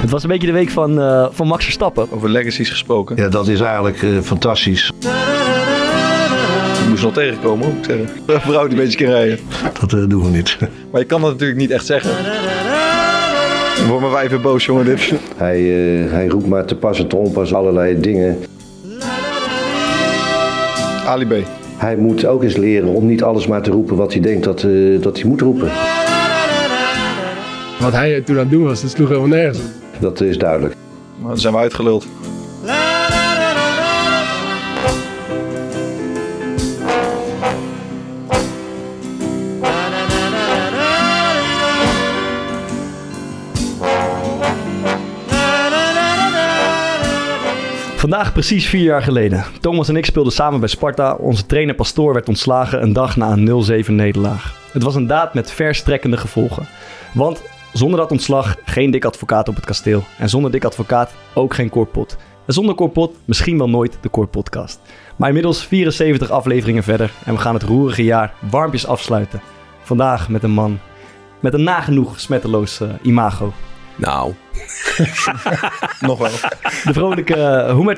Het 0.00 0.10
was 0.10 0.22
een 0.22 0.28
beetje 0.28 0.46
de 0.46 0.52
week 0.52 0.70
van, 0.70 0.98
uh, 0.98 1.26
van 1.30 1.46
Max 1.46 1.64
Verstappen. 1.64 2.06
Over 2.10 2.30
legacies 2.30 2.70
gesproken. 2.70 3.16
Ja, 3.16 3.28
dat 3.28 3.48
is 3.48 3.60
eigenlijk 3.60 4.02
uh, 4.02 4.20
fantastisch. 4.20 4.92
Je 5.00 6.86
moest 6.88 7.02
nog 7.02 7.12
tegenkomen, 7.12 7.68
moet 7.68 7.76
ik 7.76 7.84
zeggen. 7.84 8.08
Een 8.26 8.40
vrouw 8.40 8.68
die 8.68 8.78
een 8.78 8.84
beetje 8.84 9.04
kan 9.04 9.14
rijden. 9.14 9.38
Dat 9.80 9.92
uh, 9.92 10.08
doen 10.08 10.22
we 10.22 10.28
niet. 10.28 10.56
Maar 10.90 11.00
je 11.00 11.06
kan 11.06 11.20
dat 11.20 11.30
natuurlijk 11.30 11.58
niet 11.58 11.70
echt 11.70 11.86
zeggen. 11.86 12.10
Mijn 13.88 14.10
wijf 14.10 14.30
weer 14.30 14.40
boos, 14.40 14.64
jongen, 14.64 14.84
dit. 14.84 15.12
Hij, 15.36 15.60
hij 16.10 16.26
roept 16.26 16.46
maar 16.46 16.64
te 16.64 16.74
pas 16.74 16.98
en 16.98 17.08
te 17.08 17.16
onpas 17.16 17.54
allerlei 17.54 18.00
dingen. 18.00 18.38
Ali 21.06 21.26
B. 21.26 21.32
Hij 21.76 21.96
moet 21.96 22.26
ook 22.26 22.42
eens 22.42 22.56
leren 22.56 22.88
om 22.88 23.06
niet 23.06 23.22
alles 23.22 23.46
maar 23.46 23.62
te 23.62 23.70
roepen 23.70 23.96
wat 23.96 24.12
hij 24.12 24.22
denkt 24.22 24.44
dat, 24.44 24.66
dat 25.02 25.20
hij 25.20 25.28
moet 25.28 25.40
roepen. 25.40 25.70
Wat 27.80 27.92
hij 27.92 28.20
toen 28.20 28.34
aan 28.34 28.42
het 28.42 28.50
doen 28.50 28.64
was, 28.64 28.82
dat 28.82 28.90
sloeg 28.90 29.08
helemaal 29.08 29.28
nergens 29.28 29.58
op. 29.58 29.79
Dat 30.00 30.20
is 30.20 30.38
duidelijk. 30.38 30.76
Maar 31.18 31.28
dan 31.28 31.38
zijn 31.38 31.54
we 31.54 31.58
uitgeluld. 31.58 32.06
Vandaag 47.96 48.32
precies 48.32 48.68
vier 48.68 48.82
jaar 48.82 49.02
geleden. 49.02 49.44
Thomas 49.60 49.88
en 49.88 49.96
ik 49.96 50.06
speelden 50.06 50.32
samen 50.32 50.60
bij 50.60 50.68
Sparta. 50.68 51.14
Onze 51.14 51.46
trainer 51.46 51.74
Pastoor 51.74 52.12
werd 52.12 52.28
ontslagen 52.28 52.82
een 52.82 52.92
dag 52.92 53.16
na 53.16 53.32
een 53.32 53.84
0-7 53.84 53.90
nederlaag. 53.90 54.54
Het 54.72 54.82
was 54.82 54.94
een 54.94 55.06
daad 55.06 55.34
met 55.34 55.50
verstrekkende 55.50 56.16
gevolgen. 56.16 56.66
Want 57.14 57.42
zonder 57.72 57.98
dat 57.98 58.10
ontslag 58.10 58.56
geen 58.64 58.90
dik 58.90 59.04
advocaat 59.04 59.48
op 59.48 59.54
het 59.54 59.64
kasteel. 59.64 60.04
En 60.18 60.28
zonder 60.28 60.50
dik 60.50 60.64
advocaat 60.64 61.14
ook 61.34 61.54
geen 61.54 61.68
korpot. 61.68 62.16
En 62.46 62.52
zonder 62.52 62.74
korpot 62.74 63.16
misschien 63.24 63.58
wel 63.58 63.68
nooit 63.68 63.98
de 64.00 64.08
korpodcast. 64.08 64.80
Maar 65.16 65.28
inmiddels 65.28 65.64
74 65.64 66.30
afleveringen 66.30 66.82
verder 66.82 67.12
en 67.24 67.34
we 67.34 67.40
gaan 67.40 67.54
het 67.54 67.62
roerige 67.62 68.04
jaar 68.04 68.34
warmpjes 68.50 68.86
afsluiten. 68.86 69.40
Vandaag 69.82 70.28
met 70.28 70.42
een 70.42 70.50
man 70.50 70.78
met 71.40 71.54
een 71.54 71.62
nagenoeg 71.62 72.20
smetteloos 72.20 72.80
uh, 72.80 72.88
imago. 73.02 73.52
Nou. 73.96 74.34
Nog 76.00 76.18
wel. 76.18 76.30
De 76.84 76.92
vrolijke 76.92 77.36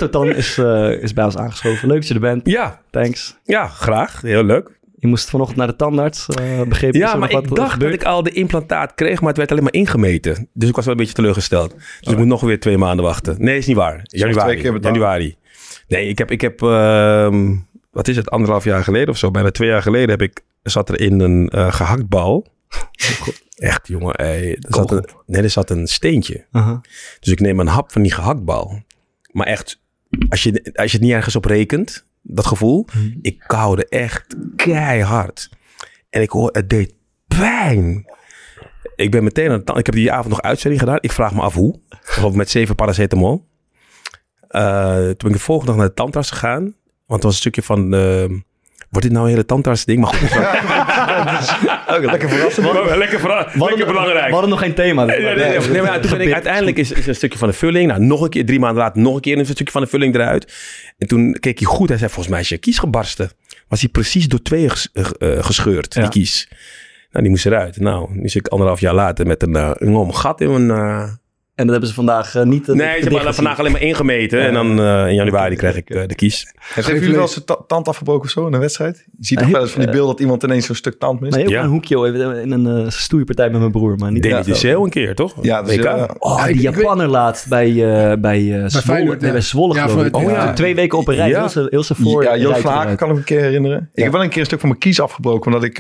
uh, 0.00 0.08
Tan 0.08 0.34
is, 0.34 0.58
uh, 0.58 1.02
is 1.02 1.12
bij 1.12 1.24
ons 1.24 1.36
aangeschoven. 1.36 1.88
Leuk 1.88 1.96
dat 1.96 2.08
je 2.08 2.14
er 2.14 2.20
bent. 2.20 2.46
Ja. 2.46 2.80
Thanks. 2.90 3.36
Ja, 3.44 3.66
graag. 3.66 4.20
Heel 4.20 4.44
leuk. 4.44 4.80
Je 5.02 5.08
moest 5.08 5.30
vanochtend 5.30 5.58
naar 5.58 5.66
de 5.66 5.76
tandarts, 5.76 6.28
uh, 6.40 6.62
begrepen? 6.62 6.98
Ja, 6.98 7.14
maar 7.14 7.30
ik 7.30 7.54
dacht 7.54 7.80
dat 7.80 7.92
ik 7.92 8.04
al 8.04 8.22
de 8.22 8.30
implantaat 8.30 8.94
kreeg, 8.94 9.20
maar 9.20 9.28
het 9.28 9.36
werd 9.36 9.50
alleen 9.50 9.62
maar 9.62 9.72
ingemeten. 9.72 10.48
Dus 10.52 10.68
ik 10.68 10.74
was 10.74 10.84
wel 10.84 10.94
een 10.94 11.00
beetje 11.00 11.14
teleurgesteld. 11.14 11.74
Dus 11.74 12.00
oh. 12.00 12.12
ik 12.12 12.18
moet 12.18 12.26
nog 12.26 12.40
weer 12.40 12.60
twee 12.60 12.78
maanden 12.78 13.04
wachten. 13.04 13.36
Nee, 13.38 13.58
is 13.58 13.66
niet 13.66 13.76
waar. 13.76 14.00
Januari. 14.02 14.78
Januari. 14.80 15.36
Nee, 15.88 16.08
ik 16.08 16.18
heb, 16.18 16.30
ik 16.30 16.40
heb 16.40 16.62
uh, 16.62 17.54
wat 17.90 18.08
is 18.08 18.16
het, 18.16 18.30
anderhalf 18.30 18.64
jaar 18.64 18.84
geleden 18.84 19.08
of 19.08 19.18
zo, 19.18 19.30
bijna 19.30 19.50
twee 19.50 19.68
jaar 19.68 19.82
geleden 19.82 20.10
heb 20.10 20.22
ik, 20.22 20.40
zat 20.62 20.88
er 20.88 21.00
in 21.00 21.20
een 21.20 21.50
uh, 21.54 21.72
gehaktbal. 21.72 22.46
Echt, 23.56 23.88
jongen. 23.88 24.14
Ey, 24.14 24.50
er 24.50 24.74
zat 24.74 24.90
een, 24.90 25.08
nee, 25.26 25.42
er 25.42 25.50
zat 25.50 25.70
een 25.70 25.86
steentje. 25.86 26.44
Uh 26.52 26.66
-huh. 26.66 26.78
Dus 27.20 27.32
ik 27.32 27.40
neem 27.40 27.60
een 27.60 27.66
hap 27.66 27.92
van 27.92 28.02
die 28.02 28.12
gehaktbal. 28.12 28.82
Maar 29.30 29.46
echt, 29.46 29.80
als 30.28 30.42
je, 30.42 30.70
als 30.74 30.90
je 30.90 30.96
het 30.96 31.06
niet 31.06 31.16
ergens 31.16 31.36
op 31.36 31.44
rekent, 31.44 32.06
dat 32.22 32.46
gevoel. 32.46 32.86
Hmm. 32.92 33.18
Ik 33.22 33.44
koude 33.46 33.88
echt 33.88 34.36
keihard. 34.56 35.50
En 36.10 36.22
ik 36.22 36.30
hoor, 36.30 36.48
het 36.52 36.70
deed 36.70 36.94
pijn. 37.28 38.06
Ik 38.96 39.10
ben 39.10 39.24
meteen 39.24 39.50
aan 39.50 39.62
het 39.64 39.78
Ik 39.78 39.86
heb 39.86 39.94
die 39.94 40.12
avond 40.12 40.28
nog 40.28 40.42
uitzending 40.42 40.80
gedaan. 40.80 40.98
Ik 41.00 41.12
vraag 41.12 41.34
me 41.34 41.40
af 41.40 41.54
hoe. 41.54 41.80
Met 42.32 42.50
zeven 42.50 42.74
paracetamol. 42.74 43.46
Uh, 44.50 44.94
toen 44.94 45.16
ben 45.16 45.26
ik 45.26 45.32
de 45.32 45.38
volgende 45.38 45.70
dag 45.70 45.80
naar 45.80 45.88
de 45.88 45.94
tandarts 45.94 46.30
gegaan. 46.30 46.62
Want 46.62 46.74
het 47.06 47.22
was 47.22 47.32
een 47.32 47.40
stukje 47.40 47.62
van... 47.62 47.94
Uh, 47.94 48.24
wordt 48.92 49.06
dit 49.06 49.12
nou 49.12 49.24
een 49.24 49.32
hele 49.32 49.44
tandarts 49.44 49.84
ding? 49.84 50.00
Maar 50.00 50.14
goed. 50.14 50.30
okay, 51.96 52.04
lekker 52.04 52.28
verrassend. 52.28 52.66
Lekker, 52.66 52.98
lekker, 52.98 53.58
lekker 53.58 53.86
belangrijk. 53.86 54.26
We 54.26 54.32
hadden 54.32 54.50
nog 54.50 54.58
geen 54.58 54.74
thema. 54.74 55.04
Nee, 55.04 55.20
nee, 55.20 55.34
nee, 55.34 55.58
nee 55.58 55.82
maar 55.82 56.00
toen 56.00 56.10
ben 56.10 56.20
ik, 56.20 56.32
uiteindelijk 56.32 56.76
is, 56.76 56.92
is 56.92 57.06
een 57.06 57.14
stukje 57.14 57.38
van 57.38 57.48
de 57.48 57.54
vulling. 57.54 57.88
Nou, 57.88 58.00
nog 58.00 58.20
een 58.20 58.28
keer, 58.28 58.46
drie 58.46 58.60
maanden 58.60 58.82
later, 58.82 59.02
nog 59.02 59.14
een 59.14 59.20
keer 59.20 59.38
een 59.38 59.44
stukje 59.44 59.72
van 59.72 59.82
de 59.82 59.88
vulling 59.88 60.14
eruit. 60.14 60.52
En 60.98 61.06
toen 61.06 61.36
keek 61.40 61.58
hij 61.58 61.68
goed. 61.68 61.88
Hij 61.88 61.98
zei, 61.98 62.10
volgens 62.10 62.34
mij 62.34 62.40
is 62.42 62.48
je 62.48 62.58
kies 62.58 62.78
gebarsten. 62.78 63.30
Was 63.68 63.80
hij 63.80 63.88
precies 63.88 64.28
door 64.28 64.42
tweeën 64.42 64.70
uh, 64.92 65.04
gescheurd, 65.44 65.94
die 65.94 66.08
kies. 66.08 66.48
Nou, 67.10 67.24
die 67.24 67.30
moest 67.30 67.46
eruit. 67.46 67.80
Nou, 67.80 68.08
nu 68.12 68.28
zit 68.28 68.46
ik 68.46 68.52
anderhalf 68.52 68.80
jaar 68.80 68.94
later 68.94 69.26
met 69.26 69.42
een, 69.42 69.56
uh, 69.56 69.70
een 69.74 70.14
gat 70.14 70.40
in 70.40 70.66
mijn... 70.66 71.20
En 71.62 71.68
dat 71.68 71.76
hebben 71.76 71.88
ze 71.88 71.94
vandaag 71.94 72.34
uh, 72.34 72.42
niet... 72.42 72.66
nee, 72.66 73.02
ze 73.02 73.08
hebben 73.08 73.34
vandaag 73.34 73.58
alleen 73.58 73.72
maar 73.72 73.80
ingemeten. 73.80 74.40
En 74.40 74.54
dan 74.54 74.80
uh, 74.80 75.08
in 75.08 75.14
januari 75.14 75.56
krijg 75.56 75.76
ik 75.76 75.90
uh, 75.90 76.02
de 76.06 76.14
kies. 76.14 76.54
Hebben 76.58 76.94
jullie 76.94 77.14
wel 77.14 77.22
eens 77.22 77.36
een 77.36 77.56
tand 77.66 77.88
afgebroken 77.88 78.24
of 78.24 78.30
zo 78.30 78.46
in 78.46 78.52
een 78.52 78.60
wedstrijd? 78.60 79.04
Je 79.18 79.26
ziet 79.26 79.38
toch 79.38 79.48
wel 79.48 79.60
eens 79.60 79.70
van 79.70 79.80
die 79.80 79.90
beelden 79.90 80.10
dat 80.10 80.20
iemand 80.20 80.42
ineens 80.42 80.66
zo'n 80.66 80.74
stuk 80.74 80.98
tand 80.98 81.20
mist? 81.20 81.34
Nee, 81.34 81.44
ook 81.44 81.50
ja. 81.50 81.62
een 81.62 81.68
hoekje 81.68 82.06
in 82.42 82.50
een 82.50 82.82
uh, 82.82 82.88
stoeipartij 82.88 83.50
met 83.50 83.60
mijn 83.60 83.72
broer. 83.72 83.96
Maar 83.96 84.12
niet 84.12 84.22
Deed 84.22 84.60
je 84.60 84.66
heel 84.66 84.84
een 84.84 84.90
keer, 84.90 85.14
toch? 85.14 85.34
Ja, 85.40 85.64
WK. 85.64 86.14
oh, 86.18 86.46
die 86.46 86.60
Japaner 86.60 87.08
laat 87.08 87.46
bij, 87.48 87.70
uh, 87.70 88.12
bij, 88.18 88.40
uh, 88.40 88.64
Zwolle, 88.66 89.16
nee, 89.20 89.32
bij 89.32 89.40
Zwolle 89.40 89.74
ja, 89.74 89.86
geloof 89.86 90.06
ik. 90.06 90.16
Oh, 90.16 90.30
ja. 90.30 90.52
Twee 90.52 90.74
weken 90.74 90.98
op 90.98 91.08
een 91.08 91.14
rij. 91.14 91.28
Heel 91.28 91.48
zijn 91.48 91.66
heel 91.70 91.84
voor. 91.84 92.22
Ja, 92.22 92.36
Joost 92.36 92.60
Vlaak 92.60 92.98
kan 92.98 93.10
ik 93.10 93.16
een 93.16 93.24
keer 93.24 93.40
herinneren. 93.40 93.90
Ik 93.94 94.02
heb 94.02 94.12
wel 94.12 94.22
een 94.22 94.28
keer 94.28 94.40
een 94.40 94.46
stuk 94.46 94.60
van 94.60 94.68
mijn 94.68 94.80
kies 94.80 95.00
afgebroken. 95.00 95.52
Omdat 95.52 95.64
ik 95.64 95.78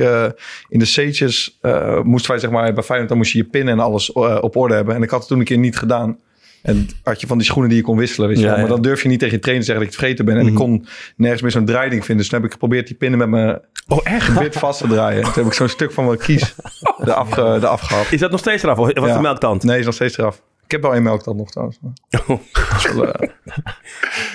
in 0.68 0.78
de 0.78 0.84
C'tjes 0.84 1.58
moesten 2.02 2.30
wij 2.30 2.40
zeg 2.40 2.50
maar 2.50 2.72
bij 2.72 2.82
Feyenoord 2.82 3.08
dan 3.08 3.18
moest 3.18 3.32
je 3.32 3.38
je 3.38 3.44
pin 3.44 3.68
en 3.68 3.78
alles 3.78 4.12
op 4.12 4.56
orde 4.56 4.74
hebben. 4.74 4.94
En 4.94 5.02
ik 5.02 5.10
had 5.10 5.18
het 5.18 5.28
toen 5.28 5.38
een 5.38 5.44
keer 5.44 5.58
niet 5.58 5.71
gedaan. 5.76 6.18
En 6.62 6.88
had 7.02 7.20
je 7.20 7.26
van 7.26 7.38
die 7.38 7.46
schoenen 7.46 7.70
die 7.70 7.78
je 7.78 7.84
kon 7.84 7.96
wisselen, 7.96 8.28
weet 8.28 8.38
je 8.38 8.44
ja, 8.44 8.56
Maar 8.56 8.68
dan 8.68 8.82
durf 8.82 9.02
je 9.02 9.08
niet 9.08 9.18
tegen 9.18 9.34
je 9.34 9.40
trainer 9.40 9.66
te 9.66 9.72
zeggen 9.72 9.86
dat 9.86 9.94
ik 9.94 10.00
het 10.00 10.08
vergeten 10.08 10.24
ben. 10.24 10.36
En 10.36 10.46
ik 10.46 10.52
mhm. 10.52 10.62
kon 10.62 10.86
nergens 11.16 11.42
meer 11.42 11.50
zo'n 11.50 11.64
draaiding 11.64 12.04
vinden. 12.04 12.16
Dus 12.16 12.28
toen 12.28 12.38
heb 12.38 12.46
ik 12.46 12.52
geprobeerd 12.52 12.86
die 12.86 12.96
pinnen 12.96 13.18
met 13.18 13.28
mijn 13.28 13.60
oh, 13.88 13.98
echt? 14.02 14.38
wit 14.38 14.56
vast 14.56 14.80
te 14.80 14.86
draaien. 14.86 15.22
Toen 15.22 15.32
heb 15.32 15.46
ik 15.46 15.52
zo'n 15.52 15.68
stuk 15.68 15.92
van 15.92 16.04
mijn 16.04 16.18
kies 16.18 16.54
eraf, 17.04 17.36
eraf 17.36 17.80
gehad. 17.80 18.06
Is 18.12 18.20
dat 18.20 18.30
nog 18.30 18.40
steeds 18.40 18.62
eraf? 18.62 18.78
Of 18.78 18.92
was 18.94 19.08
ja. 19.08 19.16
de 19.16 19.22
melktand? 19.22 19.62
Nee, 19.62 19.78
is 19.78 19.84
nog 19.84 19.94
steeds 19.94 20.18
eraf. 20.18 20.42
Ik 20.64 20.70
heb 20.70 20.82
wel 20.82 20.94
één 20.94 21.02
melktand 21.02 21.36
nog 21.36 21.50
trouwens. 21.50 21.78
Oh. 22.26 22.40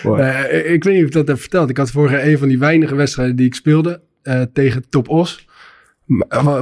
Wel, 0.04 0.20
uh, 0.20 0.72
ik 0.74 0.84
weet 0.84 0.94
niet 0.94 1.02
of 1.02 1.08
ik 1.08 1.12
dat 1.12 1.28
heb 1.28 1.40
verteld. 1.40 1.70
Ik 1.70 1.78
had 1.78 1.92
vorig 1.92 2.24
een 2.24 2.38
van 2.38 2.48
die 2.48 2.60
weinige 2.60 2.96
wedstrijden 2.96 3.36
die 3.36 3.46
ik 3.46 3.56
speelde 3.56 4.02
uh, 4.24 4.42
tegen 4.54 4.90
Top 4.90 5.10
Os. 5.10 5.48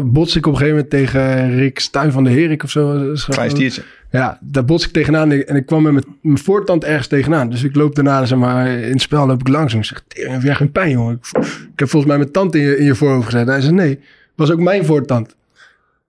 Bots 0.03 0.35
ik 0.35 0.45
op 0.45 0.51
een 0.51 0.59
gegeven 0.59 0.67
moment 0.67 0.89
tegen 0.89 1.55
Rick 1.55 1.79
Stuin 1.79 2.11
van 2.11 2.23
de 2.23 2.29
Herik 2.29 2.63
of 2.63 2.69
zo. 2.69 3.13
Klein 3.27 3.49
stiertje. 3.49 3.83
Ja, 4.11 4.39
daar 4.41 4.65
bots 4.65 4.85
ik 4.85 4.91
tegenaan 4.91 5.31
en 5.31 5.55
ik 5.55 5.65
kwam 5.65 5.93
met 5.93 6.05
mijn 6.21 6.37
voortand 6.37 6.83
ergens 6.83 7.07
tegenaan. 7.07 7.49
Dus 7.49 7.63
ik 7.63 7.75
loop 7.75 7.95
daarna, 7.95 8.25
zeg 8.25 8.37
maar, 8.37 8.67
in 8.67 8.91
het 8.91 9.01
spel 9.01 9.27
loop 9.27 9.39
ik 9.39 9.47
langs 9.47 9.73
en 9.73 9.79
ik 9.79 9.85
zeg, 9.85 10.03
heb 10.07 10.41
jij 10.41 10.55
geen 10.55 10.71
pijn, 10.71 10.89
jongen? 10.89 11.13
Ik, 11.13 11.37
ik, 11.71 11.79
heb 11.79 11.89
volgens 11.89 12.05
mij 12.05 12.17
mijn 12.17 12.31
tand 12.31 12.55
in 12.55 12.61
je, 12.61 12.77
in 12.77 12.85
je 12.85 12.95
voorhoofd 12.95 13.25
gezet. 13.25 13.47
hij 13.47 13.61
zei, 13.61 13.73
nee, 13.73 13.99
was 14.35 14.51
ook 14.51 14.59
mijn 14.59 14.85
voortand. 14.85 15.35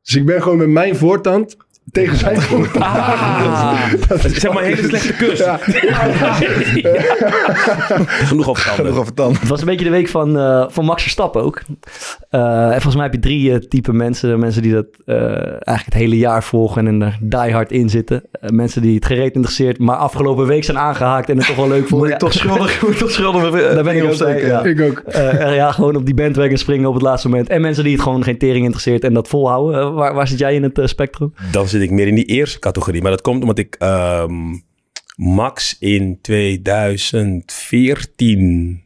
Dus 0.02 0.14
ik 0.14 0.26
ben 0.26 0.42
gewoon 0.42 0.58
met 0.58 0.68
mijn 0.68 0.96
voortand 0.96 1.56
tegen 1.92 2.16
zijn 2.16 2.40
voet. 2.40 2.78
Ah, 2.78 3.92
dat 4.08 4.24
is 4.24 4.34
zeg 4.34 4.52
maar 4.52 4.62
een 4.62 4.74
hele 4.74 4.88
slechte 4.88 5.12
kus. 5.12 5.38
Ja. 5.38 5.56
Genoeg 8.26 8.48
over 8.48 8.62
Genoeg 8.62 8.96
over 8.96 9.14
tanden. 9.14 9.40
Het 9.40 9.48
was 9.48 9.60
een 9.60 9.66
beetje 9.66 9.84
de 9.84 9.90
week 9.90 10.08
van, 10.08 10.36
uh, 10.36 10.64
van 10.68 10.84
Max 10.84 11.02
Verstappen 11.02 11.42
ook. 11.42 11.62
Uh, 12.30 12.64
en 12.64 12.72
volgens 12.72 12.94
mij 12.94 13.04
heb 13.04 13.14
je 13.14 13.20
drie 13.20 13.50
uh, 13.50 13.56
type 13.56 13.92
mensen. 13.92 14.38
Mensen 14.38 14.62
die 14.62 14.72
dat 14.72 14.86
eigenlijk 15.06 15.84
het 15.84 15.94
hele 15.94 16.16
jaar 16.16 16.44
volgen 16.44 16.86
en 16.86 17.02
er 17.02 17.18
die 17.20 17.52
hard 17.52 17.72
in 17.72 17.90
zitten. 17.90 18.22
mensen 18.40 18.82
die 18.82 18.94
het 18.94 19.06
gereed 19.06 19.34
interesseert, 19.34 19.78
maar 19.78 19.96
afgelopen 19.96 20.46
week 20.46 20.64
zijn 20.64 20.78
aangehaakt 20.78 21.28
en 21.28 21.36
het 21.36 21.46
toch 21.46 21.56
wel 21.56 21.68
leuk 21.68 21.88
vonden. 21.88 21.98
Moet 22.08 22.14
ik 22.14 22.18
toch 22.18 22.32
schuldig, 22.32 22.82
moet 22.82 22.98
toch 23.04 23.10
schuldig 23.10 23.50
Daar 23.74 23.84
ben 23.84 23.96
ik 23.96 24.04
op 24.04 24.12
zeker. 24.12 24.46
Ja. 24.46 24.64
Ik 24.64 24.80
ook. 24.80 25.02
ja, 25.54 25.72
gewoon 25.72 25.96
op 25.96 26.06
die 26.06 26.14
bandwagon 26.14 26.56
springen 26.56 26.88
op 26.88 26.94
het 26.94 27.02
laatste 27.02 27.28
moment. 27.28 27.48
En 27.48 27.60
mensen 27.60 27.84
die 27.84 27.92
het 27.92 28.02
gewoon 28.02 28.24
geen 28.24 28.38
tering 28.38 28.64
interesseert 28.64 29.04
en 29.04 29.14
dat 29.14 29.28
volhouden. 29.28 29.94
waar, 29.94 30.14
waar 30.14 30.28
zit 30.28 30.38
jij 30.38 30.54
in 30.54 30.62
het 30.62 30.80
spectrum? 30.84 31.34
Dan 31.50 31.68
zit 31.68 31.75
ik 31.82 31.90
meer 31.90 32.06
in 32.06 32.14
die 32.14 32.24
eerste 32.24 32.58
categorie. 32.58 33.02
Maar 33.02 33.10
dat 33.10 33.20
komt 33.20 33.40
omdat 33.40 33.58
ik 33.58 33.76
um, 33.78 34.64
Max 35.16 35.76
in 35.78 36.18
2014 36.20 38.84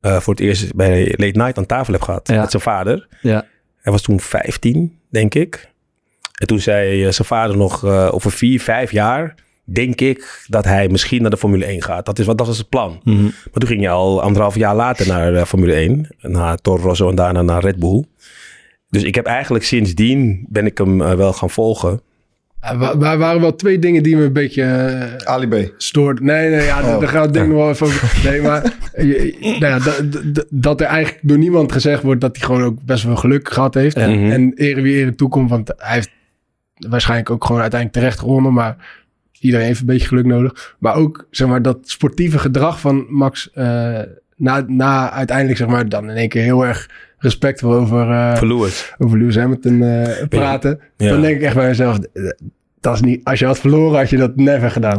uh, 0.00 0.20
voor 0.20 0.34
het 0.34 0.42
eerst 0.42 0.74
bij 0.74 1.14
Late 1.16 1.38
Night 1.38 1.58
aan 1.58 1.66
tafel 1.66 1.92
heb 1.92 2.02
gehad. 2.02 2.28
Met 2.28 2.50
zijn 2.50 2.62
vader. 2.62 3.08
Ja. 3.20 3.46
Hij 3.76 3.92
was 3.92 4.02
toen 4.02 4.20
15, 4.20 4.98
denk 5.10 5.34
ik. 5.34 5.70
En 6.32 6.46
toen 6.46 6.60
zei 6.60 7.04
uh, 7.04 7.10
zijn 7.10 7.28
vader 7.28 7.56
nog 7.56 7.84
uh, 7.84 8.08
over 8.12 8.32
vier, 8.32 8.60
vijf 8.60 8.90
jaar 8.90 9.34
denk 9.68 10.00
ik 10.00 10.44
dat 10.48 10.64
hij 10.64 10.88
misschien 10.88 11.22
naar 11.22 11.30
de 11.30 11.36
Formule 11.36 11.64
1 11.64 11.82
gaat. 11.82 12.06
Dat, 12.06 12.18
is, 12.18 12.26
wat, 12.26 12.38
dat 12.38 12.46
was 12.46 12.58
het 12.58 12.68
plan. 12.68 13.00
Mm 13.02 13.14
-hmm. 13.14 13.22
Maar 13.22 13.52
toen 13.52 13.68
ging 13.68 13.82
je 13.82 13.88
al 13.88 14.22
anderhalf 14.22 14.54
jaar 14.54 14.74
later 14.74 15.06
naar 15.06 15.46
Formule 15.46 15.74
1. 15.74 16.08
Naar 16.20 16.56
Toro 16.56 16.82
Rosso 16.82 17.08
en 17.08 17.14
daarna 17.14 17.42
naar 17.42 17.62
Red 17.62 17.78
Bull. 17.78 18.04
Dus 18.90 19.02
ik 19.02 19.14
heb 19.14 19.26
eigenlijk 19.26 19.64
sindsdien 19.64 20.46
ben 20.48 20.66
ik 20.66 20.78
hem 20.78 21.00
uh, 21.00 21.12
wel 21.12 21.32
gaan 21.32 21.50
volgen. 21.50 22.00
Er 22.66 23.18
waren 23.18 23.40
wel 23.40 23.56
twee 23.56 23.78
dingen 23.78 24.02
die 24.02 24.16
me 24.16 24.24
een 24.24 24.32
beetje... 24.32 24.62
Uh, 24.62 25.26
Ali 25.26 25.46
B. 25.46 25.72
Stoort. 25.76 26.20
Nee, 26.20 26.50
nee, 26.50 26.64
ja, 26.64 26.94
oh. 26.94 27.00
daar 27.00 27.08
gaat 27.08 27.24
het 27.24 27.34
ding 27.34 27.48
nog 27.48 27.56
wel 27.56 27.68
even 27.68 27.86
over. 27.86 28.12
Nee, 28.30 28.42
maar 28.42 28.72
nou 29.40 29.66
ja, 29.66 29.78
dat, 29.78 30.46
dat 30.50 30.80
er 30.80 30.86
eigenlijk 30.86 31.28
door 31.28 31.38
niemand 31.38 31.72
gezegd 31.72 32.02
wordt 32.02 32.20
dat 32.20 32.36
hij 32.36 32.46
gewoon 32.46 32.62
ook 32.62 32.84
best 32.84 33.04
wel 33.04 33.16
geluk 33.16 33.52
gehad 33.52 33.74
heeft. 33.74 33.96
En 33.96 34.52
ere 34.54 34.80
wie 34.80 34.96
ere 34.96 35.14
toekomt, 35.14 35.50
want 35.50 35.72
hij 35.76 35.94
heeft 35.94 36.10
waarschijnlijk 36.88 37.30
ook 37.30 37.44
gewoon 37.44 37.60
uiteindelijk 37.60 38.00
terecht 38.00 38.18
gewonnen. 38.18 38.52
Maar 38.52 38.76
iedereen 39.40 39.66
heeft 39.66 39.80
een 39.80 39.86
beetje 39.86 40.08
geluk 40.08 40.26
nodig. 40.26 40.76
Maar 40.78 40.94
ook, 40.94 41.26
zeg 41.30 41.48
maar, 41.48 41.62
dat 41.62 41.78
sportieve 41.82 42.38
gedrag 42.38 42.80
van 42.80 43.06
Max... 43.08 43.50
Uh, 43.54 43.98
na, 44.36 44.64
na 44.66 45.10
uiteindelijk, 45.10 45.58
zeg 45.58 45.68
maar, 45.68 45.88
dan 45.88 46.10
in 46.10 46.16
één 46.16 46.28
keer 46.28 46.42
heel 46.42 46.66
erg 46.66 46.90
respectvol 47.18 47.72
over... 47.72 48.10
Uh, 48.10 48.36
Lewis. 48.40 48.94
Over 48.98 49.18
Lewis 49.18 49.36
Hamilton 49.36 49.82
uh, 49.82 50.08
praten. 50.28 50.80
Dan 50.96 51.20
denk 51.20 51.36
ik 51.36 51.42
echt 51.42 51.54
bij 51.54 51.68
mezelf... 51.68 51.98
Dat 52.86 52.94
is 52.94 53.00
niet, 53.00 53.24
als 53.24 53.38
je 53.38 53.46
had 53.46 53.58
verloren, 53.58 53.98
had 53.98 54.10
je 54.10 54.16
dat 54.16 54.36
never 54.36 54.70
gedaan. 54.70 54.98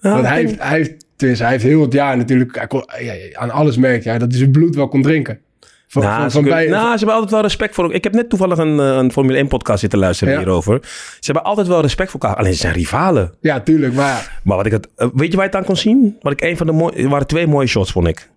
Ah. 0.00 0.12
Want 0.12 0.26
hij 0.26 0.36
heeft, 0.36 0.62
hij 0.62 0.76
heeft, 0.76 1.38
hij 1.38 1.50
heeft 1.50 1.64
heel 1.64 1.82
het 1.82 1.92
jaar 1.92 2.16
natuurlijk... 2.16 2.56
Hij 2.56 2.66
kon, 2.66 2.84
ja, 3.00 3.14
aan 3.32 3.50
alles 3.50 3.76
merkt 3.76 4.04
hij 4.04 4.18
dat 4.18 4.28
hij 4.28 4.38
zijn 4.38 4.50
bloed 4.50 4.74
wel 4.74 4.88
kon 4.88 5.02
drinken. 5.02 5.40
Van, 5.86 6.02
nou, 6.02 6.30
van, 6.30 6.44
bij, 6.44 6.68
nou, 6.68 6.90
ze 6.90 6.96
hebben 6.96 7.14
altijd 7.14 7.30
wel 7.30 7.40
respect 7.40 7.74
voor... 7.74 7.94
Ik 7.94 8.04
heb 8.04 8.12
net 8.12 8.28
toevallig 8.28 8.58
een, 8.58 8.80
eh, 8.80 8.86
een 8.86 9.12
Formule 9.12 9.36
1 9.36 9.48
podcast 9.48 9.80
zitten 9.80 9.98
luisteren 9.98 10.36
hierover. 10.36 10.78
Ze 10.82 11.32
hebben 11.32 11.44
altijd 11.44 11.66
wel 11.66 11.80
respect 11.80 12.10
voor 12.10 12.20
elkaar. 12.20 12.38
Alleen 12.38 12.52
ze 12.52 12.58
zijn 12.58 12.74
rivalen. 12.74 13.34
Ja, 13.40 13.60
tuurlijk. 13.60 13.94
Maar, 13.94 14.40
maar 14.44 14.56
wat 14.56 14.66
ik 14.66 14.72
het, 14.72 14.88
eh, 14.96 15.08
weet 15.14 15.30
je 15.30 15.36
waar 15.36 15.44
je 15.44 15.50
het 15.50 15.60
aan 15.60 15.64
kon 15.64 15.76
zien? 15.76 16.16
Wat 16.20 16.32
ik 16.32 16.40
een 16.40 16.56
van 16.56 16.66
de 16.66 16.72
mooie... 16.72 16.94
Er 16.94 17.08
waren 17.08 17.26
twee 17.26 17.46
mooie 17.46 17.66
shots, 17.66 17.92
vond 17.92 18.06
ik. 18.06 18.30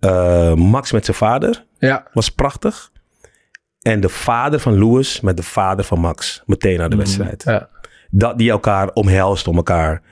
Uh, 0.00 0.54
Max 0.54 0.92
met 0.92 1.04
zijn 1.04 1.16
vader. 1.16 1.64
Ja. 1.78 2.06
Was 2.12 2.30
prachtig. 2.30 2.90
En 3.82 4.00
de 4.00 4.08
vader 4.08 4.60
van 4.60 4.78
Lewis 4.78 5.20
met 5.20 5.36
de 5.36 5.42
vader 5.42 5.84
van 5.84 6.00
Max. 6.00 6.42
Meteen 6.46 6.78
na 6.78 6.88
de 6.88 6.94
mm. 6.94 7.00
wedstrijd. 7.00 7.42
Ja. 7.46 7.68
Dat 8.14 8.38
die 8.38 8.50
elkaar 8.50 8.90
omhelst 8.92 9.48
om 9.48 9.56
elkaar 9.56 10.02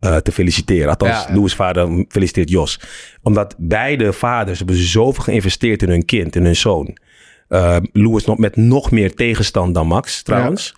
uh, 0.00 0.16
te 0.16 0.32
feliciteren. 0.32 0.88
Althans, 0.88 1.26
ja, 1.28 1.34
Louis' 1.34 1.54
vader 1.54 2.04
feliciteert 2.08 2.50
Jos. 2.50 2.80
Omdat 3.22 3.54
beide 3.58 4.12
vaders 4.12 4.58
hebben 4.58 4.76
zoveel 4.76 5.24
geïnvesteerd 5.24 5.82
in 5.82 5.88
hun 5.88 6.04
kind, 6.04 6.36
in 6.36 6.44
hun 6.44 6.56
zoon. 6.56 6.96
Uh, 7.48 7.76
Louis 7.92 8.24
nog 8.24 8.38
met 8.38 8.56
nog 8.56 8.90
meer 8.90 9.14
tegenstand 9.14 9.74
dan 9.74 9.86
Max, 9.86 10.22
trouwens. 10.22 10.74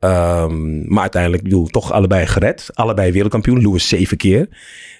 Ja. 0.00 0.42
Um, 0.42 0.84
maar 0.88 1.02
uiteindelijk, 1.02 1.42
bedoel, 1.42 1.66
toch 1.66 1.92
allebei 1.92 2.26
gered. 2.26 2.70
Allebei 2.74 3.12
wereldkampioen. 3.12 3.62
Louis 3.62 3.88
zeven 3.88 4.16
keer. 4.16 4.48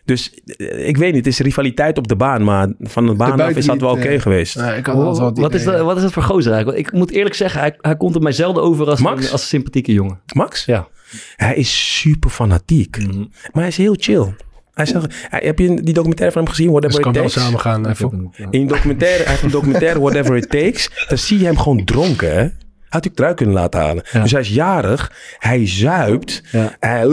Dus 0.05 0.35
eh, 0.57 0.89
ik 0.89 0.97
weet 0.97 1.13
niet, 1.13 1.25
het 1.25 1.35
is 1.35 1.41
rivaliteit 1.41 1.99
op 1.99 2.09
de 2.09 2.17
baan. 2.17 2.45
Maar 2.45 2.69
van 2.81 3.07
de 3.07 3.15
baan 3.15 3.41
af 3.41 3.51
is 3.51 3.67
dat 3.67 3.81
wel 3.81 3.91
oké 3.91 4.01
okay 4.01 4.21
geweest. 4.21 4.57
ik 4.57 4.87
had 4.87 5.19
wat, 5.19 5.39
wat, 5.39 5.55
is 5.55 5.65
dat, 5.65 5.81
wat 5.81 5.97
is 5.97 6.03
dat 6.03 6.13
voor 6.13 6.23
gozer 6.23 6.53
eigenlijk? 6.53 6.87
Ik 6.87 6.93
moet 6.93 7.11
eerlijk 7.11 7.35
zeggen, 7.35 7.61
hij, 7.61 7.75
hij 7.81 7.97
komt 7.97 8.15
er 8.15 8.23
mij 8.23 8.33
zelden 8.33 8.63
over 8.63 8.87
als, 8.87 9.01
Max? 9.01 9.25
Een, 9.25 9.33
als 9.33 9.41
een 9.41 9.47
sympathieke 9.47 9.93
jongen. 9.93 10.21
Max? 10.35 10.65
Ja. 10.65 10.89
Hij 11.37 11.55
is 11.55 11.99
super 12.01 12.31
fanatiek. 12.31 12.99
Mhm. 12.99 13.19
Maar 13.19 13.63
hij 13.63 13.67
is 13.67 13.77
heel 13.77 13.97
chill. 13.99 14.35
Hij 14.75 14.87
zegt, 14.87 15.07
heb 15.31 15.59
je 15.59 15.83
die 15.83 15.95
documentaire 15.95 16.35
van 16.35 16.43
hem 16.43 16.53
gezien? 16.53 16.71
Whatever 16.71 17.03
dus 17.03 17.07
it 17.07 17.15
takes. 17.15 17.35
kan 17.35 17.43
wel 17.43 17.61
samen 17.61 17.61
gaan. 17.61 17.89
Even. 17.89 18.33
In 18.51 18.67
documentaire, 18.67 19.23
hij 19.23 19.31
heeft 19.31 19.43
een 19.43 19.51
documentaire 19.51 20.01
Whatever 20.01 20.37
it 20.37 20.51
takes. 20.51 21.07
Dan 21.09 21.19
zie 21.19 21.39
je 21.39 21.45
hem 21.45 21.59
gewoon 21.59 21.85
dronken. 21.85 22.35
Hè? 22.37 22.49
Had 22.89 23.05
ik 23.05 23.15
trui 23.15 23.35
kunnen 23.35 23.55
laten 23.55 23.81
halen. 23.81 24.05
Dus 24.13 24.33
hij 24.33 24.41
is 24.41 24.49
jarig. 24.49 25.13
Hij 25.39 25.69
zuipt. 25.69 26.43
Ja. 26.53 26.77
Hij 26.81 27.07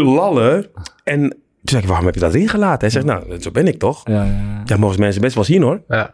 lallen. 0.00 0.66
En 1.04 1.20
toen 1.20 1.38
zeg 1.62 1.80
ik, 1.80 1.86
waarom 1.86 2.06
heb 2.06 2.14
je 2.14 2.20
dat 2.20 2.34
ingelaten? 2.34 2.80
Hij 2.80 2.90
zegt, 2.90 3.04
nou, 3.04 3.40
zo 3.40 3.50
ben 3.50 3.66
ik 3.66 3.78
toch? 3.78 4.08
Ja, 4.08 4.24
ja, 4.24 4.62
ja. 4.64 4.76
mogen 4.76 5.00
mensen 5.00 5.20
best 5.20 5.34
wel 5.34 5.44
zien 5.44 5.62
hoor. 5.62 5.82
Ja. 5.88 6.12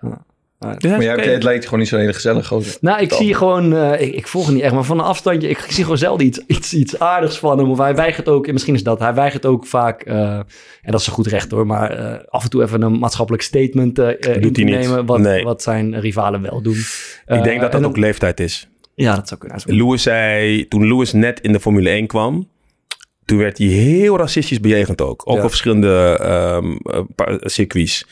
Maar, 0.66 0.90
maar 0.90 1.02
jij, 1.02 1.32
het 1.32 1.42
lijkt 1.42 1.64
gewoon 1.64 1.78
niet 1.78 1.88
zo 1.88 1.96
hele 1.96 2.12
gezellig. 2.12 2.46
Gozer. 2.46 2.76
Nou, 2.80 3.00
ik 3.00 3.12
zie 3.12 3.34
gewoon, 3.34 3.72
uh, 3.72 4.00
ik, 4.00 4.14
ik, 4.14 4.28
volg 4.28 4.46
het 4.46 4.54
niet 4.54 4.64
echt, 4.64 4.74
maar 4.74 4.84
van 4.84 4.98
een 4.98 5.04
afstandje, 5.04 5.48
ik, 5.48 5.58
ik, 5.58 5.72
zie 5.72 5.82
gewoon 5.82 5.98
zelden 5.98 6.26
iets, 6.26 6.40
iets, 6.46 6.74
iets 6.74 6.98
aardigs 6.98 7.38
van 7.38 7.58
hem. 7.58 7.70
Of 7.70 7.78
hij 7.78 7.94
weigert 7.94 8.28
ook, 8.28 8.46
en 8.46 8.52
misschien 8.52 8.74
is 8.74 8.82
dat, 8.82 8.98
hij 8.98 9.14
weigert 9.14 9.46
ook 9.46 9.66
vaak, 9.66 10.06
uh, 10.06 10.14
en 10.34 10.46
dat 10.82 11.00
is 11.00 11.06
een 11.06 11.12
goed 11.12 11.26
recht 11.26 11.50
hoor, 11.50 11.66
maar 11.66 12.00
uh, 12.00 12.14
af 12.28 12.44
en 12.44 12.50
toe 12.50 12.62
even 12.62 12.82
een 12.82 12.98
maatschappelijk 12.98 13.42
statement 13.42 13.98
in 13.98 14.52
te 14.52 14.62
nemen, 14.62 15.06
wat, 15.06 15.18
nee. 15.18 15.44
wat 15.44 15.62
zijn 15.62 16.00
rivalen 16.00 16.42
wel 16.42 16.62
doen. 16.62 16.76
ik 17.26 17.42
denk 17.42 17.60
dat 17.60 17.72
dat 17.72 17.84
ook 17.84 17.96
leeftijd 17.96 18.40
is. 18.40 18.68
Ja, 18.94 19.14
dat 19.14 19.28
zou 19.28 19.40
kunnen. 19.40 19.60
Lewis 19.64 20.02
zei, 20.02 20.68
toen 20.68 20.88
Lewis 20.88 21.12
net 21.12 21.40
in 21.40 21.52
de 21.52 21.60
Formule 21.60 21.88
1 21.88 22.06
kwam, 22.06 22.48
toen 23.24 23.38
werd 23.38 23.58
hij 23.58 23.66
heel 23.66 24.16
racistisch 24.16 24.60
bejegend 24.60 25.00
ook. 25.00 25.22
Ook 25.24 25.36
ja. 25.36 25.42
op 25.42 25.48
verschillende 25.48 26.20
um, 26.62 26.78
circuits 27.40 28.06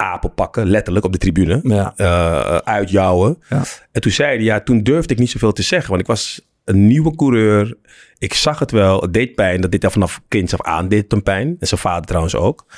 apen 0.00 0.34
pakken, 0.34 0.66
letterlijk 0.66 1.04
op 1.04 1.12
de 1.12 1.18
tribune, 1.18 1.60
ja. 1.62 1.94
uh, 1.96 2.56
uitjouwen. 2.56 3.38
Ja. 3.48 3.62
En 3.92 4.00
toen 4.00 4.12
zei 4.12 4.36
hij, 4.36 4.44
ja, 4.44 4.60
toen 4.60 4.82
durfde 4.82 5.12
ik 5.12 5.20
niet 5.20 5.30
zoveel 5.30 5.52
te 5.52 5.62
zeggen, 5.62 5.88
want 5.88 6.00
ik 6.00 6.06
was 6.06 6.48
een 6.64 6.86
nieuwe 6.86 7.16
coureur. 7.16 7.76
Ik 8.18 8.34
zag 8.34 8.58
het 8.58 8.70
wel, 8.70 9.00
het 9.00 9.12
deed 9.12 9.34
pijn. 9.34 9.60
Dat 9.60 9.70
dit 9.70 9.84
er 9.84 9.90
vanaf 9.90 10.20
kinds 10.28 10.52
af 10.52 10.62
aan 10.62 10.88
deed 10.88 11.10
hem 11.10 11.22
pijn. 11.22 11.56
En 11.58 11.66
zijn 11.66 11.80
vader 11.80 12.04
trouwens 12.04 12.34
ook. 12.34 12.66
Uh, 12.68 12.74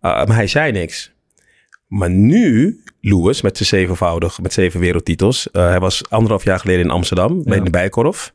maar 0.00 0.34
hij 0.34 0.46
zei 0.46 0.72
niks. 0.72 1.12
Maar 1.86 2.10
nu, 2.10 2.80
Lewis, 3.00 3.40
met 3.40 3.56
zijn 3.56 3.68
zevenvoudig, 3.68 4.40
met 4.40 4.52
zeven 4.52 4.80
wereldtitels. 4.80 5.48
Uh, 5.52 5.68
hij 5.68 5.80
was 5.80 6.10
anderhalf 6.10 6.44
jaar 6.44 6.58
geleden 6.58 6.84
in 6.84 6.90
Amsterdam, 6.90 7.42
bij 7.42 7.60
de 7.60 7.70
Bijkorf. 7.70 8.34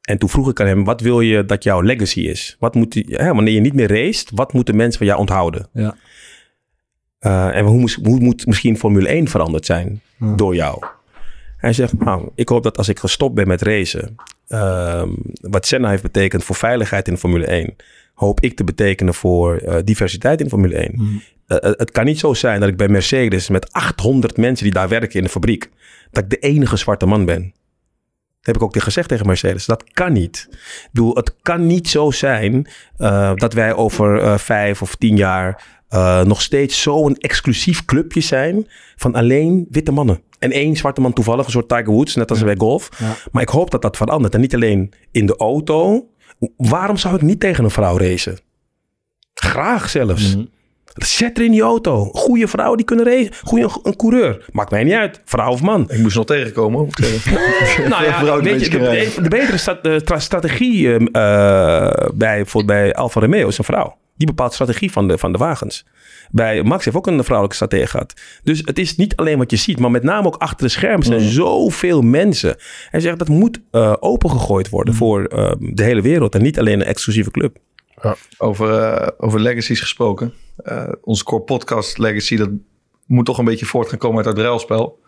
En 0.00 0.18
toen 0.18 0.28
vroeg 0.28 0.50
ik 0.50 0.60
aan 0.60 0.66
hem, 0.66 0.84
wat 0.84 1.00
wil 1.00 1.20
je 1.20 1.44
dat 1.44 1.62
jouw 1.62 1.80
legacy 1.80 2.20
is? 2.20 2.56
Wat 2.58 2.74
moet, 2.74 3.02
ja, 3.06 3.34
wanneer 3.34 3.54
je 3.54 3.60
niet 3.60 3.74
meer 3.74 3.88
race, 3.88 4.26
wat 4.34 4.52
moeten 4.52 4.76
mensen 4.76 4.98
van 4.98 5.06
jou 5.06 5.18
onthouden? 5.18 5.68
Ja. 5.72 5.96
Uh, 7.20 7.56
en 7.56 7.64
hoe, 7.64 7.90
hoe, 8.02 8.20
moet 8.20 8.46
misschien 8.46 8.78
Formule 8.78 9.08
1 9.08 9.28
veranderd 9.28 9.66
zijn 9.66 10.00
door 10.18 10.54
jou? 10.54 10.84
Hij 11.56 11.72
zegt, 11.72 11.98
nou, 11.98 12.30
ik 12.34 12.48
hoop 12.48 12.62
dat 12.62 12.76
als 12.76 12.88
ik 12.88 12.98
gestopt 12.98 13.34
ben 13.34 13.48
met 13.48 13.62
racen, 13.62 14.14
uh, 14.48 15.02
wat 15.40 15.66
Senna 15.66 15.90
heeft 15.90 16.02
betekend 16.02 16.44
voor 16.44 16.56
veiligheid 16.56 17.08
in 17.08 17.16
Formule 17.16 17.46
1, 17.46 17.76
hoop 18.14 18.40
ik 18.40 18.56
te 18.56 18.64
betekenen 18.64 19.14
voor 19.14 19.62
uh, 19.62 19.76
diversiteit 19.84 20.40
in 20.40 20.48
Formule 20.48 20.74
1. 20.74 20.92
Mm. 20.94 21.22
Uh, 21.46 21.58
het 21.60 21.90
kan 21.90 22.04
niet 22.04 22.18
zo 22.18 22.34
zijn 22.34 22.60
dat 22.60 22.68
ik 22.68 22.76
bij 22.76 22.88
Mercedes 22.88 23.48
met 23.48 23.72
800 23.72 24.36
mensen 24.36 24.64
die 24.64 24.74
daar 24.74 24.88
werken 24.88 25.18
in 25.18 25.22
de 25.22 25.28
fabriek, 25.28 25.70
dat 26.10 26.24
ik 26.24 26.30
de 26.30 26.38
enige 26.38 26.76
zwarte 26.76 27.06
man 27.06 27.24
ben. 27.24 27.42
Dat 27.42 28.46
heb 28.46 28.56
ik 28.56 28.62
ook 28.62 28.82
gezegd 28.82 29.08
tegen 29.08 29.26
Mercedes. 29.26 29.66
Dat 29.66 29.84
kan 29.92 30.12
niet. 30.12 30.48
Ik 30.50 30.88
bedoel, 30.92 31.14
het 31.14 31.34
kan 31.42 31.66
niet 31.66 31.88
zo 31.88 32.10
zijn 32.10 32.68
dat 33.34 33.52
wij 33.52 33.74
over 33.74 34.38
vijf 34.40 34.82
of 34.82 34.96
tien 34.96 35.16
jaar 35.16 35.77
uh, 35.94 36.22
nog 36.22 36.42
steeds 36.42 36.82
zo'n 36.82 37.16
exclusief 37.16 37.84
clubje 37.84 38.20
zijn 38.20 38.66
van 38.96 39.14
alleen 39.14 39.66
witte 39.70 39.92
mannen. 39.92 40.20
En 40.38 40.52
één 40.52 40.76
zwarte 40.76 41.00
man 41.00 41.12
toevallig, 41.12 41.44
een 41.44 41.50
soort 41.50 41.68
Tiger 41.68 41.90
Woods, 41.90 42.14
net 42.14 42.30
als 42.30 42.44
bij 42.44 42.56
golf. 42.58 42.88
Maar 43.32 43.42
ik 43.42 43.48
hoop 43.48 43.70
dat 43.70 43.82
dat 43.82 43.96
verandert. 43.96 44.34
En 44.34 44.40
niet 44.40 44.54
alleen 44.54 44.92
in 45.10 45.26
de 45.26 45.36
auto. 45.36 46.08
Waarom 46.56 46.96
zou 46.96 47.14
ik 47.14 47.22
niet 47.22 47.40
tegen 47.40 47.64
een 47.64 47.70
vrouw 47.70 47.98
racen? 47.98 48.38
Graag 49.34 49.90
zelfs. 49.90 50.36
Mm 50.36 50.48
Zet 51.06 51.38
er 51.38 51.44
in 51.44 51.50
die 51.50 51.62
auto. 51.62 52.04
Goede 52.04 52.48
vrouwen 52.48 52.76
die 52.76 52.86
kunnen 52.86 53.04
racen. 53.04 53.32
Goede 53.42 53.70
een 53.82 53.96
coureur. 53.96 54.44
Maakt 54.52 54.70
mij 54.70 54.84
niet 54.84 54.94
uit. 54.94 55.20
Vrouw 55.24 55.52
of 55.52 55.62
man. 55.62 55.90
Ik 55.90 55.98
moest 55.98 56.16
nog 56.16 56.24
tegenkomen. 56.24 56.80
nou 57.88 58.04
ja, 58.04 58.40
weet 58.40 58.64
je, 58.64 58.70
de, 58.70 59.12
de, 59.22 59.28
betere 59.28 60.20
strategie 60.20 60.82
uh, 60.86 61.00
bij, 61.00 62.14
bijvoorbeeld 62.14 62.66
bij 62.66 62.94
Alfa 62.94 63.20
Romeo 63.20 63.48
is 63.48 63.58
een 63.58 63.64
vrouw. 63.64 63.96
Die 64.18 64.26
bepaalt 64.26 64.52
strategie 64.52 64.92
van 64.92 65.08
de, 65.08 65.18
van 65.18 65.32
de 65.32 65.38
wagens. 65.38 65.84
Bij 66.30 66.62
Max 66.62 66.84
heeft 66.84 66.96
ook 66.96 67.06
een 67.06 67.24
vrouwelijke 67.24 67.56
stratege 67.56 67.86
gehad. 67.86 68.14
Dus 68.42 68.62
het 68.64 68.78
is 68.78 68.96
niet 68.96 69.16
alleen 69.16 69.38
wat 69.38 69.50
je 69.50 69.56
ziet, 69.56 69.78
maar 69.78 69.90
met 69.90 70.02
name 70.02 70.26
ook 70.26 70.36
achter 70.36 70.66
de 70.66 70.72
schermen 70.72 71.06
zijn 71.06 71.22
mm. 71.22 71.28
zoveel 71.28 72.00
mensen. 72.00 72.56
Hij 72.90 73.00
zegt 73.00 73.18
dat 73.18 73.28
moet 73.28 73.60
uh, 73.72 73.94
opengegooid 74.00 74.68
worden 74.68 74.92
mm. 74.92 74.98
voor 74.98 75.32
uh, 75.32 75.52
de 75.58 75.82
hele 75.82 76.02
wereld 76.02 76.34
en 76.34 76.42
niet 76.42 76.58
alleen 76.58 76.80
een 76.80 76.86
exclusieve 76.86 77.30
club. 77.30 77.56
Ja. 78.02 78.16
Over, 78.38 79.00
uh, 79.00 79.08
over 79.18 79.40
legacies 79.40 79.80
gesproken. 79.80 80.34
onze 81.02 81.24
core 81.24 81.42
podcast 81.42 81.98
legacy, 81.98 82.36
dat 82.36 82.50
moet 83.06 83.26
toch 83.26 83.38
een 83.38 83.44
beetje 83.44 83.66
voort 83.66 83.88
gaan 83.88 83.98
komen 83.98 84.16
uit 84.16 84.36
het 84.36 84.44
ruilspel. 84.44 84.98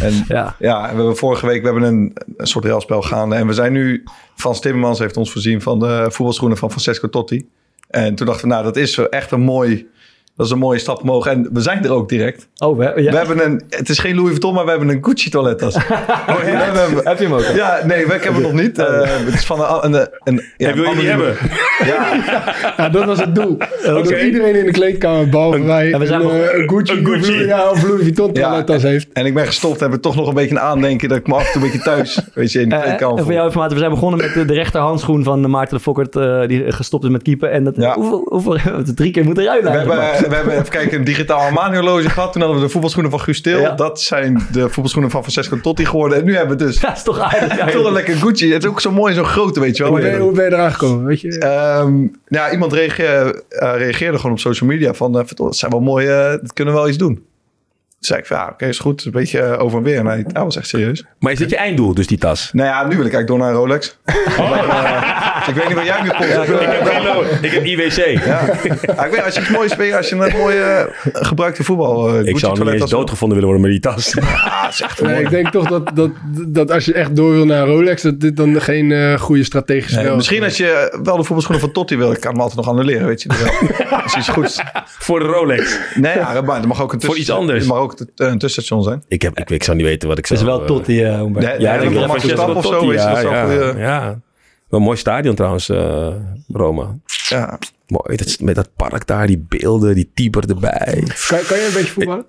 En 0.00 0.24
ja. 0.28 0.56
ja, 0.58 0.80
we 0.80 0.96
hebben 0.96 1.16
vorige 1.16 1.46
week 1.46 1.60
we 1.60 1.68
hebben 1.68 1.88
een, 1.88 2.16
een 2.36 2.46
soort 2.46 2.64
ruilspel 2.64 3.02
gaande. 3.02 3.34
En 3.34 3.46
we 3.46 3.52
zijn 3.52 3.72
nu, 3.72 4.04
Frans 4.34 4.60
Timmermans 4.60 4.98
heeft 4.98 5.16
ons 5.16 5.32
voorzien 5.32 5.62
van 5.62 5.78
de 5.78 6.06
voetbalschoenen 6.10 6.58
van 6.58 6.70
Francesco 6.70 7.08
Totti. 7.08 7.48
En 7.92 8.14
toen 8.14 8.26
dachten 8.26 8.48
we, 8.48 8.54
nou, 8.54 8.64
dat 8.64 8.76
is 8.76 8.98
echt 8.98 9.30
een 9.30 9.40
mooi 9.40 9.90
dat 10.36 10.46
is 10.46 10.52
een 10.52 10.58
mooie 10.58 10.78
stap 10.78 11.02
omhoog. 11.02 11.26
En 11.26 11.48
we 11.52 11.60
zijn 11.60 11.84
er 11.84 11.92
ook 11.92 12.08
direct. 12.08 12.48
Oh, 12.56 12.78
we, 12.78 12.84
ja. 12.84 13.10
we 13.10 13.16
hebben 13.16 13.44
een... 13.44 13.62
Het 13.68 13.88
is 13.88 13.98
geen 13.98 14.14
Louis 14.14 14.30
Vuitton, 14.30 14.54
maar 14.54 14.64
we 14.64 14.70
hebben 14.70 14.88
een 14.88 15.04
Gucci 15.04 15.30
toilettas. 15.30 15.76
oh, 15.76 15.82
Heb 17.02 17.18
je 17.18 17.24
hem 17.24 17.32
ook? 17.32 17.44
Ja, 17.54 17.80
nee, 17.84 18.04
ik 18.04 18.22
heb 18.22 18.32
hem 18.32 18.42
nog 18.42 18.52
niet. 18.52 18.78
Uh, 18.78 19.00
het 19.02 19.34
is 19.34 19.44
van 19.44 19.84
een... 19.84 19.94
een, 19.94 20.08
een 20.24 20.42
ja, 20.56 20.74
wil 20.74 20.84
je 20.84 20.96
niet 20.96 21.06
hebben? 21.06 21.36
Ja. 21.84 22.14
ja, 22.76 22.88
dat 22.98 23.04
was 23.04 23.20
het 23.20 23.34
doel. 23.34 23.52
Okay. 23.52 24.02
Dat 24.02 24.10
iedereen 24.10 24.54
in 24.54 24.64
de 24.64 24.70
kleedkamer, 24.70 25.28
behalve 25.28 25.62
wij, 25.62 25.98
we 25.98 26.06
zijn 26.06 26.20
een, 26.20 26.26
nog, 26.26 26.52
een 26.52 26.68
Gucci, 26.68 26.98
een 26.98 27.06
Gucci. 27.06 27.44
ja, 27.44 27.70
of 27.70 27.82
Louis 27.82 28.02
Vuitton 28.02 28.32
toilettas 28.32 28.82
heeft. 28.82 29.08
En 29.12 29.26
ik 29.26 29.34
ben 29.34 29.46
gestopt. 29.46 29.80
Hebben 29.80 30.00
toch 30.00 30.16
nog 30.16 30.28
een 30.28 30.34
beetje 30.34 30.50
een 30.50 30.60
aandenken 30.60 31.08
dat 31.08 31.18
ik 31.18 31.26
me 31.26 31.34
af 31.34 31.46
en 31.46 31.52
toe 31.52 31.62
een 31.62 31.70
beetje 31.70 31.84
thuis, 31.84 32.20
weet 32.34 32.52
je, 32.52 32.60
in 32.60 32.68
de 32.68 32.74
uh, 32.74 32.82
kleedkamer 32.82 33.18
En 33.18 33.24
voor 33.24 33.32
jouw 33.32 33.44
informatie, 33.44 33.74
we 33.74 33.80
zijn 33.80 33.94
begonnen 33.94 34.20
met 34.20 34.34
de, 34.34 34.44
de 34.44 34.54
rechterhandschoen 34.54 35.24
van 35.24 35.50
Maarten 35.50 35.76
de 35.76 35.82
Fokkert, 35.82 36.16
uh, 36.16 36.46
die 36.46 36.72
gestopt 36.72 37.04
is 37.04 37.10
met 37.10 37.22
keeper. 37.22 37.50
En 37.50 37.64
dat, 37.64 37.76
hoeveel, 37.76 38.26
hoeveel, 38.28 38.58
drie 38.94 39.10
keer 39.10 39.24
moeten 39.24 39.44
We 39.44 39.70
hebben, 39.70 40.21
we 40.28 40.34
hebben, 40.34 40.54
even 40.54 40.68
kijken, 40.68 40.98
een 40.98 41.04
digitaal 41.04 41.40
Armani-horloge 41.40 42.10
gehad. 42.10 42.32
Toen 42.32 42.42
hadden 42.42 42.60
we 42.60 42.66
de 42.66 42.72
voetbalschoenen 42.72 43.10
van 43.10 43.20
Gustil. 43.20 43.76
Dat 43.76 44.00
zijn 44.00 44.46
de 44.52 44.60
voetbalschoenen 44.60 45.10
van 45.10 45.20
Francesco 45.20 45.60
Totti 45.60 45.86
geworden. 45.86 46.18
En 46.18 46.24
nu 46.24 46.36
hebben 46.36 46.58
we 46.58 46.64
dus... 46.64 46.80
Ja, 46.80 46.94
is 46.94 47.02
toch 47.02 47.18
aardig. 47.18 47.56
toch 47.72 47.86
een 47.86 47.92
lekker 47.92 48.16
Gucci. 48.16 48.52
Het 48.52 48.62
is 48.62 48.68
ook 48.68 48.80
zo 48.80 48.90
mooi 48.90 49.12
en 49.12 49.18
zo 49.18 49.24
groot, 49.24 49.58
weet 49.58 49.76
je 49.76 49.82
wel. 49.82 49.92
Hoe 49.92 50.00
ben, 50.00 50.18
hoe 50.18 50.32
ben 50.32 50.44
je 50.44 50.52
eraan 50.52 50.72
gekomen, 50.72 51.04
weet 51.04 51.20
je? 51.20 51.80
Um, 51.84 52.20
ja, 52.28 52.52
iemand 52.52 52.72
reageerde, 52.72 53.42
uh, 53.50 53.72
reageerde 53.76 54.16
gewoon 54.16 54.32
op 54.32 54.38
social 54.38 54.70
media 54.70 54.94
van... 54.94 55.18
Uh, 55.18 55.24
dat 55.34 55.56
zijn 55.56 55.70
wel 55.70 55.80
mooi, 55.80 56.06
uh, 56.06 56.30
dat 56.30 56.52
kunnen 56.52 56.74
we 56.74 56.80
wel 56.80 56.88
iets 56.88 56.98
doen. 56.98 57.24
Zei 58.06 58.20
ik 58.20 58.26
van, 58.26 58.36
ja, 58.36 58.48
oké, 58.52 58.66
is 58.66 58.78
goed. 58.78 59.04
Een 59.04 59.10
beetje 59.10 59.40
uh, 59.40 59.62
over 59.62 59.78
en 59.78 59.84
weer. 59.84 60.04
Hij, 60.04 60.24
hij, 60.32 60.42
was 60.44 60.56
echt 60.56 60.68
serieus. 60.68 61.04
Maar 61.18 61.32
is 61.32 61.38
dit 61.38 61.50
je 61.50 61.56
einddoel, 61.56 61.94
dus 61.94 62.06
die 62.06 62.18
tas? 62.18 62.50
Nou 62.52 62.68
ja, 62.68 62.82
nu 62.82 62.96
wil 62.96 63.06
ik 63.06 63.12
eigenlijk 63.12 63.26
door 63.26 63.38
naar 63.38 63.48
een 63.48 63.54
Rolex. 63.54 63.98
Oh. 64.38 64.50
Uh, 64.50 65.48
ik 65.48 65.54
weet 65.54 65.68
niet 65.68 65.76
wat 65.76 65.86
jij 65.86 66.02
nu 66.02 66.08
komt. 66.08 66.28
Ja, 66.28 66.42
ik, 66.42 66.48
heb, 66.48 67.42
ik 67.42 67.50
heb 67.50 67.64
IWC. 67.64 68.24
Ja. 68.24 68.40
ik 69.04 69.10
weet, 69.10 69.24
als 69.24 69.34
je 69.34 69.40
iets 69.40 69.50
moois 69.50 69.72
speelt, 69.72 69.94
als 69.94 70.08
je 70.08 70.16
een 70.16 70.36
mooie 70.38 70.90
uh, 71.04 71.12
gebruikte 71.14 71.64
voetbal... 71.64 72.18
ik 72.18 72.38
zou 72.38 72.64
niet 72.64 72.72
eens 72.72 72.90
doodgevonden 72.90 73.38
willen 73.38 73.54
worden 73.54 73.70
met 73.70 73.82
die 73.82 73.92
tas. 73.92 74.12
Ja, 74.20 74.68
is 74.68 74.80
echt 74.80 75.00
nee, 75.00 75.22
ik 75.22 75.30
denk 75.30 75.50
toch 75.50 75.68
dat, 75.68 75.90
dat, 75.94 76.10
dat 76.46 76.70
als 76.70 76.84
je 76.84 76.94
echt 76.94 77.16
door 77.16 77.32
wil 77.32 77.44
naar 77.44 77.62
een 77.62 77.74
Rolex, 77.74 78.02
dat 78.02 78.20
dit 78.20 78.36
dan 78.36 78.60
geen 78.60 78.90
uh, 78.90 79.18
goede 79.18 79.44
strategische 79.44 80.00
nee, 80.00 80.14
Misschien 80.14 80.42
als 80.42 80.56
je 80.56 80.98
wel 81.02 81.16
de 81.16 81.22
voetbalschoenen 81.22 81.60
van 81.60 81.72
Totti 81.72 81.96
wil, 81.96 82.12
ik 82.12 82.20
kan 82.20 82.30
hem 82.30 82.40
altijd 82.40 82.58
nog 82.58 82.68
annuleren, 82.68 83.06
weet 83.06 83.22
je. 83.22 83.28
dat 83.90 84.04
is 84.04 84.14
iets 84.14 84.28
goeds. 84.28 84.60
Voor 85.06 85.18
de 85.18 85.26
Rolex? 85.26 85.78
Nee, 85.94 86.16
ja, 86.16 86.40
dat 86.40 86.66
mag 86.66 86.82
ook 86.82 86.92
een 86.92 87.00
Voor 87.00 87.16
iets 87.16 87.30
anders? 87.30 87.66
mag 87.66 87.78
ook 87.78 87.91
een 88.00 88.38
tussenstation 88.38 88.82
zijn. 88.82 89.04
Ik, 89.08 89.22
heb, 89.22 89.38
ik, 89.38 89.50
ik 89.50 89.62
zou 89.62 89.76
niet 89.76 89.86
weten 89.86 90.08
wat 90.08 90.18
ik 90.18 90.26
zou... 90.26 90.40
Het 90.40 90.48
is 90.48 90.54
wel 90.56 90.66
Totti, 90.66 91.02
uh, 91.02 91.58
ja, 91.58 91.78
denk 91.78 92.10
Verstappen 92.10 92.56
of 92.56 92.66
zo. 92.66 92.92
Ja, 92.92 93.20
ja, 93.20 93.76
ja. 93.76 94.20
Wel 94.68 94.80
een 94.80 94.86
mooi 94.86 94.98
stadion 94.98 95.34
trouwens, 95.34 95.68
uh, 95.68 96.14
Roma. 96.52 96.98
Ja. 97.28 97.58
Mooi, 97.86 98.16
dat, 98.16 98.40
met 98.40 98.54
dat 98.54 98.68
park 98.76 99.06
daar, 99.06 99.26
die 99.26 99.46
beelden, 99.48 99.94
die 99.94 100.10
typer 100.14 100.48
erbij. 100.48 101.04
Kan, 101.28 101.38
kan 101.46 101.58
je 101.58 101.66
een 101.66 101.74
beetje 101.74 101.92
voetballen? 101.92 102.26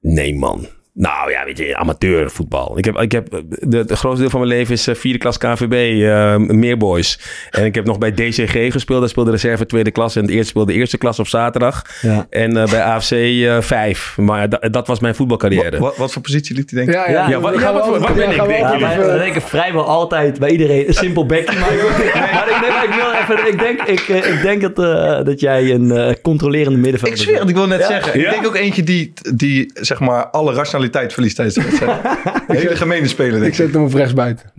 Nee, 0.00 0.34
man. 0.34 0.66
Nou 0.96 1.30
ja, 1.30 1.44
weet 1.44 1.58
je, 1.58 1.76
amateurvoetbal. 1.76 2.78
Ik 2.78 2.84
heb, 2.84 3.00
ik 3.00 3.12
heb 3.12 3.42
de, 3.48 3.76
het 3.76 3.92
grootste 3.92 4.20
deel 4.20 4.30
van 4.30 4.40
mijn 4.40 4.52
leven 4.52 4.74
is 4.74 4.88
uh, 4.88 4.94
vierde 4.94 5.18
klas 5.18 5.38
KVB, 5.38 5.92
uh, 5.92 6.36
Meerboys. 6.36 7.18
En 7.50 7.64
ik 7.64 7.74
heb 7.74 7.84
nog 7.84 7.98
bij 7.98 8.12
DCG 8.12 8.72
gespeeld. 8.72 9.00
Daar 9.00 9.08
speelde 9.08 9.30
reserve 9.30 9.66
tweede 9.66 9.90
klas 9.90 10.16
en 10.16 10.22
het 10.22 10.30
eerste 10.30 10.48
speelde 10.48 10.72
eerste 10.72 10.98
klas 10.98 11.18
op 11.18 11.26
zaterdag. 11.26 11.82
Ja. 12.00 12.26
En 12.30 12.56
uh, 12.56 12.70
bij 12.70 12.82
AFC 12.82 13.10
uh, 13.10 13.60
vijf. 13.60 14.16
Maar 14.16 14.48
dat, 14.48 14.68
dat 14.70 14.86
was 14.86 15.00
mijn 15.00 15.14
voetbalcarrière. 15.14 15.78
Wat, 15.78 15.96
wat, 15.96 16.12
voor 16.12 16.22
positie 16.22 16.56
liet 16.56 16.70
hij 16.70 16.84
denken? 16.84 17.00
Ja, 17.00 17.10
ja, 17.10 17.28
ja, 17.28 17.40
wat, 17.40 17.60
ja, 17.60 17.72
wat, 17.72 17.86
wat 17.86 18.14
ben 18.14 18.30
ik? 18.30 18.36
Denk 18.36 18.58
ja, 18.58 18.78
wij 18.78 19.18
denken 19.18 19.42
vrijwel 19.42 19.84
altijd 19.84 20.38
bij 20.38 20.50
iedereen 20.50 20.88
een 20.88 20.94
simpel 20.94 21.26
bekje. 21.26 21.58
maar, 21.58 21.70
maar 22.34 22.48
ik, 22.48 22.60
denk, 22.60 22.82
ik, 22.82 22.94
wil 22.94 23.12
even, 23.12 23.52
ik 23.52 23.58
denk, 23.58 23.82
ik, 23.82 24.24
ik 24.24 24.42
denk 24.42 24.60
dat, 24.60 24.76
dat 25.26 25.40
jij 25.40 25.70
een 25.70 26.16
controlerende 26.22 26.78
middenvelder 26.78 27.16
bent. 27.16 27.20
Ik 27.20 27.26
zweer 27.26 27.40
het, 27.40 27.48
ik 27.48 27.54
wil 27.54 27.66
net 27.66 27.84
zeggen. 27.84 28.20
Ik 28.20 28.30
denk 28.30 28.46
ook 28.46 28.56
eentje 28.56 28.82
die, 28.82 29.12
die 29.34 29.70
zeg 29.74 30.00
maar 30.00 30.26
alle 30.26 30.52
rationaliteit 30.52 30.82
kwaliteit 30.88 31.12
verliest 31.12 31.36
tijdens 31.36 31.56
de 31.56 31.62
wedstrijd. 31.62 32.00
Hele 32.62 32.76
gemene 32.76 33.06
speler, 33.06 33.32
denk 33.32 33.42
ik. 33.44 33.48
Ik 33.48 33.54
zet 33.54 33.72
hem 33.72 33.82
op 33.84 33.94
rechts 33.94 34.12
buiten. 34.12 34.52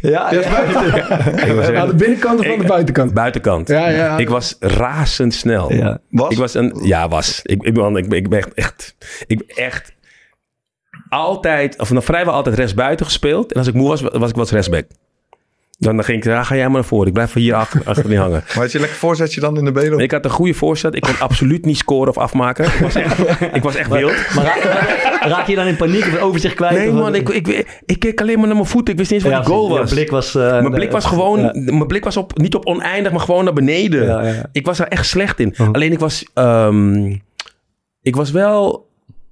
Ja, 0.00 0.32
ja. 0.32 0.42
Aan 1.80 1.88
de 1.88 1.94
binnenkant 1.94 2.40
of 2.40 2.46
aan 2.46 2.58
de 2.58 2.64
buitenkant? 2.64 3.14
Buitenkant. 3.14 3.68
Ja, 3.68 3.88
ja. 3.88 4.18
Ik 4.18 4.28
was 4.28 4.56
razendsnel. 4.60 5.72
Ja. 5.72 5.98
Was? 6.10 6.30
Ik 6.30 6.38
was 6.38 6.54
een, 6.54 6.80
ja, 6.82 7.08
was. 7.08 7.40
Ik, 7.42 7.62
ik, 7.62 7.74
ben, 7.74 7.96
ik, 7.96 8.12
ik 8.12 8.28
ben 8.28 8.54
echt, 8.54 8.96
ik 9.26 9.38
ben 9.38 9.56
echt 9.56 9.92
altijd, 11.08 11.78
of 11.78 11.90
nog 11.90 12.04
vrijwel 12.04 12.34
altijd 12.34 12.56
rechtsbuiten 12.56 13.06
gespeeld. 13.06 13.52
En 13.52 13.58
als 13.58 13.66
ik 13.66 13.74
moe 13.74 13.88
was, 13.88 14.00
was 14.00 14.30
ik 14.30 14.36
wat 14.36 14.50
rechtsback. 14.50 14.86
Dan, 15.78 15.96
dan 15.96 16.04
ging 16.04 16.18
ik, 16.18 16.24
ja, 16.24 16.42
ga 16.42 16.54
jij 16.54 16.64
maar 16.64 16.72
naar 16.72 16.84
voren. 16.84 17.06
Ik 17.06 17.12
blijf 17.12 17.32
hier 17.32 17.54
achter, 17.54 17.82
achter 17.90 18.16
hangen. 18.16 18.42
Maar 18.46 18.62
had 18.62 18.72
je 18.72 18.78
lekker 18.78 18.98
voorzetje 18.98 19.40
dan 19.40 19.56
in 19.56 19.64
de 19.64 19.72
benen? 19.72 19.98
Ik 19.98 20.10
had 20.10 20.24
een 20.24 20.30
goede 20.30 20.54
voorzet. 20.54 20.94
Ik 20.94 21.02
kon 21.02 21.18
absoluut 21.18 21.64
niet 21.64 21.76
scoren 21.76 22.08
of 22.08 22.18
afmaken. 22.18 22.64
Ik 22.64 22.80
was 22.80 22.94
echt, 22.94 23.18
ik 23.52 23.62
was 23.62 23.74
echt 23.74 23.88
wild. 23.88 24.34
Maar, 24.34 24.44
raak, 25.28 25.46
je 25.46 25.54
dan 25.54 25.66
in 25.66 25.76
paniek 25.76 26.06
of 26.06 26.20
overzicht 26.20 26.54
kwijt? 26.54 26.76
Nee 26.76 26.92
man, 26.92 27.14
ik, 27.14 27.28
ik, 27.28 27.80
ik, 27.86 27.98
keek 27.98 28.20
alleen 28.20 28.38
maar 28.38 28.46
naar 28.46 28.56
mijn 28.56 28.68
voeten. 28.68 28.92
Ik 28.92 28.98
wist 28.98 29.10
niet 29.10 29.24
eens 29.24 29.32
wat 29.32 29.42
ja, 29.42 29.48
goal 29.48 29.68
was. 29.68 29.78
Mijn 29.78 29.94
blik 29.94 30.10
was... 30.10 30.34
Uh, 30.34 30.42
mijn 30.50 30.70
blik 30.70 30.90
was 30.90 31.04
gewoon... 31.04 31.40
Mijn 31.64 31.86
blik 31.86 32.04
was 32.04 32.16
op, 32.16 32.38
niet 32.38 32.54
op 32.54 32.66
oneindig, 32.66 33.12
maar 33.12 33.20
gewoon 33.20 33.44
naar 33.44 33.52
beneden. 33.52 34.48
Ik 34.52 34.66
was 34.66 34.78
er 34.78 34.88
echt 34.88 35.06
slecht 35.06 35.40
in. 35.40 35.54
Oh. 35.58 35.68
Alleen 35.72 35.92
ik 35.92 35.98
was... 35.98 36.24
Um, 36.34 37.22
ik 38.02 38.16
was 38.16 38.30
wel 38.30 38.89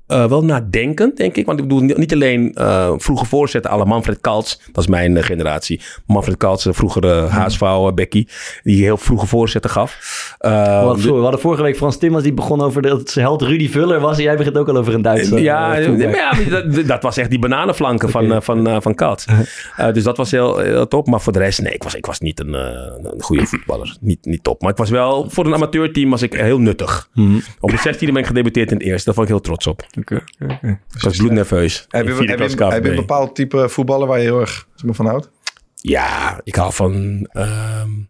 uh, 0.09 0.25
wel 0.25 0.45
nadenkend, 0.45 1.17
denk 1.17 1.37
ik. 1.37 1.47
Want 1.47 1.59
ik 1.59 1.69
bedoel, 1.69 1.97
niet 1.97 2.13
alleen 2.13 2.55
uh, 2.55 2.93
vroege 2.97 3.25
voorzetten 3.25 3.71
alle 3.71 3.85
Manfred 3.85 4.21
Kaltz. 4.21 4.57
Dat 4.73 4.85
is 4.85 4.91
mijn 4.91 5.17
uh, 5.17 5.23
generatie. 5.23 5.81
Manfred 6.07 6.37
Kaltz, 6.37 6.65
de 6.65 6.73
vroegere 6.73 7.23
mm. 7.23 7.29
HSV, 7.29 7.61
Becky. 7.95 8.27
Die 8.63 8.83
heel 8.83 8.97
vroege 8.97 9.27
voorzetten 9.27 9.71
gaf. 9.71 10.37
we, 10.39 10.49
hadden, 10.49 11.15
we, 11.15 11.21
hadden, 11.21 11.41
vorige 11.41 11.63
week 11.63 11.77
Frans 11.77 11.99
Timmers 11.99 12.23
die 12.23 12.33
begon 12.33 12.61
over 12.61 12.83
dat 12.83 13.11
zijn 13.11 13.25
held 13.25 13.43
Rudy 13.43 13.69
Vuller 13.69 14.01
was. 14.01 14.17
En 14.17 14.23
jij 14.23 14.37
begint 14.37 14.59
ook 14.59 14.69
al 14.69 14.77
over 14.77 14.95
een 14.95 15.03
Duitser. 15.03 15.39
Ja, 15.39 15.77
ja 15.77 16.33
dat, 16.51 16.87
dat, 16.87 17.03
was 17.03 17.17
echt 17.17 17.31
die 17.31 17.39
bananenflanken 17.39 18.09
okay. 18.09 18.41
van, 18.41 18.65
van, 18.65 18.83
van 18.83 18.95
Kaltz. 18.95 19.27
dus 19.93 20.03
dat 20.03 20.17
was 20.17 20.31
heel, 20.31 20.59
heel, 20.59 20.89
top. 20.89 21.07
Maar 21.07 21.21
voor 21.21 21.33
de 21.33 21.39
rest, 21.39 21.63
nee, 21.63 21.73
ik 21.73 21.83
was, 21.83 21.95
ik 21.95 22.07
was 22.07 22.21
niet 22.21 22.41
een, 22.41 22.53
een 22.53 23.23
goede 23.23 23.47
voetballer. 23.47 23.97
Niet, 24.01 24.25
niet 24.25 24.45
top. 24.45 24.63
Maar 24.63 24.71
ik 24.71 24.77
was 24.77 24.91
wel, 24.91 25.31
voor 25.31 25.47
een 25.47 25.55
amateurteam 25.55 26.11
was 26.11 26.23
ik 26.23 26.33
heel 26.33 26.59
nuttig. 26.59 27.09
Mm. 27.15 27.43
Op 27.61 27.71
de 27.71 27.79
16e 27.79 27.99
ben 27.99 28.17
ik 28.17 28.27
gedebuteerd 28.27 28.71
in 28.71 28.77
het 28.77 28.87
eerste. 28.87 29.05
Daar 29.05 29.15
vond 29.15 29.29
ik 29.29 29.33
heel 29.33 29.43
trots 29.43 29.67
op. 29.67 29.87
Oké, 29.99 30.25
okay, 30.41 30.57
okay. 30.57 30.71
Ik 30.95 31.01
was 31.01 31.17
bloednerveus. 31.17 31.87
Heb 31.89 32.07
je, 32.07 32.13
heb, 32.13 32.39
je, 32.39 32.65
heb 32.65 32.85
je 32.85 32.91
een 32.91 32.97
bepaald 32.97 33.35
type 33.35 33.69
voetballer 33.69 34.07
waar 34.07 34.19
je 34.19 34.25
heel 34.25 34.41
erg 34.41 34.67
van 34.77 35.07
houdt? 35.07 35.31
Ja, 35.75 36.41
ik 36.45 36.55
hou 36.55 36.73
van 36.73 37.27
um, 37.33 38.09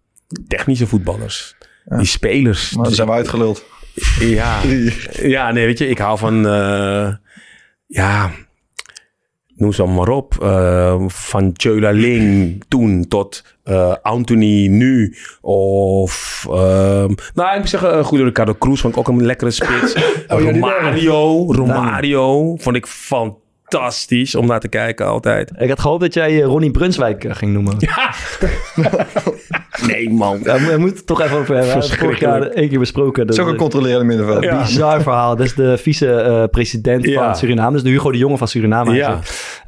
technische 0.48 0.86
voetballers. 0.86 1.56
Ja. 1.84 1.96
Die 1.96 2.06
spelers. 2.06 2.74
Maar 2.74 2.84
dan 2.84 2.94
zijn 2.94 3.08
we 3.08 3.14
uitgeluld. 3.14 3.64
Ja, 4.20 4.60
ja, 5.36 5.52
nee, 5.52 5.66
weet 5.66 5.78
je, 5.78 5.88
ik 5.88 5.98
hou 5.98 6.18
van... 6.18 6.46
Uh, 6.46 7.14
ja, 7.86 8.30
noem 9.58 9.72
ze 9.72 9.84
maar 9.84 10.08
op. 10.08 10.34
Uh, 10.42 11.02
van 11.06 11.52
Tjöla 11.52 11.90
Ling 11.90 12.62
toen 12.68 13.08
tot 13.08 13.44
uh, 13.64 13.94
Anthony 14.02 14.66
nu. 14.66 15.16
Of, 15.40 16.44
uh, 16.48 16.54
nou, 17.34 17.52
ik 17.52 17.58
moet 17.58 17.68
zeggen, 17.68 17.98
uh, 17.98 18.04
goede 18.04 18.24
Ricardo 18.24 18.54
Cruz 18.58 18.80
vond 18.80 18.92
ik 18.92 18.98
ook 18.98 19.08
een 19.08 19.26
lekkere 19.26 19.50
spits. 19.50 19.94
oh, 20.28 20.40
Romario, 20.40 21.52
Romario 21.52 22.56
vond 22.56 22.76
ik 22.76 22.86
fantastisch 22.86 23.46
fantastisch 23.68 24.34
om 24.34 24.46
naar 24.46 24.60
te 24.60 24.68
kijken 24.68 25.06
altijd. 25.06 25.52
Ik 25.58 25.68
had 25.68 25.80
gehoopt 25.80 26.00
dat 26.00 26.14
jij 26.14 26.40
Ronnie 26.40 26.70
Brunswijk 26.70 27.24
ging 27.28 27.52
noemen. 27.52 27.76
Ja. 27.86 28.14
Nee, 29.86 30.10
man. 30.10 30.40
Ja, 30.42 30.54
we 30.54 30.76
moeten 30.78 30.96
het 30.96 31.06
toch 31.06 31.20
even 31.20 31.38
over 31.38 31.56
hebben. 31.56 31.88
We 31.88 31.96
vorig 31.96 32.20
jaar 32.20 32.42
één 32.42 32.68
keer 32.68 32.78
besproken. 32.78 33.26
Dat 33.26 33.36
is 33.36 33.42
ook 33.42 33.48
een 33.48 33.56
controlerende 33.56 34.04
middenveld. 34.04 34.44
Ja. 34.44 34.62
Bizar 34.62 35.02
verhaal. 35.02 35.36
Dat 35.36 35.46
is 35.46 35.54
de 35.54 35.78
vice-president 35.78 37.06
uh, 37.06 37.18
van 37.18 37.36
Suriname. 37.36 37.72
Dus 37.72 37.82
de 37.82 37.88
Hugo 37.88 38.10
de 38.10 38.18
Jonge 38.18 38.36
van 38.36 38.48
Suriname. 38.48 38.94
Ja. 38.94 39.18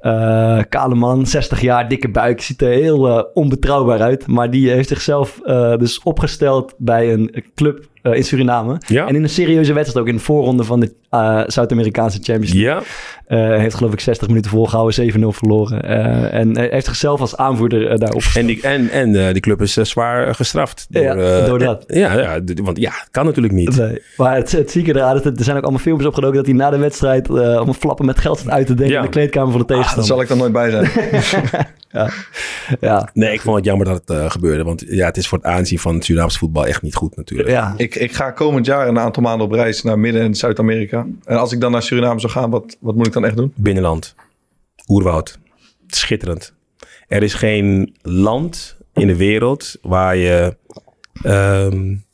Uh, 0.02 0.62
kale 0.68 0.94
man, 0.94 1.26
60 1.26 1.60
jaar, 1.60 1.88
dikke 1.88 2.08
buik. 2.08 2.40
Ziet 2.40 2.62
er 2.62 2.68
heel 2.68 3.08
uh, 3.08 3.24
onbetrouwbaar 3.34 4.00
uit. 4.00 4.26
Maar 4.26 4.50
die 4.50 4.70
heeft 4.70 4.88
zichzelf 4.88 5.40
dus 5.78 6.02
opgesteld 6.02 6.74
bij 6.78 7.12
een 7.12 7.44
club 7.54 7.88
uh, 8.02 8.14
in 8.14 8.24
Suriname. 8.24 8.80
Ja. 8.86 9.06
En 9.06 9.14
in 9.14 9.22
een 9.22 9.28
serieuze 9.28 9.72
wedstrijd 9.72 10.06
ook 10.06 10.12
in 10.12 10.18
de 10.18 10.22
voorronde 10.22 10.64
van 10.64 10.80
de 10.80 10.92
uh, 11.10 11.42
Zuid-Amerikaanse 11.46 12.18
Champions 12.22 12.52
League. 12.52 12.82
Ja. 13.28 13.52
Uh, 13.52 13.58
heeft 13.58 13.74
geloof 13.74 13.92
ik 13.92 14.00
60 14.00 14.28
minuten 14.28 14.50
volgehouden, 14.50 15.12
7-0 15.12 15.26
verloren. 15.26 15.82
en 16.32 16.58
heeft 16.58 16.86
zichzelf 16.86 17.20
als 17.20 17.36
aanvoerder 17.36 17.98
daarop 17.98 18.22
En 18.34 18.46
die, 18.46 18.62
en, 18.62 18.90
en 18.90 19.32
die 19.32 19.42
club 19.42 19.62
is 19.62 19.72
zwaar 19.74 20.34
gestraft. 20.34 20.86
Door, 20.88 21.02
ja, 21.02 21.44
door 21.46 21.58
dat. 21.58 21.84
Ja, 21.86 22.18
ja, 22.18 22.40
want 22.62 22.78
ja, 22.78 22.92
kan 23.10 23.24
natuurlijk 23.24 23.54
niet. 23.54 23.76
Nee, 23.76 24.02
maar 24.16 24.36
het, 24.36 24.52
het 24.52 24.70
zieke 24.70 24.90
eraan, 24.90 25.22
er 25.22 25.32
zijn 25.36 25.56
ook 25.56 25.62
allemaal 25.62 25.80
filmpjes 25.80 26.08
opgedoken 26.08 26.36
dat 26.36 26.46
hij 26.46 26.54
na 26.54 26.70
de 26.70 26.78
wedstrijd 26.78 27.30
allemaal 27.30 27.74
flappen 27.74 28.06
met 28.06 28.18
geld 28.18 28.38
staat 28.38 28.52
uit 28.52 28.66
te 28.66 28.74
denken 28.74 28.96
in 28.96 29.02
de 29.02 29.08
kleedkamer 29.08 29.50
van 29.50 29.60
de 29.60 29.66
tegenstander. 29.66 30.12
Ah, 30.12 30.16
daar 30.16 30.16
zal 30.16 30.20
ik 30.20 30.28
dan 30.28 30.38
nooit 30.38 30.52
bij 30.52 30.70
zijn. 30.70 31.66
ja. 31.90 32.10
ja. 32.80 33.08
Nee, 33.12 33.32
ik 33.32 33.40
vond 33.40 33.56
het 33.56 33.64
jammer 33.64 33.86
dat 33.86 34.02
het 34.04 34.32
gebeurde. 34.32 34.64
Want 34.64 34.84
ja, 34.88 35.06
het 35.06 35.16
is 35.16 35.28
voor 35.28 35.38
het 35.38 35.46
aanzien 35.46 35.78
van 35.78 35.94
het 35.94 36.04
Surinaamse 36.04 36.38
voetbal 36.38 36.66
echt 36.66 36.82
niet 36.82 36.94
goed 36.94 37.16
natuurlijk. 37.16 37.48
Ja. 37.48 37.74
Ik, 37.76 37.89
ik 37.94 38.12
ga 38.12 38.30
komend 38.30 38.66
jaar 38.66 38.88
een 38.88 38.98
aantal 38.98 39.22
maanden 39.22 39.46
op 39.46 39.52
reis 39.52 39.82
naar 39.82 39.98
Midden- 39.98 40.22
en 40.22 40.34
Zuid-Amerika. 40.34 41.06
En 41.24 41.36
als 41.36 41.52
ik 41.52 41.60
dan 41.60 41.72
naar 41.72 41.82
Suriname 41.82 42.20
zou 42.20 42.32
gaan, 42.32 42.50
wat, 42.50 42.76
wat 42.80 42.94
moet 42.94 43.06
ik 43.06 43.12
dan 43.12 43.24
echt 43.24 43.36
doen? 43.36 43.52
Binnenland. 43.56 44.14
Oerwoud. 44.88 45.38
Schitterend. 45.86 46.54
Er 47.08 47.22
is 47.22 47.34
geen 47.34 47.96
land 48.02 48.76
in 48.92 49.06
de 49.06 49.16
wereld 49.16 49.76
waar 49.82 50.16
je 50.16 50.56
um, 51.26 52.04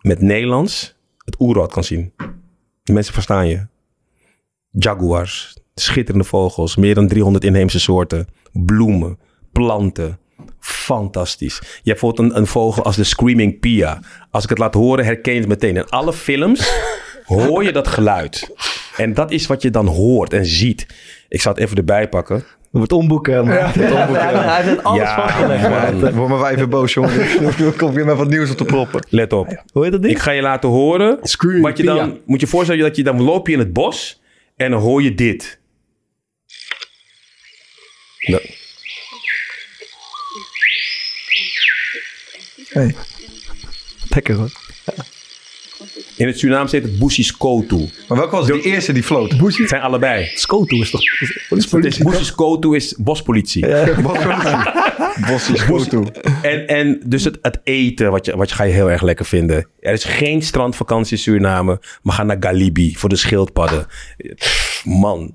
met 0.00 0.20
Nederlands 0.20 0.96
het 1.24 1.40
oerwoud 1.40 1.72
kan 1.72 1.84
zien. 1.84 2.12
Mensen 2.84 3.14
verstaan 3.14 3.48
je. 3.48 3.66
Jaguars, 4.70 5.56
schitterende 5.74 6.24
vogels, 6.24 6.76
meer 6.76 6.94
dan 6.94 7.08
300 7.08 7.44
inheemse 7.44 7.80
soorten, 7.80 8.28
bloemen, 8.52 9.18
planten, 9.52 10.18
fantastisch. 10.64 11.58
Je 11.60 11.66
hebt 11.66 11.84
bijvoorbeeld 11.84 12.30
een, 12.30 12.38
een, 12.38 12.46
vogel 12.46 12.82
als 12.84 12.96
de 12.96 13.04
Screaming 13.04 13.60
Pia. 13.60 14.00
Als 14.30 14.42
ik 14.42 14.48
het 14.48 14.58
laat 14.58 14.74
horen, 14.74 15.04
herken 15.04 15.32
je 15.32 15.38
het 15.38 15.48
meteen. 15.48 15.76
In 15.76 15.88
alle 15.88 16.12
films 16.12 16.72
hoor 17.24 17.64
je 17.64 17.72
dat 17.72 17.88
geluid. 17.88 18.50
En 18.96 19.14
dat 19.14 19.30
is 19.30 19.46
wat 19.46 19.62
je 19.62 19.70
dan 19.70 19.86
hoort 19.86 20.32
en 20.32 20.46
ziet. 20.46 20.86
Ik 21.28 21.40
zal 21.40 21.52
het 21.52 21.60
even 21.60 21.76
erbij 21.76 22.08
pakken. 22.08 22.44
We 22.70 22.80
het 22.80 22.92
omboeken. 22.92 23.44
Maar. 23.44 23.54
Ja. 23.54 23.66
Het 23.66 23.92
omboeken. 23.92 24.20
Hij, 24.20 24.34
hij 24.34 24.62
heeft 24.62 24.84
alles 24.84 25.02
ja, 25.02 25.20
vastgelegd. 25.20 26.14
Word 26.14 26.28
maar 26.28 26.38
wij 26.38 26.54
even 26.54 26.68
boos, 26.68 26.94
jongen. 26.94 27.26
Dan 27.58 27.76
kom 27.76 27.98
je 27.98 28.04
met 28.04 28.16
wat 28.16 28.28
nieuws 28.28 28.50
op 28.50 28.56
te 28.56 28.64
proppen. 28.64 29.06
Let 29.08 29.32
op. 29.32 29.62
Hoe 29.72 29.82
heet 29.82 29.92
dat 29.92 30.02
ding? 30.02 30.14
Ik 30.14 30.20
ga 30.20 30.30
je 30.30 30.42
laten 30.42 30.68
horen. 30.68 31.18
Screaming 31.22 31.64
wat 31.64 31.76
je 31.76 31.82
dan, 31.82 32.20
Moet 32.26 32.40
je 32.40 32.46
voorstellen 32.46 32.82
dat 32.82 32.96
je 32.96 33.02
dan 33.02 33.22
loop 33.22 33.46
je 33.46 33.52
in 33.52 33.58
het 33.58 33.72
bos 33.72 34.22
en 34.56 34.70
dan 34.70 34.80
hoor 34.80 35.02
je 35.02 35.14
dit. 35.14 35.60
Nou. 38.20 38.42
Hey. 42.74 42.94
Lekker 44.08 44.34
hoor. 44.34 44.50
In 46.16 46.26
het 46.26 46.38
Surinaams 46.38 46.72
heet 46.72 46.82
het 46.82 46.98
Bushis 46.98 47.36
Kotu. 47.36 47.88
Maar 48.08 48.18
welke 48.18 48.36
was 48.36 48.46
de 48.46 48.60
eerste 48.60 48.92
die 48.92 49.02
floot? 49.02 49.32
Het 49.32 49.68
zijn 49.68 49.82
allebei. 49.82 50.30
Skoto 50.34 50.80
is 50.80 50.90
toch... 50.90 51.00
Dus 51.48 51.98
Bushis 51.98 52.34
Kotu 52.34 52.74
is 52.74 52.94
bospolitie. 52.98 53.66
Kotu. 55.68 56.04
En, 56.42 56.66
en 56.66 57.00
dus 57.06 57.24
het, 57.24 57.38
het 57.42 57.60
eten, 57.64 58.10
wat 58.10 58.26
je, 58.26 58.36
wat 58.36 58.48
je 58.48 58.54
ga 58.54 58.64
je 58.64 58.72
heel 58.72 58.90
erg 58.90 59.02
lekker 59.02 59.24
vinden. 59.24 59.68
Er 59.80 59.92
is 59.92 60.04
geen 60.04 60.42
strandvakantie 60.42 61.16
in 61.16 61.22
Suriname, 61.22 61.80
maar 62.02 62.14
ga 62.14 62.22
naar 62.22 62.36
Galibi 62.40 62.96
voor 62.96 63.08
de 63.08 63.16
schildpadden. 63.16 63.86
Man. 64.84 65.34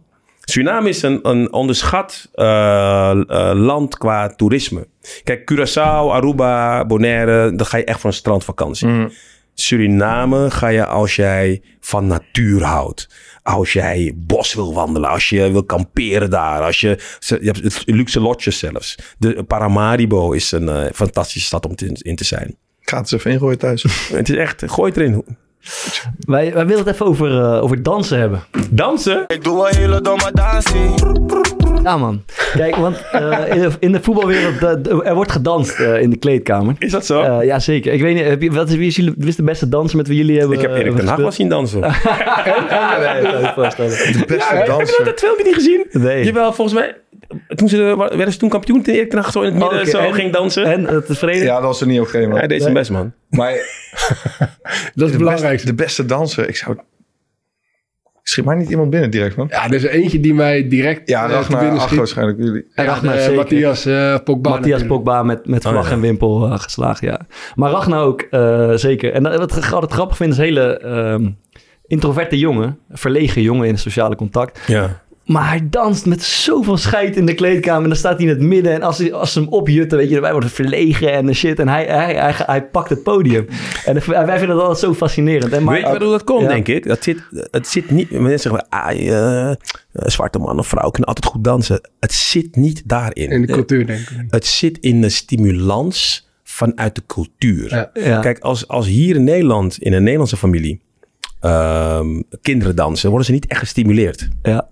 Suriname 0.49 0.89
is 0.89 1.01
een, 1.01 1.19
een 1.29 1.53
onderschat 1.53 2.29
eh, 2.33 3.09
eh, 3.11 3.51
land 3.53 3.97
qua 3.97 4.27
toerisme. 4.29 4.87
Kijk, 5.23 5.51
Curaçao, 5.51 6.11
Aruba, 6.11 6.85
Bonaire, 6.85 7.55
dan 7.55 7.65
ga 7.65 7.77
je 7.77 7.83
echt 7.83 7.99
voor 7.99 8.09
een 8.09 8.15
strandvakantie. 8.15 8.87
Suriname 9.53 10.51
ga 10.51 10.67
je 10.67 10.85
als 10.85 11.15
jij 11.15 11.61
van 11.79 12.07
natuur 12.07 12.63
houdt. 12.63 13.09
Als 13.43 13.73
jij 13.73 14.13
bos 14.15 14.53
wil 14.53 14.73
wandelen, 14.73 15.09
als 15.09 15.29
je 15.29 15.51
wil 15.51 15.63
kamperen 15.63 16.29
daar, 16.29 16.61
als 16.61 16.79
je, 16.79 16.99
je 17.19 17.37
hebt 17.51 17.83
luxe 17.85 18.19
lotjes 18.19 18.59
zelfs. 18.59 18.95
De 19.17 19.43
Paramaribo 19.43 20.31
is 20.31 20.51
een 20.51 20.69
eh, 20.69 20.91
fantastische 20.93 21.47
stad 21.47 21.65
om 21.65 21.75
te- 21.75 21.99
in 22.01 22.15
te 22.15 22.23
zijn. 22.23 22.47
Ik 22.81 22.89
ga 22.89 22.97
het 22.97 23.11
eens 23.11 23.21
even 23.21 23.31
ingooien 23.31 23.57
thuis. 23.57 23.83
Het 24.13 24.29
is 24.29 24.35
echt, 24.35 24.63
gooi 24.67 24.89
het 24.91 24.99
erin. 24.99 25.23
Wij, 26.19 26.53
wij 26.53 26.65
willen 26.65 26.85
het 26.85 26.93
even 26.93 27.05
over, 27.05 27.39
eh, 27.41 27.63
over 27.63 27.83
dansen 27.83 28.19
hebben. 28.19 28.41
Dansen? 28.69 29.23
Ik 29.27 29.43
doe 29.43 29.69
een 29.69 29.75
hele 29.75 30.01
domme 30.01 30.31
dansie. 30.33 30.93
Ja, 31.83 31.97
man. 31.97 32.23
Kijk, 32.53 32.75
want 32.75 33.01
eh, 33.11 33.53
in, 33.55 33.59
de, 33.61 33.69
in 33.79 33.91
de 33.91 34.01
voetbalwereld, 34.01 34.63
eh, 34.87 35.07
er 35.07 35.15
wordt 35.15 35.31
gedanst 35.31 35.79
eh, 35.79 36.01
in 36.01 36.09
de 36.09 36.17
kleedkamer. 36.17 36.75
Is 36.79 36.91
dat 36.91 37.05
zo? 37.05 37.21
Eh, 37.21 37.45
ja, 37.45 37.59
zeker. 37.59 37.93
Ik 37.93 38.01
weet 38.01 38.15
niet, 38.15 38.23
heb 38.25 38.41
je, 38.41 38.51
wat 38.51 38.69
is, 38.69 38.75
wie, 38.75 38.87
is 38.87 38.95
jullie, 38.95 39.13
wie 39.17 39.27
is 39.27 39.35
de 39.35 39.43
beste 39.43 39.69
danser 39.69 39.97
met 39.97 40.07
wie 40.07 40.17
jullie 40.17 40.39
hebben 40.39 40.55
ik 40.57 40.61
heb 40.61 40.71
Erik 40.75 40.91
eh, 40.91 40.95
ten 40.97 41.07
Hag 41.07 41.17
wel 41.17 41.31
zien 41.31 41.49
dansen. 41.49 41.79
Nee, 41.79 41.89
dat. 41.91 43.41
De 43.41 43.53
beste 43.55 43.81
Heb 44.53 44.65
je 44.65 44.71
danser. 44.71 45.05
dat 45.05 45.19
filmpje 45.19 45.43
niet 45.43 45.53
gezien? 45.55 45.85
Nee. 45.91 46.23
Jawel, 46.25 46.53
volgens 46.53 46.79
mij. 46.79 46.95
Toen 47.55 47.69
ze, 47.69 47.77
werden 47.97 48.31
ze 48.31 48.37
toen 48.39 48.49
kampioen 48.49 48.81
toen 48.81 48.93
Erik 48.93 49.11
in 49.13 49.17
het 49.19 49.35
midden 49.43 49.67
oké. 49.67 49.85
zo 49.85 49.97
En- 49.97 50.13
ging 50.13 50.33
dansen. 50.33 50.63
En 50.65 50.85
het 50.85 51.05
tevreden? 51.05 51.43
Ja, 51.43 51.53
dat 51.55 51.63
was 51.63 51.81
er 51.81 51.87
niet 51.87 51.99
oké, 51.99 52.27
man. 52.27 52.37
Hij 52.37 52.47
deed 52.47 52.61
zijn 52.61 52.73
best, 52.73 52.91
man. 52.91 53.13
Maar 53.29 53.51
Dat 53.53 53.61
is 53.61 53.67
de 54.41 54.89
het 54.93 54.95
beste, 55.03 55.17
belangrijkste. 55.17 55.67
de 55.67 55.73
beste 55.75 56.05
danser, 56.05 56.47
ik 56.49 56.55
zou... 56.55 56.77
Schiet 58.23 58.45
mij 58.45 58.55
niet 58.55 58.69
iemand 58.69 58.89
binnen 58.89 59.09
direct, 59.11 59.35
man. 59.35 59.47
Ja, 59.49 59.65
er 59.65 59.73
is 59.73 59.83
eentje 59.83 60.19
die 60.19 60.33
mij 60.33 60.67
direct 60.67 61.09
Ja, 61.09 61.25
eh, 61.25 61.31
Ragnar 61.31 61.69
Ach 61.79 61.95
waarschijnlijk. 61.95 62.37
Jullie. 62.39 62.65
En 62.73 62.85
Ragnar 62.85 63.17
zeker. 63.17 63.35
Matthias 63.35 63.85
eh, 63.85 64.15
Pogba. 64.23 64.49
Matthias. 64.49 64.85
Pogba 64.85 65.23
met, 65.23 65.47
met 65.47 65.61
vlag 65.61 65.75
Oh, 65.83 65.85
ja. 65.87 65.91
en 65.91 66.01
wimpel 66.01 66.45
eh, 66.45 66.59
geslagen, 66.59 67.07
ja. 67.07 67.19
Maar 67.55 67.71
Ragnar 67.71 68.03
ook, 68.03 68.21
eh, 68.21 68.71
zeker. 68.73 69.13
En 69.13 69.23
dat- 69.23 69.35
wat 69.37 69.57
ik 69.57 69.71
altijd 69.71 69.91
grappig 69.91 70.17
vind, 70.17 70.31
is 70.31 70.37
een 70.37 70.43
hele 70.43 70.77
ehm, 70.79 71.29
introverte 71.87 72.37
jongen. 72.37 72.77
Verlegen 72.89 73.41
jongen 73.41 73.65
in 73.67 73.73
het 73.73 73.81
sociale 73.81 74.15
contact. 74.15 74.59
Ja. 74.67 75.01
Maar 75.29 75.49
hij 75.49 75.67
danst 75.69 76.05
met 76.05 76.23
zoveel 76.23 76.77
scheid 76.77 77.15
in 77.15 77.25
de 77.25 77.33
kleedkamer. 77.33 77.81
En 77.83 77.89
dan 77.89 77.97
staat 77.97 78.17
hij 78.17 78.23
in 78.23 78.29
het 78.29 78.39
midden. 78.41 78.73
En 78.73 78.81
als, 78.81 78.97
hij, 78.97 79.13
als 79.13 79.33
ze 79.33 79.39
hem 79.39 79.47
opjutten, 79.47 79.97
weet 79.97 80.09
je, 80.09 80.19
wij 80.19 80.31
worden 80.31 80.49
verlegen 80.49 81.13
en 81.13 81.35
shit. 81.35 81.59
En 81.59 81.67
hij, 81.67 81.85
hij, 81.85 82.15
hij, 82.15 82.33
hij 82.35 82.65
pakt 82.65 82.89
het 82.89 83.03
podium. 83.03 83.47
En 83.85 83.93
wij 84.07 84.37
vinden 84.37 84.55
dat 84.55 84.59
altijd 84.59 84.79
zo 84.79 84.93
fascinerend. 84.93 85.51
En 85.53 85.63
maar, 85.63 85.73
Weet 85.73 85.83
je 85.83 85.89
waardoor 85.89 86.11
dat 86.11 86.23
komt, 86.23 86.41
Ja. 86.41 86.47
denk 86.47 86.67
ik? 86.67 86.87
Dat 86.87 87.03
zit, 87.03 87.17
het 87.51 87.67
zit 87.67 87.91
niet... 87.91 88.11
Mensen 88.11 88.39
zeggen, 88.39 88.69
ah, 88.69 89.49
eh, 89.49 89.55
zwarte 89.91 90.39
man 90.39 90.59
of 90.59 90.67
vrouw 90.67 90.89
kunnen 90.89 91.07
altijd 91.07 91.25
goed 91.25 91.43
dansen. 91.43 91.89
Het 91.99 92.13
zit 92.13 92.55
niet 92.55 92.83
daarin. 92.85 93.29
In 93.29 93.41
de 93.41 93.53
cultuur, 93.53 93.85
denk 93.85 93.99
ik. 93.99 94.25
Het 94.29 94.45
zit 94.45 94.77
in 94.77 95.01
de 95.01 95.09
stimulans 95.09 96.29
vanuit 96.43 96.95
de 96.95 97.03
cultuur. 97.07 97.69
Ja. 97.69 97.89
Ja. 97.93 98.19
Kijk, 98.19 98.39
als, 98.39 98.67
als 98.67 98.87
hier 98.87 99.15
in 99.15 99.23
Nederland, 99.23 99.77
in 99.77 99.93
een 99.93 100.03
Nederlandse 100.03 100.37
familie, 100.37 100.81
ehm, 101.39 102.21
kinderen 102.41 102.75
dansen, 102.75 103.09
worden 103.09 103.25
ze 103.25 103.31
niet 103.31 103.47
echt 103.47 103.59
gestimuleerd. 103.59 104.27
Ja, 104.41 104.69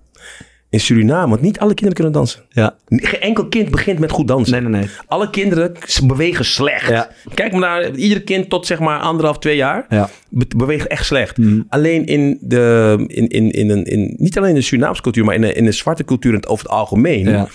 In 0.69 0.80
Suriname, 0.80 1.30
want 1.30 1.41
niet 1.41 1.60
alle 1.60 1.67
kinderen 1.73 1.93
kunnen 1.93 2.13
dansen. 2.13 2.41
ja. 2.49 2.75
Geen 2.88 3.19
enkel 3.21 3.47
kind 3.47 3.71
begint 3.71 3.99
met 3.99 4.12
goed 4.12 4.27
dansen. 4.27 4.51
Nee, 4.63 4.71
nee, 4.71 4.82
nee. 4.82 4.89
Alle 5.08 5.30
kinderen 5.30 5.71
bewegen 6.03 6.45
slecht. 6.45 6.89
Ja. 6.89 7.10
Kijk 7.34 7.51
maar 7.51 7.60
naar 7.60 7.91
ieder 7.95 8.21
kind 8.21 8.49
tot 8.49 8.65
zeg 8.65 8.80
maar 8.80 8.99
anderhalf, 8.99 9.39
twee 9.39 9.56
jaar. 9.56 9.86
Ja. 9.89 10.10
be- 10.30 10.45
beweegt 10.58 10.88
echt 10.88 11.06
slecht. 11.06 11.38
Mhm. 11.38 11.62
Alleen 11.69 12.06
in 12.06 12.38
de, 12.41 12.95
in, 13.08 13.27
in, 13.27 13.51
in, 13.51 13.69
een- 13.69 13.84
in, 13.86 14.15
niet 14.17 14.38
alleen 14.38 14.49
in 14.49 14.56
de 14.56 14.62
Surinaamse 14.62 15.01
cultuur, 15.01 15.25
maar 15.25 15.36
in 15.36 15.41
de, 15.41 15.53
in 15.53 15.65
de 15.65 15.71
zwarte 15.71 16.03
cultuur 16.03 16.34
het 16.34 16.47
over 16.47 16.63
het 16.65 16.73
algemeen. 16.73 17.30
Ja. 17.30 17.47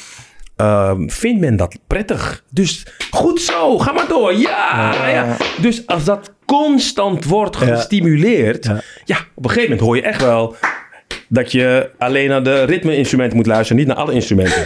ehm, 0.56 1.08
vindt 1.08 1.40
men 1.40 1.56
dat 1.56 1.78
prettig. 1.86 2.44
Dus 2.50 2.86
goed 3.10 3.40
zo, 3.40 3.78
ga 3.78 3.92
maar 3.92 4.08
door. 4.08 4.34
Ja, 4.34 5.08
ja. 5.08 5.36
Dus 5.60 5.86
als 5.86 6.04
dat 6.04 6.32
constant 6.46 7.24
wordt 7.24 7.56
gestimuleerd, 7.56 8.64
ja. 8.64 8.80
Ja. 9.04 9.16
op 9.34 9.44
een 9.44 9.50
gegeven 9.50 9.70
moment 9.70 9.86
hoor 9.86 9.96
je 9.96 10.02
echt 10.02 10.20
wel 10.20 10.56
dat 11.28 11.52
je 11.52 11.90
alleen 11.98 12.28
naar 12.28 12.42
de 12.42 12.62
ritme-instrumenten 12.62 13.36
moet 13.36 13.46
luisteren, 13.46 13.76
niet 13.76 13.86
naar 13.86 13.96
alle 13.96 14.12
instrumenten. 14.12 14.62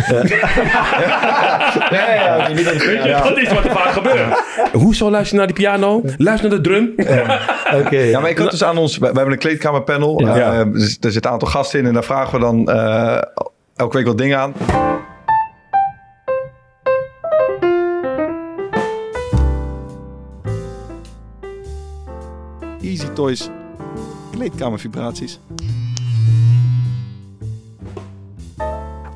Ja, 1.90 2.14
ja, 2.14 2.48
niet 2.48 2.64
dat 2.64 2.74
Weet 2.76 3.02
je, 3.02 3.20
dat 3.24 3.38
is 3.38 3.52
wat 3.52 3.64
er 3.64 3.70
vaak 3.70 3.92
gebeurt. 3.92 4.42
Hoezo 4.72 5.10
luister 5.10 5.32
je 5.32 5.38
naar 5.38 5.54
die 5.54 5.62
piano? 5.64 6.02
Luister 6.18 6.48
naar 6.48 6.58
de 6.62 6.68
drum. 6.68 6.94
Oké. 7.84 7.96
Ja, 7.98 8.20
maar 8.20 8.30
ik 8.30 8.38
had 8.38 8.50
dus 8.50 8.64
aan 8.64 8.78
ons... 8.78 8.98
We, 8.98 9.06
hebben 9.06 9.32
een 9.32 9.38
kleedkamerpanel. 9.38 10.20
Ja. 10.20 10.34
Eh, 10.36 10.58
er 10.58 10.66
zit- 10.74 10.98
zitten 11.00 11.24
een 11.24 11.30
aantal 11.30 11.48
gasten 11.48 11.78
in. 11.80 11.86
En 11.86 11.92
daar 11.92 12.04
vragen 12.04 12.34
we 12.34 12.44
dan 12.44 12.70
eh, 12.70 13.18
elke 13.76 13.96
week 13.96 14.06
wat 14.06 14.18
dingen 14.18 14.38
aan. 14.38 14.52
Easy 22.82 23.06
Toys. 23.14 23.48
Kleedkamervibraties. 24.30 25.40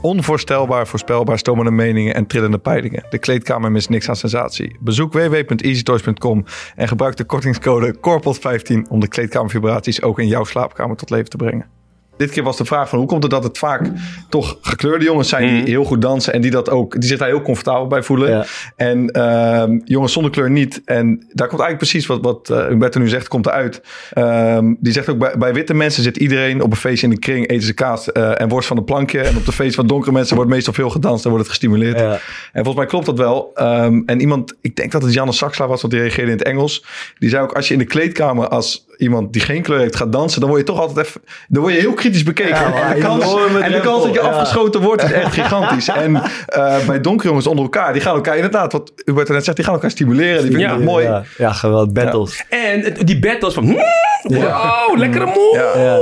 Onvoorstelbaar, 0.02 0.86
voorspelbaar, 0.86 1.38
stomende 1.38 1.70
meningen 1.70 2.14
en 2.14 2.26
trillende 2.26 2.58
peilingen. 2.58 3.04
De 3.10 3.18
kleedkamer 3.18 3.72
mist 3.72 3.88
niks 3.88 4.08
aan 4.08 4.16
sensatie. 4.16 4.76
Bezoek 4.80 5.12
www.easytoys.com 5.12 6.44
en 6.76 6.88
gebruik 6.88 7.16
de 7.16 7.24
kortingscode 7.24 7.96
KORPOT15 7.96 8.88
om 8.88 9.00
de 9.00 9.08
kleedkamervibraties 9.08 10.02
ook 10.02 10.18
in 10.18 10.26
jouw 10.26 10.44
slaapkamer 10.44 10.96
tot 10.96 11.10
leven 11.10 11.30
te 11.30 11.36
brengen. 11.36 11.79
Dit 12.20 12.30
keer 12.30 12.42
was 12.42 12.56
de 12.56 12.64
vraag 12.64 12.88
van 12.88 12.98
hoe 12.98 13.08
komt 13.08 13.22
het 13.22 13.32
dat 13.32 13.44
het 13.44 13.58
vaak 13.58 13.90
toch 14.28 14.58
gekleurde 14.60 15.04
jongens 15.04 15.28
zijn 15.28 15.64
die 15.64 15.74
heel 15.74 15.84
goed 15.84 16.02
dansen 16.02 16.32
en 16.32 16.40
die 16.40 16.50
dat 16.50 16.70
ook, 16.70 17.00
die 17.00 17.08
zich 17.08 17.18
daar 17.18 17.28
heel 17.28 17.42
comfortabel 17.42 17.86
bij 17.86 18.02
voelen. 18.02 18.30
Ja. 18.30 18.44
En 18.76 19.10
ehm, 19.10 19.78
jongens 19.84 20.12
zonder 20.12 20.30
kleur 20.30 20.50
niet. 20.50 20.82
En 20.84 21.06
daar 21.32 21.48
komt 21.48 21.60
eigenlijk 21.60 21.76
precies 21.76 22.06
wat, 22.06 22.20
wat 22.22 22.50
eh, 22.50 22.66
Humberto 22.66 23.00
nu 23.00 23.08
zegt, 23.08 23.28
komt 23.28 23.46
eruit. 23.46 23.82
Ehm, 24.12 24.74
die 24.78 24.92
zegt 24.92 25.08
ook 25.08 25.18
bij, 25.18 25.34
bij 25.38 25.52
witte 25.54 25.74
mensen 25.74 26.02
zit 26.02 26.16
iedereen 26.16 26.62
op 26.62 26.70
een 26.70 26.76
feestje 26.76 27.06
in 27.06 27.12
de 27.12 27.18
kring, 27.18 27.48
eten 27.48 27.66
ze 27.66 27.74
kaas 27.74 28.12
eh, 28.12 28.40
en 28.40 28.48
worst 28.48 28.68
van 28.68 28.76
een 28.76 28.84
plankje. 28.84 29.20
En 29.20 29.36
op 29.36 29.44
de 29.44 29.52
feest 29.52 29.74
van 29.74 29.86
donkere 29.86 30.12
mensen 30.12 30.36
wordt 30.36 30.50
meestal 30.50 30.72
veel 30.72 30.90
gedanst 30.90 31.24
en 31.24 31.30
wordt 31.30 31.44
het 31.44 31.54
gestimuleerd. 31.54 31.98
Ja. 31.98 32.12
En 32.12 32.64
volgens 32.64 32.76
mij 32.76 32.86
klopt 32.86 33.06
dat 33.06 33.18
wel. 33.18 33.50
Ehm, 33.54 34.02
en 34.06 34.20
iemand, 34.20 34.54
ik 34.60 34.76
denk 34.76 34.92
dat 34.92 35.02
het 35.02 35.12
Janne 35.12 35.32
Saxla 35.32 35.66
was, 35.66 35.80
want 35.80 35.92
die 35.92 36.02
reageerde 36.02 36.30
in 36.30 36.38
het 36.38 36.46
Engels. 36.46 36.84
Die 37.18 37.28
zei 37.28 37.42
ook, 37.42 37.52
als 37.52 37.68
je 37.68 37.72
in 37.72 37.80
de 37.80 37.86
kleedkamer 37.86 38.48
als 38.48 38.88
iemand 39.00 39.32
die 39.32 39.42
geen 39.42 39.62
kleur 39.62 39.78
heeft 39.78 39.96
gaat 39.96 40.12
dansen, 40.12 40.40
dan 40.40 40.48
word 40.48 40.60
je 40.60 40.66
toch 40.66 40.80
altijd 40.80 41.06
even, 41.06 41.20
dan 41.48 41.62
word 41.62 41.74
je 41.74 41.80
heel 41.80 41.92
kritisch 41.92 42.22
bekeken. 42.22 42.56
en, 42.74 42.94
de 42.94 43.00
kans, 43.00 43.24
enorme 43.24 43.58
en 43.58 43.72
de 43.72 43.80
kans 43.80 44.04
dat 44.04 44.14
je 44.14 44.20
ja. 44.20 44.26
afgeschoten 44.28 44.80
wordt 44.80 45.02
is 45.02 45.12
echt 45.12 45.32
gigantisch. 45.32 45.88
En 46.00 46.22
eh, 46.46 46.86
bij 46.86 47.00
donkere 47.00 47.28
jongens 47.28 47.46
onder 47.46 47.64
elkaar, 47.64 47.92
die 47.92 48.02
gaan 48.02 48.14
elkaar 48.14 48.34
inderdaad, 48.36 48.72
wat 48.72 48.92
Hubert 49.04 49.28
net 49.28 49.44
zegt, 49.44 49.56
die 49.56 49.64
gaan 49.64 49.74
elkaar 49.74 49.90
stimuleren. 49.90 50.42
Die 50.42 50.50
vinden 50.50 50.68
Ja. 50.68 50.74
het 50.74 50.84
mooi. 50.84 51.04
Ja, 51.04 51.22
ja 51.38 51.52
geweldig. 51.52 51.92
Battles. 51.92 52.44
En 52.48 52.94
die 53.04 53.18
battles 53.18 53.54
van... 53.54 53.64
hmm, 53.64 53.82
Wow, 54.22 54.96
lekkere 54.96 55.26
move. 55.26 55.72
Ja. 55.78 56.00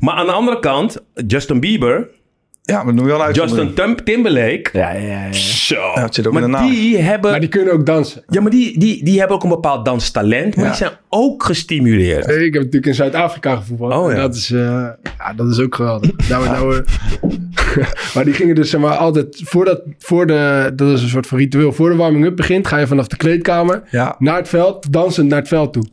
Maar 0.00 0.14
aan 0.14 0.26
de 0.26 0.32
andere 0.32 0.58
kant, 0.58 0.96
Justin 1.26 1.60
Bieber, 1.60 2.08
Ja, 2.70 2.82
maar 2.82 2.94
noem 2.94 3.04
je 3.04 3.10
wel 3.10 3.22
uit. 3.22 3.36
Justin 3.36 3.74
Tim- 3.74 4.04
Timberlake... 4.04 4.68
Ja, 4.72 4.90
ja, 4.92 5.24
ja. 5.24 5.32
Zo. 5.32 5.74
Ja, 5.94 6.02
het 6.02 6.14
zit 6.14 6.26
ook 6.26 6.34
in 6.34 6.40
de 6.40 6.46
maar 6.48 6.60
naam. 6.60 6.70
die 6.70 6.98
hebben... 6.98 7.30
Maar 7.30 7.40
die 7.40 7.48
kunnen 7.48 7.72
ook 7.72 7.86
dansen. 7.86 8.22
Ja, 8.28 8.40
maar 8.40 8.50
die, 8.50 8.78
die, 8.78 9.04
die 9.04 9.18
hebben 9.18 9.36
ook 9.36 9.42
een 9.42 9.48
bepaald 9.48 9.84
danstalent, 9.84 10.56
maar 10.56 10.64
Ja. 10.64 10.70
die 10.70 10.78
zijn 10.80 10.90
ook 11.08 11.42
gestimuleerd. 11.44 12.28
Ik 12.28 12.42
heb 12.42 12.54
natuurlijk 12.54 12.86
in 12.86 12.94
Zuid-Afrika 12.94 13.56
gevoetbald. 13.56 13.92
Oh, 13.94 14.08
ja. 14.10 14.14
En 14.16 14.20
Dat 14.20 14.34
is, 14.34 14.50
eh, 14.50 14.58
ja, 15.18 15.32
dat 15.36 15.50
is 15.50 15.58
ook 15.60 15.74
geweldig. 15.74 16.10
nou, 16.28 16.44
nou, 16.44 16.76
eh, 16.76 17.86
maar 18.14 18.24
die 18.24 18.34
gingen 18.34 18.54
dus 18.54 18.70
zeg 18.70 18.80
maar 18.80 18.96
altijd 18.96 19.40
voordat, 19.44 19.82
voor 19.98 20.26
de, 20.26 20.72
dat 20.74 20.88
is 20.92 21.02
een 21.02 21.08
soort 21.08 21.26
van 21.26 21.38
ritueel. 21.38 21.72
Voor 21.72 21.90
de 21.90 21.96
warming-up 21.96 22.36
begint, 22.36 22.66
ga 22.66 22.76
je 22.78 22.86
vanaf 22.86 23.06
de 23.06 23.16
kleedkamer 23.16 23.82
Ja. 23.90 24.14
naar 24.18 24.36
het 24.36 24.48
veld, 24.48 24.92
dansend 24.92 25.28
naar 25.28 25.38
het 25.38 25.48
veld 25.48 25.72
toe. 25.72 25.84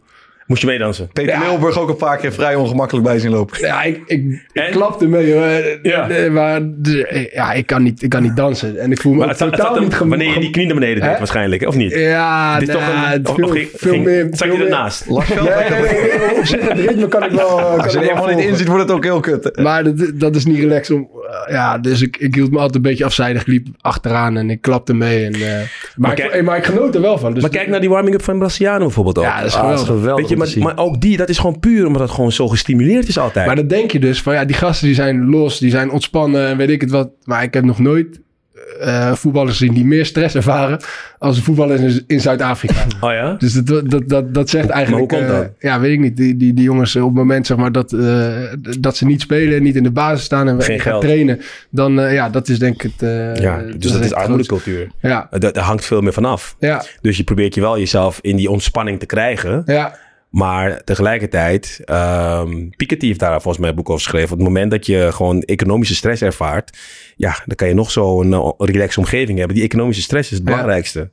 Moest 0.48 0.62
je 0.62 0.68
meedansen? 0.68 1.10
Peter 1.14 1.34
Ja. 1.34 1.40
Leeuwburg 1.40 1.80
ook 1.80 1.90
een 1.90 1.96
paar 1.96 2.18
keer 2.18 2.34
vrij 2.34 2.56
ongemakkelijk 2.56 3.06
bij 3.06 3.20
zien 3.20 3.32
lopen. 3.32 3.58
Ja, 3.60 3.84
ik, 3.84 4.00
ik, 4.06 4.24
ik 4.54 4.68
klapte 4.72 5.08
mee. 5.08 5.34
hoor. 5.34 5.80
Ja. 5.82 6.10
Eh, 6.10 6.32
Maar 6.32 6.60
de- 6.64 7.30
ja, 7.34 7.52
ik 7.54 7.66
kan, 7.66 7.84
niet, 7.84 8.04
ik 8.04 8.10
kan 8.10 8.22
niet 8.22 8.36
dansen. 8.36 8.78
En 8.80 8.92
ik 8.92 9.02
voel 9.02 9.12
me 9.14 9.18
Maar 9.20 9.28
het 9.28 9.38
totaal 9.38 9.80
niet 9.80 9.94
gem- 9.94 10.10
wanneer 10.10 10.34
je 10.34 10.40
die 10.40 10.50
knie 10.50 10.66
naar 10.66 10.76
beneden 10.76 11.04
deed 11.04 11.18
waarschijnlijk, 11.18 11.68
of 11.68 11.76
niet? 11.76 11.92
Ja, 11.94 12.54
Het 12.54 12.68
is 12.68 12.74
toch 12.76 12.82
nou, 12.82 13.14
een... 13.16 13.28
Of, 13.28 13.36
veel, 13.36 13.46
of 13.46 13.52
ging, 13.52 13.68
veel 13.74 13.98
meer. 14.00 14.28
zat 14.32 14.38
veel 14.48 14.56
je 14.58 14.64
ernaast? 14.64 15.06
Lars 15.10 15.30
Nee, 15.30 15.38
Veldwijk, 15.38 15.70
nee, 15.70 15.82
nee, 15.82 16.38
op 16.38 16.46
zich, 16.46 16.70
het 16.70 16.80
ritme 16.80 17.08
kan 17.08 17.24
ik 17.24 17.32
wel. 17.32 17.60
Als 17.60 17.92
je 17.94 18.00
er 18.00 18.04
helemaal 18.06 18.28
niet 18.36 18.46
in 18.46 18.56
zit, 18.56 18.68
wordt 18.68 18.82
het 18.84 18.92
ook 18.92 19.04
heel 19.04 19.20
kut. 19.20 19.60
Maar 19.62 19.84
dat, 19.84 20.12
dat 20.14 20.36
is 20.36 20.46
niet 20.46 20.60
relaxed 20.60 20.96
om. 20.96 21.10
Eh, 21.28 21.54
ja, 21.54 21.78
dus 21.78 22.02
ik, 22.02 22.18
ik 22.18 22.36
hield 22.36 22.52
me 22.52 22.56
altijd 22.58 22.76
een 22.76 22.82
beetje 22.82 23.06
afzijdig. 23.06 23.42
Ik 23.42 23.48
liep 23.48 23.68
achteraan 23.82 24.38
en 24.38 24.50
ik 24.50 24.62
klapte 24.62 24.94
mee. 24.94 25.26
En, 25.26 25.34
eh, 25.34 25.68
maar, 25.96 26.14
kijk- 26.14 26.34
ik, 26.34 26.44
maar 26.44 26.58
ik 26.58 26.64
genoot 26.66 26.96
er 26.96 27.02
wel 27.02 27.18
van. 27.18 27.34
Dus 27.34 27.42
maar 27.42 27.52
kijk 27.52 27.68
naar 27.68 27.80
die 27.80 27.90
warming-up 27.90 28.24
van 28.24 28.38
Braziliano 28.38 28.84
bijvoorbeeld 28.86 29.18
ook. 29.18 29.24
Ja, 29.24 29.38
dat 29.38 29.46
is 29.48 29.54
Ah, 29.56 29.62
dat 29.70 29.80
is 29.80 29.86
geweldig. 29.86 30.02
geweldig 30.02 30.38
Weet 30.38 30.50
je, 30.54 30.60
maar, 30.60 30.74
maar 30.76 30.86
ook 30.86 31.02
die, 31.02 31.18
dat 31.18 31.30
is 31.30 31.38
gewoon 31.38 31.60
puur 31.60 31.86
omdat 31.88 32.02
het 32.02 32.12
gewoon 32.12 32.32
zo 32.32 32.48
gestimuleerd 32.48 33.08
is 33.08 33.18
altijd. 33.18 33.46
Maar 33.46 33.56
dan 33.56 33.68
denk 33.68 33.92
je 33.92 34.00
dus 34.00 34.22
van 34.22 34.34
ja, 34.34 34.46
die 34.46 34.56
gasten 34.56 34.86
die 34.88 34.96
zijn 34.96 35.30
los, 35.30 35.58
die 35.60 35.70
zijn 35.70 35.92
ontspannen 35.92 36.48
en 36.48 36.58
weet 36.58 36.70
ik 36.70 36.82
het 36.82 36.92
wat. 36.92 37.10
Maar 37.24 37.44
ik 37.44 37.54
heb 37.54 37.64
nog 37.64 37.80
nooit 37.80 38.20
eh, 38.80 39.14
voetballers 39.14 39.58
zien 39.58 39.74
die 39.74 39.86
meer 39.86 40.06
stress 40.06 40.36
ervaren 40.36 40.80
als 41.18 41.38
een 41.38 41.44
voetballer 41.44 41.80
in, 41.80 42.04
in 42.08 42.20
Zuid-Afrika. 42.22 42.74
oh 43.08 43.12
ja? 43.12 43.36
Dus 43.38 43.54
dat, 43.54 43.90
dat, 43.90 44.10
dat, 44.10 44.34
dat 44.34 44.50
zegt 44.50 44.70
eigenlijk... 44.70 45.12
Maar 45.12 45.20
hoe 45.20 45.28
komt 45.28 45.40
eh, 45.40 45.48
dat? 45.48 45.52
ja, 45.60 45.80
weet 45.80 45.92
ik 45.94 46.00
niet. 46.00 46.18
Die, 46.18 46.38
die, 46.38 46.54
die 46.54 46.64
jongens 46.64 46.96
eh, 46.96 47.02
op 47.02 47.08
het 47.10 47.18
moment 47.18 47.48
zeg 47.48 47.58
maar, 47.58 47.72
dat, 47.72 47.94
eh, 47.94 48.28
dat 48.80 48.98
ze 48.98 49.06
niet 49.06 49.22
spelen, 49.22 49.64
niet 49.64 49.76
in 49.76 49.84
de 49.84 49.92
basis 49.92 50.26
staan 50.26 50.48
en 50.48 50.62
Geen 50.62 50.80
gaan 50.80 50.92
geld. 50.92 51.04
trainen. 51.04 51.40
Dan 51.70 52.00
eh, 52.00 52.14
ja, 52.14 52.30
dat 52.30 52.48
is 52.48 52.60
denk 52.60 52.84
ik 52.84 52.92
het... 52.98 53.10
eh, 53.10 53.36
ja, 53.36 53.62
dus 53.78 53.92
dat 53.92 54.04
is 54.04 54.14
armoedecultuur. 54.14 54.88
Ja, 55.02 55.28
Daar, 55.32 55.52
daar 55.54 55.64
hangt 55.64 55.86
veel 55.86 56.02
meer 56.02 56.14
van 56.14 56.26
af. 56.26 56.56
ja, 56.60 56.84
Dus 57.02 57.18
je 57.18 57.24
probeert 57.24 57.56
je 57.56 57.62
wel 57.62 57.78
jezelf 57.80 58.20
in 58.22 58.36
die 58.36 58.50
ontspanning 58.50 59.00
te 59.00 59.06
krijgen. 59.06 59.64
ja. 59.66 60.06
Maar 60.38 60.84
tegelijkertijd, 60.84 61.82
ehm 61.86 62.70
Piketty 62.76 63.06
heeft 63.08 63.20
daar 63.20 63.32
volgens 63.42 63.58
mij 63.58 63.70
een 63.70 63.76
boek 63.76 63.90
over 63.90 64.02
geschreven. 64.04 64.32
Op 64.32 64.38
het 64.38 64.48
moment 64.48 64.72
dat 64.72 64.86
je 64.86 65.10
gewoon 65.12 65.42
economische 65.42 65.96
stress 65.96 66.22
ervaart, 66.22 66.78
ja, 67.16 67.42
dan 67.46 67.56
kan 67.56 67.68
je 67.68 67.74
nog 67.74 67.92
zo'n 67.92 68.32
uh, 68.32 68.50
relaxe 68.58 69.00
omgeving 69.00 69.38
hebben. 69.38 69.56
Die 69.56 69.66
economische 69.66 70.02
stress 70.02 70.32
is 70.32 70.38
het 70.38 70.48
Ja. 70.48 70.54
belangrijkste. 70.54 71.10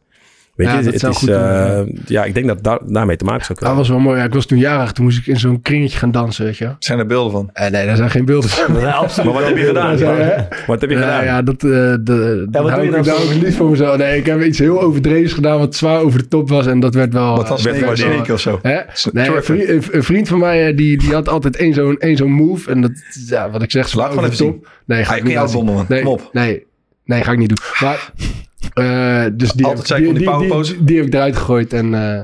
Weet 0.54 0.66
Ja, 0.66 0.78
je, 0.78 0.84
het 0.84 0.94
is, 1.02 1.16
goed 1.16 1.28
doen, 1.28 1.36
eh, 1.36 1.80
ja, 2.06 2.24
ik 2.24 2.34
denk 2.34 2.46
dat 2.46 2.62
daar, 2.64 2.78
daarmee 2.86 3.16
te 3.16 3.24
maken 3.24 3.44
zou 3.44 3.58
Dat 3.58 3.58
kunnen. 3.58 3.76
was 3.76 3.88
wel 3.88 3.98
mooi. 3.98 4.18
Ja, 4.18 4.24
ik 4.24 4.32
was 4.34 4.46
toen 4.46 4.58
jarig. 4.58 4.92
Toen 4.92 5.04
moest 5.04 5.18
ik 5.18 5.26
in 5.26 5.38
zo'n 5.38 5.62
kringetje 5.62 5.98
gaan 5.98 6.10
dansen, 6.10 6.44
weet 6.44 6.56
je 6.56 6.64
wel. 6.64 6.76
Zijn 6.78 6.98
er 6.98 7.06
beelden 7.06 7.32
van? 7.32 7.50
Eh, 7.52 7.70
nee, 7.70 7.86
daar 7.86 7.96
zijn 7.96 8.10
geen 8.10 8.24
beelden 8.24 8.50
van. 8.50 8.78
Ja, 8.80 8.90
absoluut. 8.90 9.32
Maar 9.32 9.40
wat 9.40 9.48
heb 9.48 9.58
je 9.58 9.64
gedaan? 9.64 9.98
Ja? 9.98 10.48
Wat 10.66 10.80
heb 10.80 10.90
je 10.90 10.96
gedaan? 10.96 11.24
ja, 11.24 11.42
dat, 11.42 11.54
eh 11.54 11.70
de, 11.70 11.98
de, 12.02 12.46
wat 12.50 12.70
hou 12.70 12.82
doe 12.82 12.90
je 12.92 12.98
ik 12.98 13.04
nou 13.06 13.20
zo? 13.20 13.34
niet 13.44 13.54
voor 13.56 13.70
mezelf. 13.70 13.96
Nee, 13.96 14.18
ik 14.18 14.26
heb 14.26 14.42
iets 14.42 14.58
heel 14.58 14.80
overdrevens 14.82 15.32
gedaan 15.32 15.58
wat 15.58 15.74
zwaar 15.74 16.00
over 16.00 16.18
de 16.18 16.28
top 16.28 16.48
was. 16.48 16.66
En 16.66 16.80
dat 16.80 16.94
werd 16.94 17.12
wel... 17.12 17.36
Wat 17.36 17.48
was 17.48 17.62
werd 17.62 17.76
Snake 17.76 17.96
gewaardeerd. 17.96 18.14
Snake 18.26 18.32
of 18.32 18.40
zo? 18.40 18.58
Hè? 18.62 18.78
Nee, 19.12 19.36
een, 19.36 19.42
vriend, 19.44 19.68
een- 19.68 19.84
een 19.90 20.04
vriend 20.04 20.28
van 20.28 20.38
mij, 20.38 20.74
die, 20.74 20.98
die 20.98 21.12
had 21.12 21.28
altijd 21.28 21.56
één 21.56 21.74
zo'n 21.74 21.98
één 21.98 22.16
zo'n 22.16 22.32
move. 22.32 22.70
En 22.70 22.80
dat, 22.80 22.92
ja, 23.26 23.50
wat 23.50 23.62
ik 23.62 23.70
zeg, 23.70 23.88
zwaar 23.88 24.04
Laat 24.04 24.12
gewoon 24.14 24.28
over 24.30 24.38
de 24.38 24.44
even 24.44 24.60
top. 24.60 24.68
Nee, 24.86 25.04
ga 25.04 25.10
Ah, 25.12 25.16
ik 25.16 25.22
niet. 25.24 25.88
Nee, 25.88 26.06
op. 26.06 26.28
nee, 26.32 26.66
nee, 27.04 27.22
ga 27.22 27.32
ik 27.32 27.38
niet 27.38 27.48
doen. 27.48 27.58
Maar, 27.80 28.10
eh, 28.72 29.24
dus 29.32 29.52
die, 29.52 29.66
Altijd 29.66 29.76
heb, 29.76 29.86
zei 29.86 30.08
ik 30.08 30.14
die, 30.14 30.24
van 30.24 30.38
die 30.38 30.50
die, 30.50 30.62
die, 30.62 30.84
die 30.84 30.96
heb 30.96 31.06
ik 31.06 31.14
eruit 31.14 31.36
gegooid. 31.36 31.72
En 31.72 31.94
eh, 31.94 32.20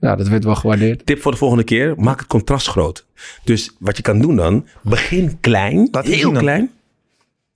ja, 0.00 0.16
dat 0.16 0.28
werd 0.28 0.44
wel 0.44 0.54
gewaardeerd. 0.54 1.06
Tip 1.06 1.22
voor 1.22 1.32
de 1.32 1.38
volgende 1.38 1.64
keer, 1.64 1.94
maak 1.96 2.18
het 2.18 2.28
contrast 2.28 2.68
groot. 2.68 3.06
Dus 3.44 3.76
wat 3.78 3.96
je 3.96 4.02
kan 4.02 4.20
doen 4.20 4.36
dan, 4.36 4.66
begin 4.82 5.40
klein, 5.40 5.88
het 5.90 6.06
heel 6.06 6.32
klein. 6.32 6.70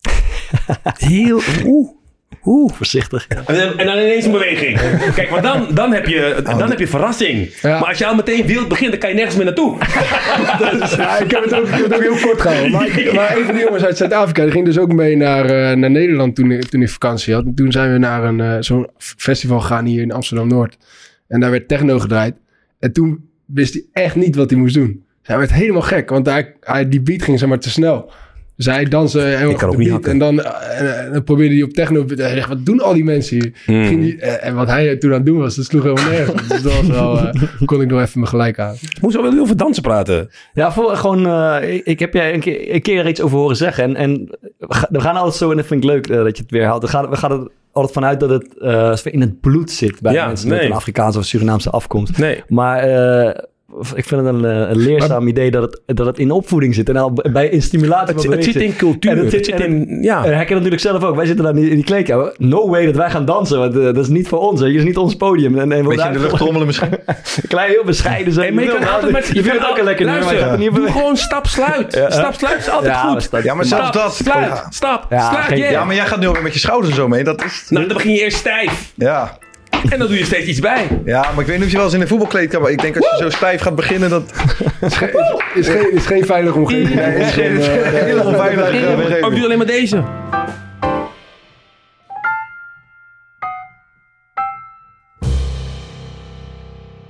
heel, 1.12 1.40
oeh, 1.64 1.90
oeh. 2.44 2.72
Voorzichtig. 2.74 3.26
En 3.28 3.54
dan, 3.54 3.78
en 3.78 3.86
dan 3.86 3.96
ineens 3.98 4.24
een 4.24 4.32
beweging. 4.32 4.80
Kijk, 5.14 5.30
maar 5.30 5.42
dan, 5.42 5.66
dan, 5.74 5.92
heb, 5.92 6.06
je, 6.06 6.40
dan 6.44 6.68
heb 6.70 6.78
je 6.78 6.86
verrassing. 6.86 7.54
Ja. 7.62 7.78
Maar 7.78 7.88
als 7.88 7.98
je 7.98 8.06
al 8.06 8.14
meteen 8.14 8.46
wild 8.46 8.68
begint, 8.68 8.90
dan 8.90 9.00
kan 9.00 9.08
je 9.08 9.14
nergens 9.14 9.36
meer 9.36 9.44
naartoe. 9.44 9.76
Ja, 10.96 11.18
ik 11.18 11.30
heb 11.30 11.44
het 11.44 11.54
ook, 11.54 11.66
ik 11.66 11.72
heb 11.74 11.82
het 11.84 11.94
ook 11.94 12.00
heel 12.02 12.16
kort 12.28 12.40
gehouden. 12.40 12.70
Maar, 12.70 12.86
ik- 12.86 13.12
maar 13.12 13.36
een 13.36 13.44
van 13.44 13.54
die 13.54 13.64
jongens 13.64 13.84
uit 13.84 13.96
Zuid-Afrika, 13.96 14.42
die 14.42 14.50
ging 14.52 14.64
dus 14.64 14.78
ook 14.78 14.92
mee 14.92 15.16
naar, 15.16 15.44
eh, 15.44 15.76
naar 15.76 15.90
Nederland 15.90 16.34
toen, 16.36 16.60
toen 16.70 16.82
ik 16.82 16.88
vakantie 16.88 17.34
had. 17.34 17.44
En 17.44 17.54
toen 17.54 17.72
zijn 17.72 17.92
we 17.92 17.98
naar 17.98 18.24
een, 18.24 18.40
eh, 18.40 18.56
zo'n 18.60 18.88
festival 18.98 19.60
gegaan 19.60 19.84
hier 19.84 20.02
in 20.02 20.12
Amsterdam-Noord. 20.12 20.76
En 21.28 21.40
daar 21.40 21.50
werd 21.50 21.68
techno 21.68 21.98
gedraaid. 21.98 22.34
En 22.80 22.92
toen 22.92 23.28
wist 23.46 23.72
hij 23.74 23.82
echt 23.92 24.16
niet 24.16 24.36
wat 24.36 24.50
hij 24.50 24.58
moest 24.58 24.74
doen. 24.74 25.04
Hij 25.22 25.38
werd 25.38 25.52
helemaal 25.52 25.82
gek, 25.82 26.10
want 26.10 26.26
hij, 26.26 26.54
hij, 26.60 26.88
die 26.88 27.00
beat 27.00 27.22
ging 27.22 27.38
zeg 27.38 27.48
maar 27.48 27.58
te 27.58 27.70
snel. 27.70 28.12
Heel 28.56 29.50
ook 29.50 29.60
de 29.70 29.76
niet 29.76 29.88
beat. 29.88 30.04
En 30.06 30.18
dan, 30.18 30.42
eh, 30.42 31.04
en 31.06 31.12
dan 31.12 31.24
probeerde 31.24 31.54
hij 31.54 31.62
op 31.62 31.70
techno... 31.70 32.04
Hij 32.08 32.34
zegt, 32.34 32.48
wat 32.48 32.66
doen 32.66 32.80
al 32.80 32.92
die 32.94 33.04
mensen 33.04 33.36
hier? 33.36 33.52
Hmm. 33.64 33.84
Ging 33.86 34.00
die, 34.02 34.20
eh, 34.20 34.48
en 34.48 34.54
wat 34.54 34.68
hij 34.68 34.96
toen 34.96 35.10
aan 35.10 35.16
het 35.16 35.26
doen 35.26 35.38
was, 35.38 35.54
dat 35.56 35.64
sloeg 35.64 35.82
helemaal 35.82 36.10
nergens. 36.10 36.48
Dus 36.48 36.62
dat 36.62 36.72
was 36.76 36.86
wel... 36.86 37.18
eh, 37.18 37.42
kon 37.64 37.80
ik 37.80 37.88
nog 37.88 38.00
even 38.00 38.20
me 38.20 38.26
gelijk 38.26 38.58
aan. 38.58 38.74
Moest 39.00 39.16
wel 39.16 39.38
over 39.40 39.56
dansen 39.56 39.82
praten. 39.82 40.30
Ja, 40.52 40.72
voor, 40.72 40.96
gewoon, 40.96 41.26
eh, 41.26 41.74
ik, 41.74 41.84
ik 41.86 41.98
heb 41.98 42.14
jij 42.14 42.34
een 42.34 42.40
keer, 42.40 42.74
een 42.74 42.82
keer 42.82 42.98
er 42.98 43.08
iets 43.08 43.20
over 43.20 43.38
horen 43.38 43.56
zeggen. 43.56 43.84
En, 43.84 43.96
en 43.96 44.36
we 44.58 44.74
ga- 44.74 44.88
we 44.90 45.00
gaan 45.00 45.16
altijd 45.16 45.34
zo, 45.34 45.50
en 45.50 45.56
dat 45.56 45.66
vind 45.66 45.84
ik 45.84 45.90
leuk 45.90 46.06
eh, 46.08 46.16
dat 46.16 46.36
je 46.36 46.42
het 46.42 46.50
weer 46.52 46.64
haalt. 46.64 46.82
We 46.82 46.88
gaan, 46.88 47.10
we 47.10 47.16
gaan 47.16 47.32
er 47.32 47.48
altijd 47.72 47.94
vanuit 47.94 48.20
dat 48.20 48.30
het 48.30 48.58
eh, 48.58 49.12
in 49.12 49.20
het 49.20 49.40
bloed 49.40 49.70
zit 49.70 50.00
bij 50.00 50.12
Ja, 50.12 50.26
mensen 50.26 50.48
nee. 50.48 50.58
met 50.58 50.66
een 50.66 50.74
Afrikaanse 50.74 51.18
of 51.18 51.24
Surinaamse 51.24 51.70
afkomst. 51.70 52.18
Nee. 52.18 52.42
Maar 52.48 52.78
eh, 52.78 53.42
ik 53.94 54.04
vind 54.04 54.20
het 54.24 54.34
een, 54.34 54.44
eh, 54.44 54.68
een 54.70 54.76
leerzaam 54.76 55.28
idee 55.28 55.50
dat 55.50 55.62
het, 55.62 55.96
dat 55.96 56.06
het 56.06 56.18
in 56.18 56.30
opvoeding 56.30 56.74
zit. 56.74 56.88
En 56.88 56.96
al 56.96 57.12
bij 57.32 57.48
in 57.48 57.62
stimulatie 57.62 58.14
Het, 58.14 58.24
het 58.30 58.44
zit 58.44 58.56
in 58.56 58.76
cultuur. 58.76 59.10
En 59.10 59.18
Het 59.18 59.32
het 59.32 59.44
zit, 59.46 59.60
in, 59.60 59.98
ja. 60.02 60.24
En 60.24 60.34
hij 60.34 60.38
kent 60.44 60.50
natuurlijk 60.54 60.80
zelf 60.80 61.02
ook. 61.04 61.16
Wij 61.16 61.26
zitten 61.26 61.44
daar 61.44 61.54
in 61.54 61.60
die, 61.60 61.70
in 61.70 61.76
die 61.76 61.84
kleedkamer. 61.84 62.34
No 62.38 62.68
way 62.68 62.86
dat 62.86 62.96
wij 62.96 63.10
gaan 63.10 63.24
dansen. 63.24 63.58
Want 63.58 63.76
eh, 63.76 63.82
dat 63.82 63.96
is 63.96 64.08
niet 64.08 64.28
voor 64.28 64.38
ons. 64.38 64.60
Hè. 64.60 64.66
Hier 64.66 64.78
is 64.78 64.84
niet 64.84 64.96
ons 64.96 65.14
podium. 65.16 65.58
En, 65.58 65.72
en 65.72 65.84
Beetje 65.84 66.06
in 66.06 66.12
de 66.12 66.18
lucht 66.18 66.36
trommelen 66.36 66.66
misschien. 66.66 66.88
Klein, 67.48 67.70
heel 67.70 67.84
bescheiden 67.84 68.32
zijn. 68.32 68.46
Hey, 68.46 68.54
maar 68.54 68.64
je 68.64 68.80
kan 68.80 68.92
altijd 68.94 69.12
met... 69.12 69.26
je 69.26 69.42
vindt 69.42 69.58
het 69.58 69.70
ook 69.70 69.78
een 69.78 69.84
lekker 69.84 70.06
nummer. 70.06 70.24
maar 70.24 70.34
je 70.34 70.40
Luister, 70.40 70.66
er 70.68 70.74
doe 70.74 70.86
op- 70.86 70.92
gewoon 70.92 71.16
stap 71.16 71.46
sluit. 71.46 71.94
Ja. 71.94 72.10
Stap 72.10 72.34
sluit 72.34 72.58
is 72.58 72.70
altijd 72.70 72.92
Ja, 72.94 73.00
goed. 73.00 73.28
Ja, 73.44 73.54
maar 73.54 73.64
zelfs 73.64 73.88
Stap, 73.88 74.02
dat... 74.02 74.14
sluit, 74.14 74.46
Ja. 74.46 74.66
stap, 74.70 75.06
Ja, 75.10 75.30
sluit, 75.30 75.84
maar 75.86 75.94
jij 75.94 76.06
gaat 76.06 76.20
nu 76.20 76.26
alweer 76.26 76.42
met 76.42 76.52
je 76.52 76.58
schouders 76.58 76.90
en 76.90 76.96
zo 76.96 77.08
mee. 77.08 77.24
Dat 77.24 77.44
is... 77.44 77.66
Nou, 77.68 77.86
dan 77.86 77.96
begin 77.96 78.12
je 78.12 78.20
eerst 78.20 78.36
stijf. 78.36 78.92
Ja. 78.94 79.38
En 79.90 79.98
dan 79.98 80.08
doe 80.08 80.18
je 80.18 80.24
steeds 80.24 80.46
iets 80.46 80.60
bij. 80.60 80.86
ja, 81.04 81.20
maar 81.32 81.40
ik 81.40 81.46
weet 81.46 81.56
niet 81.56 81.64
of 81.64 81.70
je 81.70 81.76
wel 81.76 81.84
eens 81.84 81.94
in 81.94 82.00
een 82.00 82.08
voetbalkleedkamer... 82.08 82.70
Ik 82.70 82.80
denk 82.82 82.96
als 82.96 83.10
je 83.10 83.16
zo 83.22 83.30
stijf 83.30 83.60
gaat 83.60 83.74
beginnen, 83.74 84.10
dat... 84.10 84.22
is 84.80 84.96
geen, 84.96 85.08
is 85.54 85.68
geen, 85.68 85.92
is 85.92 86.06
geen 86.06 86.24
veilige 86.26 86.58
omgeving. 86.58 86.94
Nee, 86.94 87.04
het 87.04 87.22
is 87.26 87.32
geen- 87.32 87.56
is 87.58 87.66
geen 87.66 88.04
hele 88.04 88.24
onveilige 88.24 88.62
eh, 88.62 88.92
Of 88.92 88.98
ik 88.98 89.04
omgeving. 89.04 89.34
doe 89.34 89.44
alleen 89.44 89.58
maar 89.58 89.66
deze. 89.66 90.02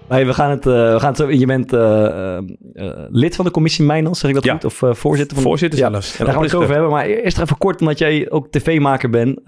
Hey, 0.08 0.26
we 0.26 0.34
gaan 0.34 0.50
het, 0.50 0.66
eh, 0.66 0.72
we 0.72 0.96
gaan 1.00 1.08
het 1.08 1.16
zo. 1.16 1.30
Je 1.30 1.46
bent 1.46 1.72
eh, 1.72 2.04
eh, 2.06 2.36
eh, 2.74 2.90
lid 3.10 3.36
van 3.36 3.44
de 3.44 3.50
commissie 3.50 3.84
Mijnals, 3.84 4.18
zeg 4.18 4.28
ik 4.30 4.34
dat 4.36 4.44
Ja. 4.44 4.52
goed? 4.52 4.64
Of 4.64 4.82
eh, 4.82 4.94
voorzitter 4.94 5.36
van 5.36 5.46
Voorzitter 5.46 5.78
Ja, 5.78 5.90
zelfs. 5.90 6.18
En 6.18 6.24
Daar 6.24 6.34
gaan 6.34 6.42
we 6.42 6.48
het 6.48 6.56
over 6.56 6.72
hebben. 6.72 6.90
Maar 6.90 7.04
eerst 7.06 7.38
even 7.38 7.58
kort, 7.58 7.80
omdat 7.80 7.98
jij 7.98 8.30
ook 8.30 8.48
tv-maker 8.50 9.10
bent. 9.10 9.40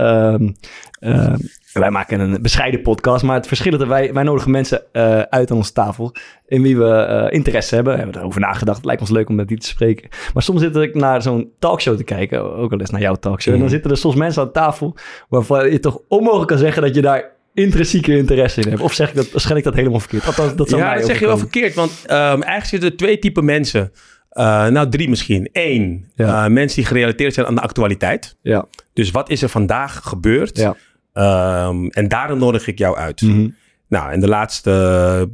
Wij 1.78 1.90
maken 1.90 2.20
een 2.20 2.42
bescheiden 2.42 2.82
podcast, 2.82 3.24
maar 3.24 3.36
het 3.36 3.46
verschil 3.46 3.72
is 3.72 3.78
dat 3.78 3.88
wij, 3.88 4.12
wij 4.12 4.22
nodigen 4.22 4.50
mensen 4.50 4.82
eh, 4.92 5.20
uit 5.20 5.50
aan 5.50 5.56
onze 5.56 5.72
tafel 5.72 6.14
in 6.46 6.62
wie 6.62 6.76
we 6.76 6.88
eh, 6.90 7.34
interesse 7.34 7.74
hebben. 7.74 7.92
We 7.92 7.98
hebben 7.98 8.20
erover 8.20 8.40
nagedacht. 8.40 8.76
Het 8.76 8.86
lijkt 8.86 9.00
ons 9.00 9.10
leuk 9.10 9.28
om 9.28 9.34
met 9.34 9.48
die 9.48 9.58
te 9.58 9.66
spreken. 9.66 10.08
Maar 10.34 10.42
soms 10.42 10.60
zit 10.60 10.76
ik 10.76 10.94
naar 10.94 11.22
zo'n 11.22 11.50
talkshow 11.58 11.96
te 11.96 12.04
kijken, 12.04 12.56
ook 12.56 12.72
al 12.72 12.80
eens 12.80 12.90
naar 12.90 13.00
jouw 13.00 13.14
talkshow. 13.14 13.52
En 13.52 13.58
dan 13.58 13.68
Mhm. 13.68 13.74
zitten 13.76 13.90
er 13.90 13.96
soms 13.96 14.14
mensen 14.14 14.42
aan 14.42 14.52
tafel 14.52 14.96
waarvan 15.28 15.70
je 15.70 15.78
toch 15.80 15.98
onmogelijk 16.08 16.48
kan 16.48 16.58
zeggen 16.58 16.82
dat 16.82 16.94
je 16.94 17.02
daar 17.02 17.24
intrinsieke 17.54 18.16
interesse 18.16 18.60
in 18.60 18.68
hebt. 18.68 18.80
Of 18.82 18.92
zeg 18.92 19.08
ik 19.08 19.14
dat, 19.14 19.28
schen 19.34 19.56
ik 19.56 19.64
dat 19.64 19.74
helemaal 19.74 20.00
verkeerd? 20.00 20.26
Althans, 20.26 20.54
dat 20.56 20.68
zou 20.68 20.82
Ja, 20.82 20.94
dat 20.94 21.04
zeg 21.06 21.18
je 21.20 21.26
wel 21.26 21.38
verkeerd. 21.38 21.74
Want 21.74 22.02
ehm, 22.06 22.18
eigenlijk 22.20 22.64
zitten 22.64 22.90
er 22.90 22.96
twee 22.96 23.18
typen 23.18 23.44
mensen. 23.44 23.92
Eh, 24.30 24.66
nou, 24.66 24.88
drie 24.88 25.08
misschien. 25.08 25.48
Eén, 25.52 26.10
Ja. 26.14 26.48
mensen 26.48 26.76
die 26.76 26.86
gerelateerd 26.86 27.34
zijn 27.34 27.46
aan 27.46 27.54
de 27.54 27.60
actualiteit. 27.60 28.36
Ja. 28.42 28.64
Dus 28.92 29.10
wat 29.10 29.30
is 29.30 29.42
er 29.42 29.48
vandaag 29.48 30.00
gebeurd? 30.02 30.56
Ja. 30.58 30.76
Ehm, 31.16 31.86
en 31.86 32.08
daarom 32.08 32.38
nodig 32.38 32.66
ik 32.66 32.78
jou 32.78 32.96
uit. 32.96 33.20
Mhm. 33.22 33.48
Nou, 33.88 34.12
in 34.12 34.20
de 34.20 34.28
laatste 34.28 35.28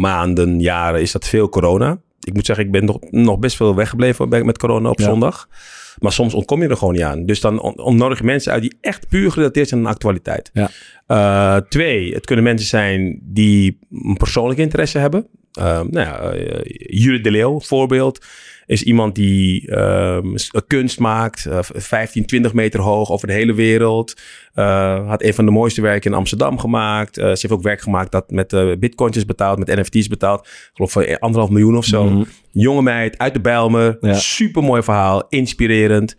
maanden, 0.00 0.60
jaren 0.60 1.00
is 1.00 1.12
dat 1.12 1.28
veel 1.28 1.48
corona. 1.48 1.98
Ik 2.20 2.34
moet 2.34 2.46
zeggen, 2.46 2.64
ik 2.64 2.70
ben 2.72 2.84
nog, 2.84 2.98
nog 3.10 3.38
best 3.38 3.56
veel 3.56 3.74
weggebleven 3.74 4.28
met 4.28 4.58
corona 4.58 4.88
op 4.90 4.98
Ja. 4.98 5.04
zondag. 5.04 5.48
Maar 5.98 6.12
soms 6.12 6.34
ontkom 6.34 6.62
je 6.62 6.68
er 6.68 6.76
gewoon 6.76 6.94
niet 6.94 7.02
aan. 7.02 7.24
Dus 7.26 7.40
dan 7.40 7.60
on- 7.60 7.78
onnodig 7.80 8.18
je 8.18 8.24
mensen 8.24 8.52
uit 8.52 8.62
die 8.62 8.76
echt 8.80 9.08
puur 9.08 9.30
gerelateerd 9.30 9.68
zijn 9.68 9.80
aan 9.80 9.86
de 9.86 9.92
actualiteit. 9.92 10.50
Ja. 10.52 10.70
Eh, 11.06 11.56
twee, 11.68 12.14
het 12.14 12.26
kunnen 12.26 12.44
mensen 12.44 12.68
zijn 12.68 13.18
die 13.22 13.78
een 13.90 14.16
persoonlijk 14.16 14.58
interesse 14.58 14.98
hebben. 14.98 15.26
Eh, 15.52 15.64
nou 15.64 15.98
ja, 16.06 16.18
eh, 16.18 17.22
de 17.22 17.30
Leeuw, 17.30 17.60
voorbeeld, 17.60 18.24
is 18.66 18.82
iemand 18.82 19.14
die 19.14 19.70
ehm, 19.70 20.36
s- 20.36 20.50
kunst 20.66 20.98
maakt, 20.98 21.46
eh, 21.46 21.58
15, 21.62 22.26
20 22.26 22.52
meter 22.52 22.80
hoog 22.80 23.10
over 23.10 23.26
de 23.26 23.32
hele 23.32 23.54
wereld. 23.54 24.14
Eh, 24.54 25.08
had 25.08 25.22
een 25.22 25.34
van 25.34 25.44
de 25.44 25.50
mooiste 25.50 25.80
werken 25.80 26.10
in 26.10 26.16
Amsterdam 26.16 26.58
gemaakt. 26.58 27.16
Eh, 27.18 27.24
ze 27.24 27.28
heeft 27.40 27.50
ook 27.50 27.62
werk 27.62 27.80
gemaakt 27.80 28.12
dat 28.12 28.30
met 28.30 28.52
eh, 28.52 28.72
bitcointjes 28.78 29.24
betaald, 29.24 29.58
met 29.58 29.76
NFT's 29.76 30.08
betaald. 30.08 30.46
Ik 30.46 30.70
geloof 30.74 30.92
voor 30.92 31.18
anderhalf 31.18 31.50
miljoen 31.50 31.76
of 31.76 31.84
zo. 31.84 32.04
Mhm. 32.04 32.22
Jonge 32.52 32.82
meid 32.82 33.18
uit 33.18 33.34
de 33.34 33.40
Bijlmer. 33.40 33.96
Ja. 34.00 34.14
Super 34.14 34.62
mooi 34.62 34.82
verhaal, 34.82 35.26
inspirerend. 35.28 36.16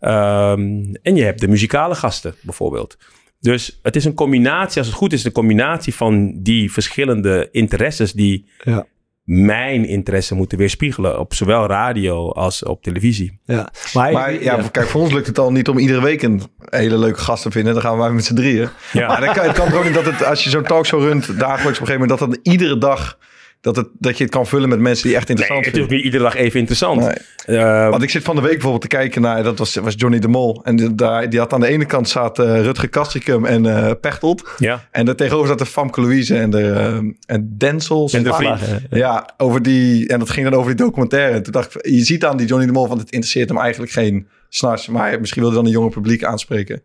Ehm, 0.00 0.94
en 1.02 1.16
je 1.16 1.22
hebt 1.22 1.40
de 1.40 1.48
muzikale 1.48 1.94
gasten 1.94 2.34
bijvoorbeeld. 2.42 2.96
Dus 3.40 3.78
het 3.82 3.96
is 3.96 4.04
een 4.04 4.14
combinatie, 4.14 4.78
als 4.78 4.86
het 4.86 4.96
goed 4.96 5.12
is, 5.12 5.24
een 5.24 5.32
combinatie 5.32 5.94
van 5.94 6.42
die 6.42 6.72
verschillende 6.72 7.48
interesses 7.50 8.12
die 8.12 8.46
Ja. 8.64 8.86
Mijn 9.28 9.84
interesse 9.84 10.34
moeten 10.34 10.58
weerspiegelen 10.58 11.18
op 11.18 11.34
zowel 11.34 11.66
radio 11.66 12.30
als 12.30 12.62
op 12.62 12.82
televisie. 12.82 13.38
Ja. 13.44 13.68
Maar, 13.92 14.12
Maar 14.12 14.42
ja, 14.42 14.62
kijk, 14.72 14.86
voor 14.86 15.00
ons 15.00 15.12
lukt 15.12 15.26
het 15.26 15.38
al 15.38 15.52
niet 15.52 15.68
om 15.68 15.78
iedere 15.78 16.00
week 16.00 16.22
een 16.22 16.42
hele 16.58 16.98
leuke 16.98 17.18
gast 17.18 17.42
te 17.42 17.50
vinden. 17.50 17.72
Dan 17.72 17.82
gaan 17.82 17.98
wij 17.98 18.10
met 18.10 18.24
z'n 18.24 18.34
drieën. 18.34 18.68
Ja. 18.92 19.06
Maar 19.08 19.20
dan 19.20 19.34
kan, 19.34 19.44
het 19.44 19.56
kan 19.56 19.68
toch 19.68 19.78
ook 19.78 19.84
niet 19.84 19.94
dat 19.94 20.04
het, 20.04 20.24
als 20.24 20.44
je 20.44 20.50
zo'n 20.50 20.62
talkshow 20.62 21.02
runt, 21.02 21.26
dagelijks 21.26 21.78
op 21.78 21.86
een 21.86 21.86
gegeven 21.86 22.00
moment, 22.00 22.18
dat 22.18 22.18
dan 22.18 22.38
iedere 22.42 22.78
dag 22.78 23.18
dat, 23.60 23.76
het, 23.76 23.88
dat 23.98 24.18
je 24.18 24.24
het 24.24 24.32
kan 24.32 24.46
vullen 24.46 24.68
met 24.68 24.78
mensen 24.78 25.06
die 25.06 25.16
echt 25.16 25.28
interessant 25.28 25.60
Nee, 25.60 25.72
het 25.72 25.90
is 25.90 25.96
niet 25.96 26.04
iedere 26.04 26.22
dag 26.22 26.34
even 26.34 26.58
interessant. 26.58 27.00
Nee. 27.00 27.58
Eh, 27.58 27.90
Want 27.90 28.02
ik 28.02 28.10
zit 28.10 28.22
van 28.22 28.34
de 28.34 28.40
week 28.40 28.50
bijvoorbeeld 28.52 28.82
te 28.82 28.88
kijken 28.88 29.22
naar, 29.22 29.42
dat 29.42 29.58
was, 29.58 29.74
was 29.74 29.94
Johnny 29.96 30.18
de 30.18 30.28
Mol. 30.28 30.60
En 30.64 30.76
die, 30.76 30.94
daar, 30.94 31.30
die 31.30 31.38
had 31.38 31.52
aan 31.52 31.60
de 31.60 31.66
ene 31.66 31.84
kant 31.84 32.08
zaten 32.08 32.62
Rutger 32.62 32.88
Kastricum 32.88 33.44
en 33.44 33.66
eh 33.66 33.90
Pechtold. 34.00 34.48
ja. 34.58 34.88
En 34.90 35.04
daar 35.04 35.14
tegenover 35.14 35.48
zaten 35.48 35.66
Famke 35.66 36.00
Louise 36.00 36.36
en, 36.38 36.50
de, 36.50 36.70
eh, 36.70 36.96
en 37.26 37.54
Denzel. 37.58 38.08
En 38.12 38.22
de 38.22 38.32
vriend. 38.32 38.60
Ja, 38.90 39.34
over 39.36 39.62
die, 39.62 40.08
en 40.08 40.18
dat 40.18 40.30
ging 40.30 40.48
dan 40.48 40.58
over 40.58 40.76
die 40.76 40.84
documentaire. 40.86 41.34
En 41.34 41.42
toen 41.42 41.52
dacht 41.52 41.74
ik, 41.74 41.86
je 41.86 42.04
ziet 42.04 42.24
aan 42.24 42.36
die 42.36 42.46
Johnny 42.46 42.66
de 42.66 42.72
Mol, 42.72 42.88
want 42.88 43.00
het 43.00 43.10
interesseert 43.10 43.48
hem 43.48 43.58
eigenlijk 43.58 43.92
geen 43.92 44.28
snars. 44.48 44.88
Maar 44.88 45.20
misschien 45.20 45.42
wilde 45.42 45.56
dan 45.56 45.64
een 45.66 45.70
jonge 45.70 45.90
publiek 45.90 46.24
aanspreken. 46.24 46.82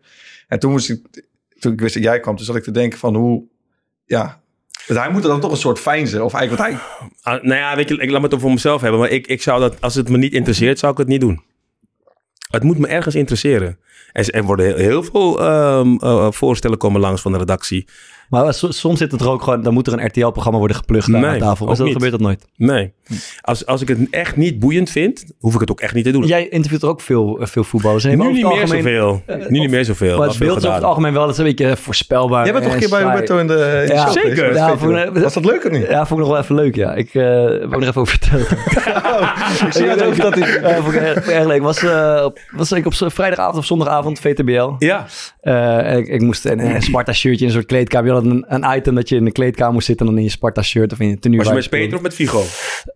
En 0.48 0.58
toen 0.58 0.70
moest 0.70 0.90
ik, 0.90 1.24
toen 1.58 1.72
ik 1.72 1.80
wist 1.80 1.94
dat 1.94 2.02
jij 2.02 2.20
kwam, 2.20 2.36
toen 2.36 2.44
zat 2.44 2.56
ik 2.56 2.62
te 2.62 2.70
denken 2.70 2.98
van 2.98 3.14
hoe, 3.14 3.44
ja... 4.04 4.42
Dus 4.86 4.96
hij 4.96 5.10
moet 5.10 5.22
er 5.22 5.28
dan 5.28 5.40
toch 5.40 5.50
een 5.50 5.56
soort 5.56 5.78
fijnzen. 5.78 6.24
Of 6.24 6.34
eigenlijk 6.34 6.62
wat 6.62 6.80
hij... 6.80 7.08
Ah, 7.22 7.42
nou 7.42 7.60
ja, 7.60 7.76
weet 7.76 7.88
je, 7.88 7.96
ik 7.96 8.10
laat 8.10 8.20
me 8.20 8.26
het 8.26 8.34
over 8.34 8.50
mezelf 8.50 8.80
hebben. 8.80 9.00
Maar 9.00 9.10
ik, 9.10 9.26
ik 9.26 9.42
zou 9.42 9.60
dat, 9.60 9.80
als 9.80 9.94
het 9.94 10.08
me 10.08 10.16
niet 10.16 10.32
interesseert, 10.32 10.78
zou 10.78 10.92
ik 10.92 10.98
het 10.98 11.08
niet 11.08 11.20
doen. 11.20 11.42
Het 12.50 12.62
moet 12.62 12.78
me 12.78 12.86
ergens 12.86 13.14
interesseren. 13.14 13.78
Er, 14.12 14.30
er 14.30 14.42
worden 14.42 14.66
heel, 14.66 14.76
heel 14.76 15.02
veel 15.02 15.40
ehm, 15.40 15.96
eh, 15.96 16.30
voorstellen 16.30 16.78
komen 16.78 17.00
langs 17.00 17.22
van 17.22 17.32
de 17.32 17.38
redactie. 17.38 17.86
Maar 18.28 18.54
so- 18.54 18.70
soms 18.70 18.98
zit 18.98 19.12
het 19.12 19.20
er 19.20 19.28
ook 19.30 19.42
gewoon, 19.42 19.62
dan 19.62 19.72
moet 19.74 19.86
er 19.86 19.92
een 19.92 20.06
RTL-programma 20.06 20.58
worden 20.58 20.76
geplucht 20.76 21.08
Nee, 21.08 21.24
aan 21.24 21.38
tafel. 21.38 21.66
niet. 21.66 21.92
gebeurt 21.92 22.10
dat 22.10 22.20
nooit. 22.20 22.46
Nee. 22.56 22.92
Als, 23.40 23.66
als 23.66 23.82
ik 23.82 23.88
het 23.88 23.98
echt 24.10 24.36
niet 24.36 24.58
boeiend 24.58 24.90
vind, 24.90 25.24
hoef 25.38 25.54
ik 25.54 25.60
het 25.60 25.70
ook 25.70 25.80
echt 25.80 25.94
niet 25.94 26.04
te 26.04 26.10
doen. 26.10 26.26
Jij 26.26 26.48
interviewt 26.48 26.82
er 26.82 26.88
ook 26.88 27.00
veel, 27.00 27.40
eh, 27.40 27.46
veel 27.46 27.64
voetballers. 27.64 28.04
En 28.04 28.18
nu 28.18 28.24
niet 28.24 28.34
meer 28.34 28.44
algemeen- 28.44 28.68
zoveel. 28.82 29.22
eh, 29.26 29.36
nu 29.48 29.58
niet 29.58 29.70
meer 29.70 29.84
zoveel. 29.84 30.18
Maar 30.18 30.28
het 30.28 30.38
beeld 30.38 30.56
is 30.58 30.62
over 30.64 30.74
het 30.76 30.84
algemeen 30.84 31.12
wel, 31.12 31.22
dat 31.22 31.32
is 31.32 31.38
een 31.38 31.44
beetje 31.44 31.76
voorspelbaar. 31.76 32.44
Jij 32.44 32.52
bent 32.52 32.64
toch 32.64 32.74
een 32.74 32.80
en 32.82 32.88
keer 32.88 32.98
bij. 32.98 33.06
Roberto 33.08 33.38
in 33.38 33.46
de, 33.46 33.84
in 33.88 33.94
Ja, 33.94 34.02
show 34.10 34.22
zeker. 34.22 34.54
Ja, 34.54 34.76
vond. 34.76 35.18
Was 35.22 35.34
dat 35.34 35.44
leuk 35.44 35.64
of 35.64 35.70
niet? 35.70 35.86
Ja, 35.88 36.06
vond 36.06 36.20
ik 36.20 36.26
nog 36.26 36.28
wel 36.34 36.38
even 36.42 36.54
leuk, 36.54 36.74
ja. 36.74 36.94
Ik 36.94 37.14
uh, 37.14 37.24
wou 37.24 37.68
nog 37.70 37.82
even 37.82 38.00
over 38.00 38.18
vertellen. 38.18 38.46
ik 39.66 39.72
zie 39.72 39.86
het 39.86 40.02
ook 40.02 40.16
dat 40.16 40.34
hij... 40.34 40.60
Ja, 40.70 40.82
vond 40.82 40.94
ik 40.94 41.00
erg, 41.00 41.16
ik 41.16 41.26
erg 41.26 41.46
leuk. 41.46 41.62
Was, 41.62 41.82
eh, 41.82 42.22
op, 42.24 42.38
was 42.50 42.72
ik 42.72 42.86
op 42.86 42.94
vrijdagavond 42.94 43.56
of 43.58 43.64
zondagavond, 43.64 44.20
VTBL. 44.20 44.70
Ja, 44.78 45.06
Eh, 45.40 45.96
ik 45.96 46.20
moest 46.20 46.44
een, 46.44 46.74
een 46.74 46.82
Sparta-shirtje 46.82 47.40
in 47.40 47.46
een 47.46 47.52
soort 47.56 47.66
kleedkamer. 47.66 48.13
Een, 48.22 48.44
een 48.48 48.76
item 48.76 48.94
dat 48.94 49.08
je 49.08 49.16
in 49.16 49.24
de 49.24 49.32
kleedkamer 49.32 49.72
moest 49.72 49.86
zitten... 49.86 50.06
en 50.06 50.12
dan 50.12 50.20
in 50.20 50.28
je 50.28 50.34
Sparta-shirt 50.34 50.92
of 50.92 51.00
in 51.00 51.08
je 51.08 51.18
tenue. 51.18 51.38
was 51.38 51.48
je 51.48 51.54
met 51.54 51.70
Peter 51.70 51.96
of 51.96 52.02
met 52.02 52.14
Figo? 52.14 52.42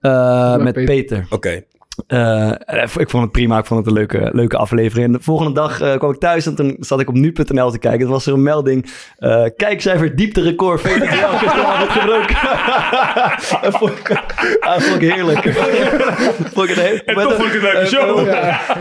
Eh, 0.01 0.53
Met 0.53 0.63
met 0.63 0.75
Peter. 0.75 0.95
Peter. 0.95 1.27
Oké. 1.31 1.63
Eh, 2.07 2.53
ik 2.97 3.11
vond 3.11 3.23
het 3.23 3.33
prima. 3.33 3.59
Ik 3.59 3.67
vond 3.67 3.81
het 3.81 3.89
een 3.89 3.95
leuke, 3.95 4.31
leuke 4.33 4.57
aflevering. 4.57 5.07
En 5.07 5.13
de 5.13 5.19
volgende 5.21 5.53
dag 5.53 5.81
eh, 5.81 5.97
kwam 5.97 6.11
ik 6.11 6.19
thuis 6.21 6.47
en 6.47 6.55
toen 6.55 6.77
zat 6.81 7.01
ik 7.01 7.09
op 7.09 7.15
nu.nl 7.15 7.71
te 7.71 7.79
kijken. 7.79 8.01
Toen 8.01 8.11
was 8.11 8.27
er 8.27 8.33
een 8.33 8.43
melding. 8.43 8.87
eh 9.19 9.45
kijkcijfer 9.57 10.17
diepterecord. 10.17 10.81
VTBL 10.81 11.37
gisteravond 11.37 11.91
gebroken. 11.91 12.37
dat 13.63 13.77
vond 13.79 13.91
ik, 13.99 14.09
dat 14.61 14.83
vond 14.83 15.03
ik 15.03 15.13
heerlijk. 15.15 15.53
vond 16.55 16.69
ik 16.71 16.77
een 16.77 16.83
heel, 16.83 16.99
En 17.05 17.15
toch 17.15 17.35
vond 17.35 17.55
ik 17.55 17.61
het 17.61 17.63
een 17.63 17.73
leuke 17.73 17.87
show. 17.87 18.25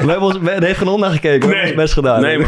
We 0.05 0.09
hebben 0.11 0.21
ons, 0.21 0.37
we, 0.39 0.49
er 0.51 0.63
heeft 0.63 0.77
geen 0.77 0.87
hond 0.87 1.01
naar 1.01 1.11
gekeken. 1.11 1.49
We 1.49 1.55
hebben 1.55 1.71
ons 1.73 1.81
best 1.81 1.93
gedaan. 1.93 2.21
Nee, 2.21 2.37
man. 2.39 2.47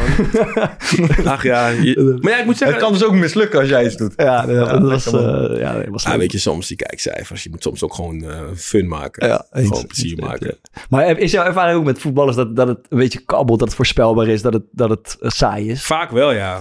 Ach 1.33 1.43
ja. 1.43 1.67
je- 1.67 2.17
maar 2.21 2.31
ja, 2.31 2.37
ik 2.39 2.45
moet 2.45 2.57
zeggen... 2.57 2.77
Het 2.77 2.85
kan 2.85 2.93
dus 2.93 3.03
ook 3.03 3.13
mislukken 3.13 3.59
als 3.59 3.69
jij 3.69 3.85
iets 3.85 3.95
doet. 3.97 4.13
Ja, 4.15 4.45
dat, 4.45 4.69
dat 4.69 4.81
was, 4.81 5.05
eh, 5.13 5.59
ja, 5.59 5.73
dat 5.73 5.85
was 5.87 6.03
Ja, 6.03 6.17
weet 6.17 6.31
je, 6.31 6.37
soms 6.39 6.67
die 6.67 6.77
kijkcijfers. 6.77 7.43
Je 7.43 7.49
moet 7.49 7.63
soms 7.63 7.83
ook 7.83 7.93
gewoon 7.93 8.23
eh, 8.23 8.39
fun 8.55 8.87
maken. 8.87 9.27
Ja, 9.27 9.45
eens. 9.51 9.67
gewoon 9.67 9.85
plezier 9.87 10.17
Eens, 10.17 10.27
maken. 10.27 10.57
Maar 10.89 11.17
is 11.17 11.31
jouw 11.31 11.45
ervaring 11.45 11.77
ook 11.77 11.85
met 11.85 11.99
voetballers 11.99 12.35
dat, 12.35 12.55
dat 12.55 12.67
het 12.67 12.79
een 12.89 12.97
beetje 12.97 13.19
kabbelt, 13.25 13.59
dat 13.59 13.67
het 13.67 13.77
voorspelbaar 13.77 14.27
is, 14.27 14.41
dat 14.41 14.53
het, 14.53 14.63
dat 14.71 14.89
het 14.89 15.17
eh, 15.21 15.29
saai 15.29 15.69
is? 15.69 15.85
Vaak 15.85 16.11
wel, 16.11 16.31
ja. 16.33 16.59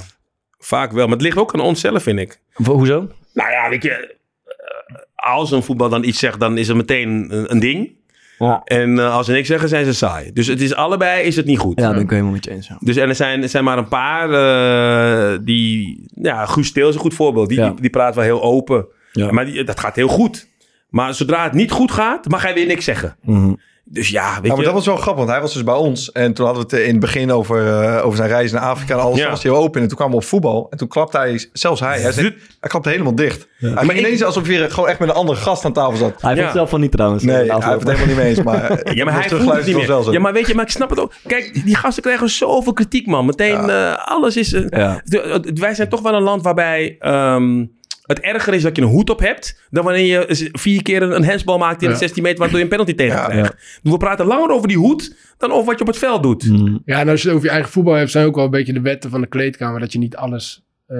Vaak 0.58 0.92
wel. 0.92 1.04
Maar 1.04 1.14
het 1.16 1.22
ligt 1.22 1.36
ook 1.36 1.54
aan 1.54 1.60
onszelf, 1.60 2.02
vind 2.02 2.18
ik. 2.18 2.40
Ho- 2.52 2.72
Hoezo? 2.74 3.08
Nou 3.34 3.50
ja, 3.50 3.68
weet 3.68 3.82
je... 3.82 4.16
eh, 4.44 4.96
Als 5.14 5.50
een 5.50 5.62
voetbal 5.62 5.88
dan 5.88 6.04
iets 6.04 6.18
zegt, 6.18 6.40
dan 6.40 6.58
is 6.58 6.68
het 6.68 6.76
meteen 6.76 7.08
een, 7.08 7.50
een 7.52 7.58
ding. 7.60 7.96
Ja. 8.38 8.60
En 8.64 8.98
eh, 8.98 9.14
als 9.14 9.26
ze 9.26 9.32
niks 9.32 9.48
zeggen, 9.48 9.68
zijn 9.68 9.84
ze 9.84 9.94
saai. 9.94 10.32
Dus 10.32 10.46
het 10.46 10.60
is 10.60 10.74
allebei 10.74 11.22
is 11.22 11.36
het 11.36 11.46
niet 11.46 11.58
goed. 11.58 11.80
Ja, 11.80 11.92
ben 11.92 12.00
ik 12.02 12.10
helemaal 12.10 12.32
met 12.32 12.44
je 12.44 12.50
eens. 12.50 12.68
Ja. 12.68 12.76
Dus 12.80 12.96
en 12.96 13.08
er 13.08 13.14
zijn, 13.14 13.42
er 13.42 13.48
zijn 13.48 13.64
maar 13.64 13.78
een 13.78 13.88
paar 13.88 15.44
die... 15.44 16.04
Ja, 16.14 16.46
Guus 16.46 16.66
Steel 16.66 16.88
is 16.88 16.94
een 16.94 17.00
goed 17.00 17.14
voorbeeld. 17.14 17.48
Die, 17.48 17.58
Ja. 17.58 17.70
die, 17.70 17.80
die 17.80 17.90
praat 17.90 18.14
wel 18.14 18.24
heel 18.24 18.42
open. 18.42 18.86
Ja. 19.12 19.30
Maar 19.32 19.44
die, 19.44 19.64
dat 19.64 19.80
gaat 19.80 19.96
heel 19.96 20.08
goed. 20.08 20.48
Maar 20.88 21.14
zodra 21.14 21.44
het 21.44 21.52
niet 21.52 21.70
goed 21.70 21.90
gaat, 21.92 22.28
mag 22.28 22.42
hij 22.42 22.54
weer 22.54 22.66
niks 22.66 22.84
zeggen. 22.84 23.16
Mhm. 23.22 23.52
Dus 23.90 24.08
ja, 24.08 24.34
weet 24.34 24.42
Ja, 24.42 24.48
maar 24.48 24.58
je... 24.58 24.64
dat 24.64 24.72
was 24.72 24.86
wel 24.86 24.96
grappig, 24.96 25.16
want 25.16 25.28
hij 25.28 25.40
was 25.40 25.52
dus 25.52 25.64
bij 25.64 25.74
ons. 25.74 26.12
En 26.12 26.32
toen 26.32 26.46
hadden 26.46 26.68
we 26.68 26.76
het 26.76 26.84
in 26.84 26.90
het 26.90 27.00
begin 27.00 27.32
over, 27.32 27.82
eh, 27.82 28.04
over 28.04 28.16
zijn 28.16 28.28
reis 28.28 28.52
naar 28.52 28.62
Afrika 28.62 28.94
en 28.94 29.00
alles. 29.00 29.18
Ja. 29.18 29.30
was 29.30 29.42
heel 29.42 29.56
open. 29.56 29.80
En 29.82 29.88
toen 29.88 29.96
kwamen 29.96 30.14
we 30.16 30.20
op 30.22 30.28
voetbal. 30.28 30.66
En 30.70 30.78
toen 30.78 30.88
klapte 30.88 31.16
hij, 31.18 31.48
zelfs 31.52 31.80
hij, 31.80 32.00
hij, 32.00 32.12
zei, 32.12 32.26
hij 32.60 32.70
klapte 32.70 32.88
helemaal 32.88 33.14
dicht. 33.14 33.48
Hij 33.58 33.70
Maar 33.72 33.84
ik- 33.84 33.96
ineens 33.98 34.22
alsof 34.22 34.46
hij 34.46 34.58
weer 34.58 34.70
gewoon 34.70 34.88
echt 34.88 34.98
met 34.98 35.08
een 35.08 35.14
andere 35.14 35.38
gast 35.38 35.64
aan 35.64 35.72
tafel 35.72 35.96
zat. 35.96 36.22
Hij 36.22 36.34
het 36.34 36.52
zelf 36.52 36.70
van 36.70 36.80
niet 36.80 36.90
trouwens. 36.92 37.22
Nee, 37.22 37.34
eh, 37.50 37.58
hij 37.58 37.68
heeft 37.68 37.78
het 37.88 37.96
helemaal 37.96 38.06
niet 38.06 38.16
mee 38.16 38.26
eens. 38.28 38.42
Maar, 38.42 38.80
Ja, 38.96 39.04
maar 39.04 39.14
hij 39.14 39.28
voelt 39.28 39.52
het 39.56 39.66
niet 39.66 39.76
meer. 39.76 39.86
Wel 39.86 40.02
zo. 40.02 40.12
Ja, 40.12 40.20
maar 40.20 40.32
weet 40.32 40.46
je, 40.46 40.54
maar 40.54 40.64
ik 40.64 40.70
snap 40.70 40.90
het 40.90 41.00
ook. 41.00 41.12
Kijk, 41.26 41.60
die 41.64 41.74
gasten 41.76 42.02
krijgen 42.02 42.28
zoveel 42.30 42.72
kritiek, 42.72 43.06
man. 43.06 43.26
Meteen, 43.26 43.70
eh, 43.70 43.94
alles 44.08 44.36
is... 44.36 44.52
eh, 44.52 44.94
eh, 45.04 45.40
wij 45.54 45.74
zijn 45.74 45.88
toch 45.88 46.00
wel 46.00 46.14
een 46.14 46.22
land 46.22 46.42
waarbij... 46.42 46.96
ehm, 46.98 47.64
het 48.08 48.20
erger 48.20 48.54
is 48.54 48.62
dat 48.62 48.76
je 48.76 48.82
een 48.82 48.88
hoed 48.88 49.10
op 49.10 49.18
hebt... 49.20 49.60
dan 49.70 49.84
wanneer 49.84 50.04
je 50.04 50.50
vier 50.52 50.82
keer 50.82 51.02
een, 51.02 51.14
een 51.14 51.24
handsbal 51.24 51.58
maakt 51.58 51.82
in 51.82 51.86
de 51.88 51.92
Ja. 51.94 51.98
16 52.00 52.22
meter... 52.22 52.38
waardoor 52.38 52.56
je 52.58 52.64
een 52.64 52.70
penalty 52.70 52.94
tegen 52.94 53.16
Ja. 53.16 53.26
krijgt. 53.26 53.80
We 53.82 53.96
praten 53.96 54.26
langer 54.26 54.50
over 54.50 54.68
die 54.68 54.76
hoed... 54.76 55.16
dan 55.38 55.50
over 55.52 55.64
wat 55.66 55.74
je 55.74 55.80
op 55.80 55.86
het 55.86 55.98
veld 55.98 56.22
doet. 56.22 56.46
Mhm. 56.46 56.76
Ja, 56.84 57.00
en 57.00 57.08
als 57.08 57.20
je 57.22 57.26
het 57.28 57.36
over 57.36 57.48
je 57.48 57.52
eigen 57.54 57.72
voetbal 57.72 57.94
hebt, 57.94 58.10
zijn 58.10 58.26
ook 58.26 58.34
wel 58.34 58.44
een 58.44 58.50
beetje 58.50 58.72
de 58.72 58.80
wetten 58.80 59.10
van 59.10 59.20
de 59.20 59.26
kleedkamer. 59.26 59.80
Dat 59.80 59.92
je 59.92 59.98
niet 59.98 60.16
alles 60.16 60.62
eh 60.86 60.96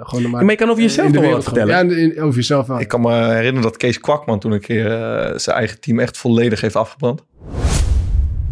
gewoon 0.00 0.30
maar, 0.30 0.42
maar 0.42 0.50
je 0.50 0.56
kan 0.56 0.70
over 0.70 0.82
jezelf 0.82 1.10
wel 1.10 1.30
wat 1.30 1.44
vertellen. 1.44 1.88
Ja, 1.88 1.96
in- 1.96 2.20
over 2.22 2.34
jezelf 2.36 2.66
wel. 2.66 2.80
Ik 2.80 2.88
kan 2.88 3.00
me 3.00 3.12
herinneren 3.14 3.62
dat 3.62 3.76
Kees 3.76 4.00
Kwakman 4.00 4.38
toen 4.38 4.52
een 4.52 4.60
keer 4.60 4.86
eh, 5.02 5.38
zijn 5.38 5.56
eigen 5.56 5.80
team 5.80 5.98
echt 5.98 6.18
volledig 6.18 6.60
heeft 6.60 6.76
afgebrand. 6.76 7.24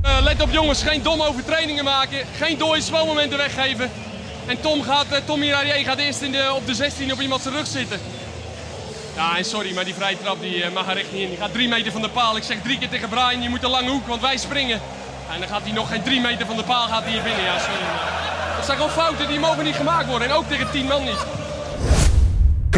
Eh, 0.03 0.19
let 0.25 0.43
op 0.43 0.51
jongens, 0.51 0.83
geen 0.83 1.03
domme 1.03 1.27
overtredingen 1.29 1.85
maken. 1.85 2.19
Geen 2.39 2.59
dode 2.59 2.81
zwalmomenten 2.81 3.39
weggeven. 3.39 3.89
En 4.47 4.61
Tom 4.61 4.83
gaat, 4.83 5.07
eh, 5.11 5.19
Tom 5.25 5.43
gaat 5.85 5.99
eerst 5.99 6.21
in 6.21 6.33
de, 6.33 6.53
op 6.55 6.67
de 6.67 6.75
16 6.75 7.13
op 7.13 7.21
iemand 7.21 7.43
zijn 7.43 7.55
rug 7.55 7.67
zitten. 7.67 8.01
Ja, 9.17 9.37
en 9.37 9.45
sorry, 9.45 9.75
maar 9.75 9.85
die 9.85 9.95
vrije 9.95 10.19
trap 10.19 10.41
die, 10.41 10.63
eh, 10.63 10.73
mag 10.73 10.89
er 10.89 10.97
echt 10.97 11.13
niet 11.13 11.23
in. 11.23 11.29
Die 11.29 11.39
gaat 11.39 11.53
drie 11.53 11.69
meter 11.69 11.93
van 11.93 12.03
de 12.03 12.09
paal. 12.09 12.37
Ik 12.37 12.43
zeg 12.43 12.57
drie 12.63 12.79
keer 12.79 12.89
tegen 12.89 13.09
Brian, 13.09 13.43
je 13.43 13.49
moet 13.49 13.63
een 13.63 13.71
lange 13.71 13.91
hoek, 13.91 14.07
want 14.07 14.21
wij 14.21 14.37
springen. 14.37 14.81
En 15.33 15.39
dan 15.39 15.49
gaat 15.49 15.63
hij 15.63 15.73
nog 15.73 15.89
geen 15.89 16.03
drie 16.03 16.21
meter 16.21 16.47
van 16.47 16.57
de 16.57 16.63
paal 16.63 16.87
gaat 16.89 17.03
hij 17.03 17.13
hier 17.13 17.23
binnen. 17.23 17.45
Ja, 17.45 17.59
sorry. 17.59 17.87
Dat 18.57 18.65
zijn 18.65 18.77
gewoon 18.77 18.93
fouten, 18.93 19.29
die 19.29 19.39
mogen 19.39 19.65
niet 19.65 19.75
gemaakt 19.75 20.07
worden. 20.07 20.29
En 20.29 20.35
ook 20.35 20.49
tegen 20.49 20.71
tien 20.71 20.87
man 20.87 21.05
niet. 21.05 21.25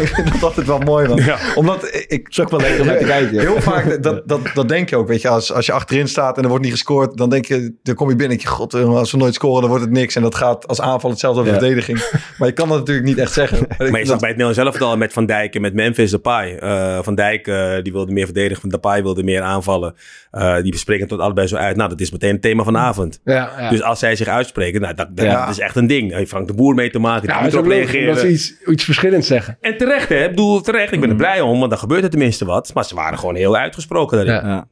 Ik 0.01 0.07
vind 0.07 0.31
dat 0.31 0.43
altijd 0.43 0.67
wel 0.67 0.79
mooi. 0.79 1.07
Man. 1.07 1.19
Omdat 1.55 1.87
ik, 2.07 2.27
is 2.29 2.39
ook 2.39 2.49
wel 2.49 2.59
leuk 2.59 2.79
om 2.79 2.85
naar 2.85 2.97
te 2.97 3.05
kijken. 3.05 3.39
Heel 3.39 3.61
vaak, 3.61 4.03
dat, 4.03 4.27
dat, 4.27 4.39
dat 4.53 4.69
denk 4.69 4.89
je 4.89 4.95
ook. 4.97 5.07
Weet 5.07 5.21
je, 5.21 5.27
als, 5.29 5.53
als 5.53 5.65
je 5.65 5.71
achterin 5.71 6.07
staat 6.07 6.37
en 6.37 6.43
er 6.43 6.49
wordt 6.49 6.63
niet 6.63 6.73
gescoord, 6.73 7.17
dan 7.17 7.29
denk 7.29 7.45
je, 7.45 7.73
dan 7.83 7.95
kom 7.95 8.09
je 8.09 8.15
binnen 8.15 8.37
je, 8.41 8.47
god, 8.47 8.73
eh, 8.73 8.95
als 8.95 9.11
we 9.11 9.17
nooit 9.17 9.33
scoren, 9.33 9.59
dan 9.61 9.69
wordt 9.69 9.85
het 9.85 9.93
niks. 9.93 10.15
En 10.15 10.21
dat 10.21 10.35
gaat 10.35 10.67
als 10.67 10.81
aanval 10.81 11.09
hetzelfde 11.09 11.39
als 11.41 11.49
Ja. 11.49 11.55
verdediging. 11.57 11.97
Maar 12.37 12.47
je 12.47 12.53
kan 12.53 12.67
dat 12.69 12.77
natuurlijk 12.77 13.07
niet 13.07 13.17
echt 13.17 13.33
zeggen. 13.33 13.65
Maar 13.77 13.99
je 13.99 14.05
dat- 14.05 14.19
bij 14.19 14.29
het 14.29 14.37
Nederlands 14.37 14.57
zelf 14.57 14.81
al 14.81 14.97
met 14.97 15.13
Van 15.13 15.25
Dijk 15.25 15.55
en 15.55 15.61
met 15.61 15.73
Memphis 15.73 16.11
Depay. 16.11 16.55
Eh 16.57 16.99
van 17.01 17.15
Dijk 17.15 17.47
eh, 17.47 17.71
die 17.81 17.91
wilde 17.91 18.11
meer 18.13 18.25
verdedigen, 18.25 18.61
Van 18.61 18.69
Depay 18.69 19.01
wilde 19.03 19.23
meer 19.23 19.41
aanvallen. 19.41 19.95
Eh, 20.31 20.55
die 20.61 20.71
bespreken 20.71 21.07
tot 21.07 21.19
allebei 21.19 21.47
zo 21.47 21.55
uit. 21.55 21.75
Nou, 21.75 21.89
dat 21.89 21.99
is 22.01 22.11
meteen 22.11 22.31
het 22.31 22.41
thema 22.41 22.63
van 22.63 22.73
de 22.73 22.79
avond. 22.79 23.19
ja, 23.23 23.51
ja. 23.59 23.69
Dus 23.69 23.81
als 23.83 23.99
zij 23.99 24.15
zich 24.15 24.27
uitspreken, 24.27 24.81
nou, 24.81 24.93
dat, 24.93 25.07
dat, 25.17 25.25
Ja. 25.25 25.39
dat 25.45 25.49
is 25.55 25.59
echt 25.59 25.75
een 25.75 25.87
ding. 25.87 26.27
Frank 26.27 26.47
de 26.47 26.53
Boer 26.53 26.75
mee 26.75 26.89
te 26.89 26.99
maken. 26.99 27.21
Die 27.27 27.31
moet 27.33 27.43
dat 27.43 27.53
is 27.53 27.57
erop 27.59 27.71
reageren. 27.71 28.07
dat 28.07 28.19
ze 28.19 28.29
iets, 28.31 28.53
iets 28.65 28.83
verschillends 28.83 29.27
zeggen. 29.27 29.57
En 29.61 29.77
terecht, 29.85 30.09
hè? 30.09 30.23
Ik 30.23 30.29
bedoel, 30.29 30.61
terecht. 30.61 30.93
Ik 30.93 30.99
ben 30.99 31.09
er 31.09 31.15
blij 31.15 31.41
om, 31.41 31.57
want 31.59 31.69
dan 31.69 31.79
gebeurt 31.79 32.03
er 32.03 32.09
tenminste 32.09 32.45
wat. 32.45 32.73
Maar 32.73 32.85
ze 32.85 32.95
waren 32.95 33.19
gewoon 33.19 33.35
heel 33.35 33.55
uitgesproken 33.55 34.17
daarin. 34.25 34.49
Ja, 34.49 34.55
Ja. 34.55 34.67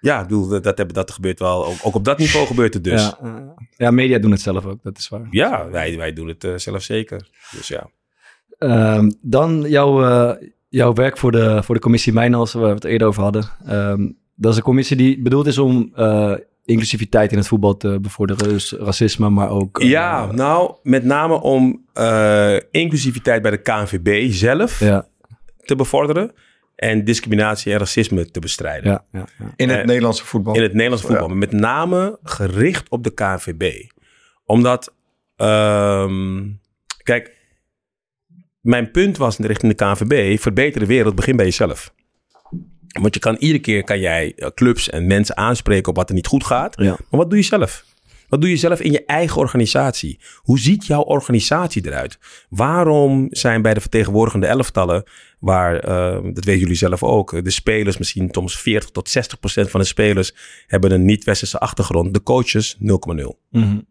Ja. 0.00 0.20
ik 0.20 0.26
bedoel, 0.26 0.48
dat, 0.48 0.64
dat, 0.64 0.76
hebben- 0.78 0.94
dat 0.94 1.10
gebeurt 1.10 1.38
wel. 1.38 1.66
Ook, 1.66 1.74
ook 1.82 1.94
op 1.94 2.04
dat 2.04 2.18
niveau 2.24 2.46
gebeurt 2.46 2.74
het 2.74 2.84
dus. 2.84 3.02
Ja, 3.02 3.18
Ja, 3.22 3.54
ja, 3.76 3.90
media 3.90 4.18
doen 4.18 4.30
het 4.30 4.40
zelf 4.40 4.64
ook, 4.66 4.82
dat 4.82 4.98
is 4.98 5.08
waar. 5.08 5.26
wij, 5.70 5.96
wij 5.96 6.12
doen 6.12 6.28
het 6.28 6.44
eh, 6.44 6.52
zelf 6.56 6.82
zeker. 6.82 7.28
Dus 7.56 7.68
ja. 7.68 7.86
Ehm, 8.58 9.10
dan 9.20 9.64
jouw, 9.68 10.04
eh, 10.04 10.48
jouw 10.68 10.92
werk 10.92 11.18
voor 11.18 11.32
de, 11.32 11.62
voor 11.62 11.74
de 11.74 11.80
commissie 11.80 12.12
Mijnals, 12.12 12.52
waar 12.52 12.68
we 12.68 12.74
het 12.74 12.84
eerder 12.84 13.08
over 13.08 13.22
hadden. 13.22 13.44
Ehm, 13.66 14.08
dat 14.34 14.50
is 14.50 14.56
een 14.56 14.62
commissie 14.64 14.96
die 14.96 15.22
bedoeld 15.22 15.46
is 15.46 15.58
om 15.58 15.90
eh, 15.94 16.32
inclusiviteit 16.64 17.32
in 17.32 17.38
het 17.38 17.46
voetbal 17.46 17.76
te 17.76 17.98
bevorderen. 18.00 18.48
Dus 18.48 18.72
racisme, 18.72 19.28
maar 19.28 19.48
ook... 19.50 19.80
eh, 19.80 19.88
ja, 19.88 20.32
nou, 20.32 20.74
met 20.82 21.04
name 21.04 21.40
om 21.40 21.84
eh, 21.92 22.56
inclusiviteit 22.70 23.42
bij 23.42 23.50
de 23.50 23.62
KNVB 23.62 24.32
zelf 24.32 24.80
ja, 24.80 25.06
te 25.64 25.76
bevorderen. 25.76 26.32
En 26.74 27.04
discriminatie 27.04 27.72
en 27.72 27.78
racisme 27.78 28.30
te 28.30 28.40
bestrijden. 28.40 28.90
ja, 28.90 29.04
ja, 29.12 29.26
ja. 29.38 29.52
in 29.56 29.68
het 29.68 29.78
eh, 29.78 29.84
Nederlandse 29.84 30.24
voetbal. 30.24 30.54
In 30.54 30.62
het 30.62 30.72
Nederlands 30.72 31.04
voetbal. 31.04 31.28
Maar 31.28 31.36
met 31.36 31.52
name 31.52 32.18
gericht 32.22 32.88
op 32.88 33.04
de 33.04 33.14
KNVB. 33.14 33.88
Omdat, 34.44 34.94
ehm, 35.36 36.42
kijk, 37.02 37.32
mijn 38.60 38.90
punt 38.90 39.16
was 39.16 39.36
richting 39.38 39.76
de 39.76 39.84
KNVB, 39.84 40.40
verbeter 40.40 40.80
de 40.80 40.86
wereld, 40.86 41.14
begin 41.14 41.36
bij 41.36 41.44
jezelf. 41.44 41.94
Want 43.00 43.14
je 43.14 43.20
kan 43.20 43.36
iedere 43.38 43.60
keer 43.60 43.84
kan 43.84 44.00
jij 44.00 44.32
eh, 44.36 44.48
clubs 44.54 44.90
en 44.90 45.06
mensen 45.06 45.36
aanspreken 45.36 45.88
op 45.88 45.96
wat 45.96 46.08
er 46.08 46.14
niet 46.14 46.26
goed 46.26 46.44
gaat. 46.44 46.74
Ja. 46.78 46.96
Maar 47.10 47.20
wat 47.20 47.30
doe 47.30 47.38
je 47.38 47.44
zelf? 47.44 47.84
Wat 48.28 48.40
doe 48.40 48.50
je 48.50 48.56
zelf 48.56 48.80
in 48.80 48.92
je 48.92 49.04
eigen 49.04 49.36
organisatie? 49.36 50.20
Hoe 50.36 50.58
ziet 50.58 50.86
jouw 50.86 51.02
organisatie 51.02 51.86
eruit? 51.86 52.18
Waarom 52.48 53.26
zijn 53.30 53.62
bij 53.62 53.74
de 53.74 53.80
vertegenwoordigende 53.80 54.46
elftallen, 54.46 55.04
waar, 55.38 55.88
uh, 55.88 56.32
dat 56.32 56.44
weten 56.44 56.60
jullie 56.60 56.74
zelf 56.74 57.02
ook, 57.02 57.44
de 57.44 57.50
spelers 57.50 57.98
misschien 57.98 58.28
soms 58.30 58.58
40 58.58 58.90
tot 58.90 59.08
60 59.08 59.40
procent 59.40 59.70
van 59.70 59.80
de 59.80 59.86
spelers 59.86 60.34
hebben 60.66 60.90
een 60.90 61.04
niet-westerse 61.04 61.58
achtergrond. 61.58 62.14
De 62.14 62.22
coaches 62.22 62.76
0,0. 62.78 63.38
Mm 63.50 63.86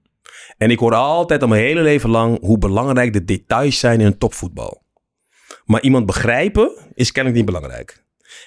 En 0.58 0.72
ik 0.72 0.80
hoor 0.80 0.94
altijd 0.94 1.42
al 1.42 1.48
mijn 1.48 1.64
hele 1.64 1.82
leven 1.82 2.10
lang 2.10 2.40
hoe 2.40 2.58
belangrijk 2.58 3.14
de 3.14 3.24
details 3.24 3.80
zijn 3.80 4.00
in 4.00 4.06
een 4.06 4.18
topvoetbal. 4.18 4.84
Maar 5.66 5.82
iemand 5.82 6.06
begrijpen 6.06 6.78
is 6.94 7.12
kennelijk 7.12 7.42
niet 7.42 7.54
belangrijk. 7.54 8.04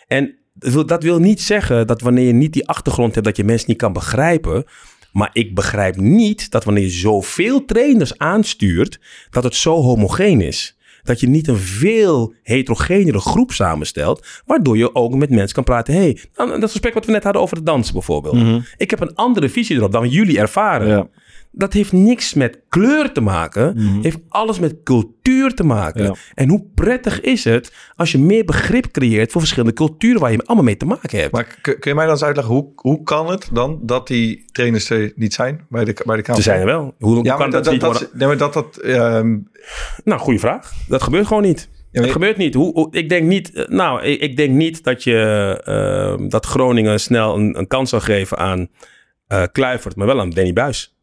En 0.06 0.38
dat 0.86 1.02
wil 1.02 1.18
niet 1.18 1.40
zeggen 1.40 1.86
dat 1.86 2.00
wanneer 2.00 2.26
je 2.26 2.32
niet 2.32 2.52
die 2.52 2.68
achtergrond 2.68 3.14
hebt, 3.14 3.26
dat 3.26 3.36
je 3.36 3.44
mensen 3.44 3.68
niet 3.68 3.78
kan 3.78 3.92
begrijpen. 3.92 4.64
Maar 5.12 5.30
ik 5.32 5.54
begrijp 5.54 5.96
niet 5.96 6.50
dat 6.50 6.64
wanneer 6.64 6.82
je 6.82 6.90
zoveel 6.90 7.64
trainers 7.64 8.18
aanstuurt, 8.18 9.00
dat 9.30 9.44
het 9.44 9.54
zo 9.54 9.74
homogeen 9.82 10.40
is. 10.40 10.76
Dat 11.02 11.20
je 11.20 11.28
niet 11.28 11.48
een 11.48 11.56
veel 11.56 12.34
heterogenere 12.42 13.18
groep 13.20 13.52
samenstelt, 13.52 14.26
waardoor 14.46 14.76
je 14.76 14.94
ook 14.94 15.14
met 15.14 15.30
mensen 15.30 15.54
kan 15.54 15.64
praten. 15.64 15.94
hey, 15.94 16.18
nou, 16.34 16.60
dat 16.60 16.70
gesprek 16.70 16.94
wat 16.94 17.06
we 17.06 17.12
net 17.12 17.24
hadden 17.24 17.42
over 17.42 17.56
het 17.56 17.66
dansen 17.66 17.94
bijvoorbeeld. 17.94 18.34
Mhm. 18.34 18.60
Ik 18.76 18.90
heb 18.90 19.00
een 19.00 19.14
andere 19.14 19.48
visie 19.48 19.76
erop 19.76 19.92
dan 19.92 20.08
jullie 20.08 20.38
ervaren. 20.38 20.88
Ja 20.88 21.08
dat 21.56 21.72
heeft 21.72 21.92
niks 21.92 22.34
met 22.34 22.60
kleur 22.68 23.12
te 23.12 23.20
maken. 23.20 23.74
Mm 23.76 24.02
Heeft 24.02 24.18
alles 24.28 24.58
met 24.58 24.82
cultuur 24.84 25.54
te 25.54 25.64
maken. 25.64 26.16
En 26.34 26.48
hoe 26.48 26.64
prettig 26.74 27.20
is 27.20 27.44
het 27.44 27.72
als 27.94 28.12
je 28.12 28.18
meer 28.18 28.44
begrip 28.44 28.90
creëert 28.90 29.32
voor 29.32 29.40
verschillende 29.40 29.74
culturen 29.74 30.20
waar 30.20 30.32
je 30.32 30.42
allemaal 30.44 30.64
mee 30.64 30.76
te 30.76 30.84
maken 30.84 31.18
hebt. 31.18 31.32
Maar 31.32 31.58
kun 31.62 31.76
je 31.80 31.94
mij 31.94 32.04
dan 32.04 32.14
eens 32.14 32.24
uitleggen, 32.24 32.54
hoe, 32.54 32.72
hoe 32.74 33.02
kan 33.02 33.30
het 33.30 33.48
dan 33.52 33.78
dat 33.82 34.06
die 34.06 34.44
trainers 34.52 34.90
er 34.90 35.12
niet 35.14 35.34
zijn 35.34 35.66
bij 35.68 35.84
de, 35.84 36.02
bij 36.04 36.16
de 36.16 36.22
Kamer? 36.22 36.42
Ze 36.42 36.48
zijn 36.48 36.60
er 36.60 36.66
wel. 36.66 36.94
Hoe, 36.98 37.24
ja, 37.24 37.36
kan 37.36 37.50
dat, 37.50 37.64
dat, 37.64 37.72
niet 37.72 37.82
dat, 37.82 38.10
nee, 38.12 38.26
maar 38.26 38.36
dat, 38.36 38.52
dat 38.52 38.76
ehm, 38.76 39.38
Nou, 40.04 40.20
goede 40.20 40.38
vraag. 40.38 40.72
Dat 40.88 41.02
gebeurt 41.02 41.26
gewoon 41.26 41.42
niet. 41.42 41.68
Ja, 41.90 42.02
dat 42.02 42.10
gebeurt 42.10 42.36
niet. 42.36 42.54
Hoe, 42.54 42.88
ik 42.90 43.08
denk 43.08 43.26
niet, 43.26 43.52
eh, 43.52 43.68
nou, 43.68 44.02
ik, 44.02 44.20
ik 44.20 44.36
denk 44.36 44.50
niet 44.50 44.84
dat 44.84 45.04
je 45.04 46.18
uh, 46.20 46.28
dat 46.28 46.46
Groningen 46.46 47.00
snel 47.00 47.36
een, 47.36 47.58
een 47.58 47.66
kans 47.66 47.90
zal 47.90 48.00
geven 48.00 48.38
aan 48.38 48.68
uh, 49.28 49.42
Kluivert, 49.52 49.96
maar 49.96 50.06
wel 50.06 50.20
aan 50.20 50.30
Danny 50.30 50.52
Buis. 50.52 50.95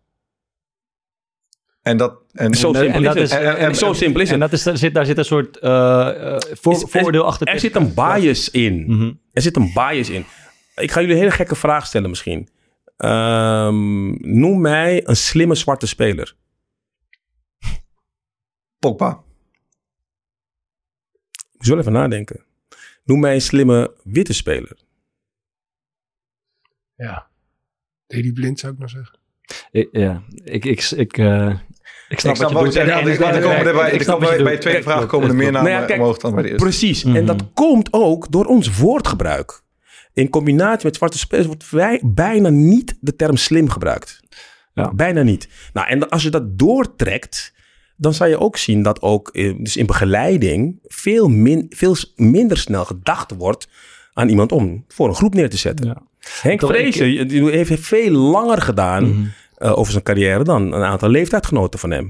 En 1.83 1.97
dat, 1.97 2.21
en, 2.31 2.53
zo 2.53 2.73
simpel 2.73 3.03
is 3.03 3.31
het. 3.31 3.41
En, 3.41 3.75
zo 3.75 3.93
simpel 3.93 4.21
is 4.21 4.29
het. 4.29 4.41
En 4.41 4.49
dat 4.49 4.53
is, 4.53 4.63
zit, 4.63 4.93
daar 4.93 5.05
zit 5.05 5.17
een 5.17 5.25
soort 5.25 5.57
uh, 5.61 6.37
voor, 6.39 6.89
voordeel 6.89 7.25
achter. 7.25 7.47
Er 7.47 7.59
zit 7.59 7.75
een 7.75 7.93
bias 7.93 8.49
in. 8.49 8.83
Mm 8.87 8.97
-hmm. 8.99 9.19
Er 9.31 9.41
zit 9.41 9.55
een 9.55 9.71
bias 9.73 10.09
in. 10.09 10.25
Ik 10.75 10.91
ga 10.91 10.99
jullie 10.99 11.15
een 11.15 11.21
hele 11.21 11.35
gekke 11.35 11.55
vraag 11.55 11.85
stellen 11.85 12.09
misschien. 12.09 12.49
Um, 12.97 14.17
noem 14.39 14.61
mij 14.61 15.07
een 15.07 15.15
slimme 15.15 15.55
zwarte 15.55 15.87
speler. 15.87 16.35
Pogba. 18.79 19.23
Ik 21.51 21.65
zal 21.65 21.77
even 21.77 21.91
nadenken. 21.91 22.43
Noem 23.03 23.19
mij 23.19 23.33
een 23.33 23.41
slimme 23.41 23.95
witte 24.03 24.33
speler. 24.33 24.77
Ja. 26.95 27.27
Dedy 28.07 28.33
Blind 28.33 28.59
zou 28.59 28.73
ik 28.73 28.79
nog 28.79 28.89
zeggen. 28.89 29.19
Ik, 29.71 29.89
ja, 29.91 30.23
ik, 30.43 30.65
ik, 30.65 30.81
ik, 30.81 31.17
uh, 31.17 31.59
ik 32.13 32.19
snap, 32.19 32.31
ik 32.31 32.37
snap 32.37 32.51
wat 32.51 32.73
je 32.73 32.79
doet. 32.79 32.89
Ja, 32.89 33.01
dus 33.01 33.17
dan 33.17 33.31
komen 33.41 33.65
er 33.65 33.73
bij, 33.73 33.91
ik 33.91 34.01
snap 34.01 34.19
bij, 34.19 34.43
bij 34.43 34.57
tweede 34.57 34.83
vraag 34.83 35.05
komen 35.05 35.29
er 35.29 35.35
meer 35.35 35.51
namen 35.51 35.71
nou 35.71 35.93
omhoog 35.93 36.17
dan 36.17 36.33
bij 36.33 36.43
de 36.43 36.49
eerste. 36.49 36.63
Precies. 36.63 37.03
Mm 37.03 37.11
-hmm. 37.11 37.19
En 37.19 37.25
dat 37.25 37.43
komt 37.53 37.87
ook 37.91 38.31
door 38.31 38.45
ons 38.45 38.77
woordgebruik. 38.77 39.61
In 40.13 40.29
combinatie 40.29 40.85
met 40.85 40.95
zwarte 40.95 41.17
spelers 41.17 41.47
wordt 41.47 41.69
wij 41.69 42.01
bijna 42.05 42.49
niet 42.49 42.97
de 42.99 43.15
term 43.15 43.37
slim 43.37 43.69
gebruikt. 43.69 44.19
Ja. 44.73 44.93
Bijna 44.93 45.21
niet. 45.21 45.47
Nou, 45.73 45.87
en 45.87 46.09
als 46.09 46.23
je 46.23 46.29
dat 46.29 46.59
doortrekt, 46.59 47.53
dan 47.95 48.13
zal 48.13 48.27
je 48.27 48.39
ook 48.39 48.57
zien 48.57 48.83
dat 48.83 49.01
ook 49.01 49.29
eh, 49.29 49.53
dus 49.57 49.77
in 49.77 49.85
begeleiding 49.85 50.79
veel, 50.83 51.27
min, 51.27 51.65
veel 51.69 51.95
minder 52.15 52.57
snel 52.57 52.85
gedacht 52.85 53.35
wordt 53.37 53.67
aan 54.13 54.29
iemand 54.29 54.51
om 54.51 54.85
voor 54.87 55.07
een 55.07 55.15
groep 55.15 55.33
neer 55.33 55.49
te 55.49 55.57
zetten. 55.57 55.85
Ja. 55.85 56.01
Henk 56.41 56.61
Vrezen 56.61 57.47
heeft 57.47 57.79
veel 57.79 58.11
langer 58.11 58.61
gedaan 58.61 59.03
mm 59.03 59.11
-hmm. 59.11 59.31
Over 59.71 59.91
zijn 59.91 60.03
carrière 60.03 60.43
dan 60.43 60.73
een 60.73 60.83
aantal 60.83 61.09
leeftijdgenoten 61.09 61.79
van 61.79 61.91
hem. 61.91 62.07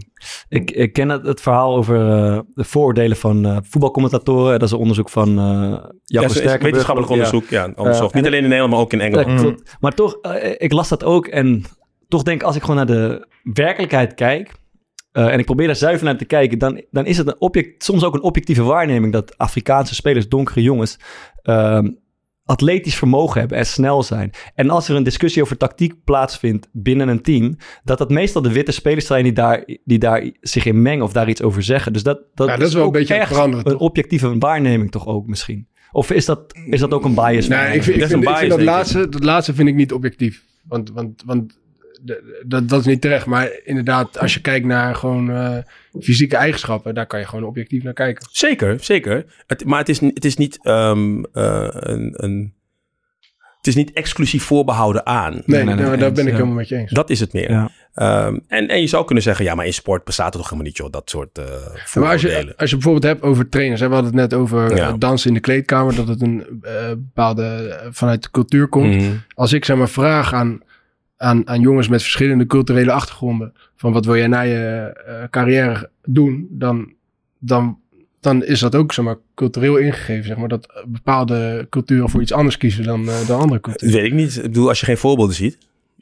Ik, 0.50 0.72
ik 0.72 0.94
ken 0.94 1.10
het, 1.10 1.26
het 1.26 1.42
verhaal 1.42 1.76
over 1.76 1.96
uh, 1.96 2.40
de 2.54 2.64
vooroordelen 2.64 3.18
van 3.18 3.46
uh, 3.46 3.58
voetbalcommentatoren. 3.62 4.60
Dat 4.60 4.68
is 4.68 4.72
een 4.72 4.80
onderzoek 4.80 5.10
van 5.10 5.30
uh, 5.30 5.84
Jacco 6.04 6.42
ja, 6.42 6.58
Wetenschappelijk 6.58 7.12
onderzoek, 7.12 7.50
ja. 7.50 7.74
ja 7.76 8.10
Niet 8.12 8.26
alleen 8.26 8.44
in 8.44 8.50
Nederland, 8.50 8.72
maar 8.72 8.80
ook 8.80 8.94
in 8.94 9.02
Engeland. 9.02 9.44
Mm. 9.44 9.60
Maar 9.80 9.94
toch, 9.94 10.18
ik 10.58 10.72
las 10.72 10.90
dat 10.90 11.04
ook 11.04 11.28
en 11.28 11.64
toch 12.08 12.24
denk 12.24 12.42
ik, 12.42 12.48
als 12.48 12.56
ik 12.56 12.62
gewoon 12.62 12.76
naar 12.76 12.86
de 12.86 13.28
werkelijkheid 13.44 14.14
kijk... 14.14 14.52
en 15.12 15.40
ik 15.40 15.46
probeer 15.46 15.68
daar 15.68 15.76
zuiver 15.76 16.06
naar 16.06 16.18
te 16.18 16.26
kijken, 16.26 16.58
dan, 16.58 16.84
dan 16.92 17.06
is 17.06 17.18
het 17.18 17.28
een 17.28 17.42
object, 17.42 17.84
soms 17.84 18.04
ook 18.04 18.14
een 18.14 18.24
objectieve 18.24 18.64
waarneming 18.64 19.14
dat 19.14 19.38
Afrikaanse 19.38 19.96
spelers, 19.96 20.30
donkere 20.30 20.62
jongens, 20.62 21.00
ehm, 21.42 21.88
atletisch 22.46 22.96
vermogen 22.96 23.40
hebben 23.40 23.58
en 23.58 23.66
snel 23.66 24.04
zijn. 24.04 24.32
En 24.56 24.70
als 24.70 24.90
er 24.90 24.96
een 24.96 25.04
discussie 25.04 25.42
over 25.42 25.58
tactiek 25.58 26.04
plaatsvindt 26.04 26.68
binnen 26.72 27.08
een 27.08 27.22
team, 27.22 27.58
dat 27.84 27.98
dat 27.98 28.10
meestal 28.10 28.42
de 28.42 28.52
witte 28.52 28.72
spelers 28.72 29.06
zijn 29.06 29.24
die 29.24 29.34
daar, 29.34 29.64
die 29.84 30.00
daar 30.00 30.30
zich 30.42 30.66
in 30.66 30.82
mengen 30.82 31.06
of 31.06 31.14
daar 31.14 31.30
iets 31.30 31.42
over 31.42 31.64
zeggen. 31.64 31.94
Dus 31.94 32.04
dat, 32.04 32.20
dat, 32.34 32.48
ja, 32.48 32.58
dat 32.58 32.68
is 32.68 32.74
wel 32.74 32.86
een 32.86 32.92
beetje 32.92 33.26
veranderd. 33.28 33.68
Een 33.68 33.78
objectieve 33.78 34.38
waarneming 34.38 34.92
toch 34.92 35.08
ook 35.08 35.28
misschien. 35.28 35.68
Of 35.92 36.12
is 36.12 36.26
dat, 36.26 36.54
is 36.70 36.80
dat 36.80 36.92
ook 36.92 37.06
een 37.06 37.14
bias? 37.14 37.48
Nee, 37.48 37.76
ik 37.76 37.84
vind, 37.84 38.02
ik 38.02 38.08
vind, 38.08 38.24
ik 38.24 38.38
vind 38.38 38.50
dat, 38.50 38.62
laatste, 38.62 39.10
dat 39.10 39.24
laatste 39.24 39.54
vind 39.54 39.68
ik 39.68 39.76
niet 39.76 39.94
objectief. 39.94 40.44
Want, 40.68 40.92
want, 40.92 41.24
want 41.26 41.60
dat, 42.46 42.70
dat 42.70 42.80
is 42.80 42.86
niet 42.86 43.02
terecht. 43.02 43.26
Maar 43.26 43.50
inderdaad, 43.64 44.20
als 44.20 44.34
je 44.34 44.42
kijkt 44.42 44.66
naar 44.66 44.96
gewoon 44.96 45.30
uh, 45.30 45.58
fysieke 46.00 46.36
eigenschappen, 46.36 46.96
daar 46.96 47.08
kan 47.08 47.20
je 47.20 47.26
gewoon 47.26 47.44
objectief 47.44 47.84
naar 47.84 47.94
kijken. 47.94 48.28
Zeker, 48.32 48.78
zeker. 48.80 49.26
Het, 49.48 49.66
maar 49.66 49.80
het 49.80 49.90
is, 49.90 50.00
het 50.00 50.26
is 50.26 50.36
niet 50.36 50.60
um, 50.68 51.18
uh, 51.18 51.68
een, 51.70 52.14
een. 52.16 52.54
Het 53.58 53.76
is 53.76 53.78
niet 53.78 53.94
exclusief 53.94 54.44
voorbehouden 54.44 55.06
aan. 55.06 55.42
Nee, 55.46 55.64
nee, 55.64 55.76
nee 55.76 55.98
daar 55.98 56.12
ben 56.12 56.28
ik 56.28 56.34
helemaal 56.34 56.54
met 56.54 56.68
je 56.68 56.76
eens. 56.76 56.92
Dat 56.92 57.10
is 57.10 57.20
het 57.20 57.34
meer. 57.34 57.52
Ja. 57.52 57.70
Um, 58.28 58.44
en, 58.48 58.68
en 58.68 58.82
je 58.82 58.88
zou 58.88 59.06
kunnen 59.06 59.24
zeggen, 59.24 59.46
ja, 59.46 59.56
maar 59.56 59.66
in 59.66 59.74
sport 59.74 60.04
bestaat 60.04 60.34
er 60.34 60.40
toch 60.40 60.44
helemaal 60.44 60.66
niet, 60.66 60.78
joh, 60.78 60.92
dat 60.92 61.10
soort 61.10 61.38
uh, 61.38 61.46
maar 61.94 62.12
als 62.12 62.22
je, 62.22 62.54
als 62.58 62.70
je 62.70 62.76
bijvoorbeeld 62.76 63.04
hebt 63.04 63.22
over 63.22 63.50
trainers, 63.50 63.82
hè, 63.82 63.88
we 63.88 63.94
hadden 63.94 64.12
het 64.12 64.22
net 64.22 64.40
over 64.40 64.76
ja. 64.76 64.92
dansen 64.92 65.28
in 65.28 65.34
de 65.34 65.40
kleedkamer, 65.40 65.96
dat 65.96 66.08
het 66.08 66.22
een 66.22 66.62
uh, 66.64 66.88
bepaalde 66.90 67.80
vanuit 67.92 68.24
de 68.24 68.32
cultuur 68.32 68.68
komt. 68.68 69.02
Mm. 69.02 69.22
Als 69.34 69.54
ik 69.54 69.66
zeg 69.66 69.78
maar 69.78 69.90
vraag 69.90 70.34
aan 70.34 70.62
aan, 71.24 71.48
aan 71.48 71.62
jongens 71.62 71.88
met 71.88 72.02
verschillende 72.02 72.46
culturele 72.46 72.92
achtergronden. 72.92 73.54
Van 73.76 73.94
wat 73.94 74.06
wil 74.06 74.18
jij 74.18 74.28
na 74.28 74.42
je 74.42 74.94
uh, 75.08 75.24
carrière 75.30 75.90
doen? 76.06 76.48
Dan, 76.50 76.94
dan, 77.40 77.78
dan 78.20 78.44
is 78.44 78.60
dat 78.60 78.76
ook 78.76 78.94
zeg 78.94 79.06
maar, 79.06 79.18
cultureel 79.36 79.78
ingegeven. 79.78 80.26
Zeg 80.26 80.38
maar, 80.38 80.48
dat 80.48 80.84
bepaalde 80.88 81.68
culturen 81.70 82.10
voor 82.10 82.22
iets 82.22 82.32
anders 82.32 82.58
kiezen 82.58 82.84
dan, 82.84 83.02
uh, 83.02 83.28
dan 83.28 83.40
andere 83.40 83.60
culturen. 83.60 83.96
Weet 83.96 84.06
ik 84.06 84.14
niet. 84.14 84.36
Ik 84.36 84.42
bedoel, 84.42 84.68
als 84.68 84.80
je 84.80 84.86
geen 84.86 84.98
voorbeelden 84.98 85.36
ziet, 85.36 85.58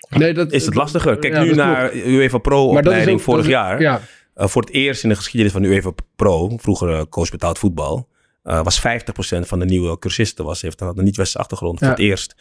nee, 0.10 0.34
dat, 0.34 0.52
is 0.52 0.66
het 0.66 0.76
lastiger. 0.76 1.18
Kijk 1.18 1.40
nu 1.40 1.54
naar 1.54 1.96
UEFA 1.96 2.38
Pro-opleiding 2.38 3.22
vorig 3.22 3.48
jaar. 3.48 3.82
Ja. 3.82 4.02
Uh, 4.38 4.48
voor 4.48 4.62
het 4.62 4.72
eerst 4.72 5.04
in 5.04 5.10
de 5.10 5.16
geschiedenis 5.16 5.54
van 5.54 5.64
UEFA 5.64 5.92
Pro, 6.16 6.58
vroeger 6.58 7.10
coach 7.10 7.30
betaald 7.30 7.60
voetbal, 7.60 8.08
was 8.44 8.80
50% 8.80 8.82
van 9.40 9.60
de 9.60 9.66
nieuwe 9.66 10.00
cursisten 10.00 10.46
was, 10.46 10.62
heeft 10.62 10.82
een 10.82 10.94
niet-westerse 10.96 11.38
achtergrond. 11.38 11.80
Voor 11.80 11.88
het 11.88 12.00
eerst. 12.00 12.36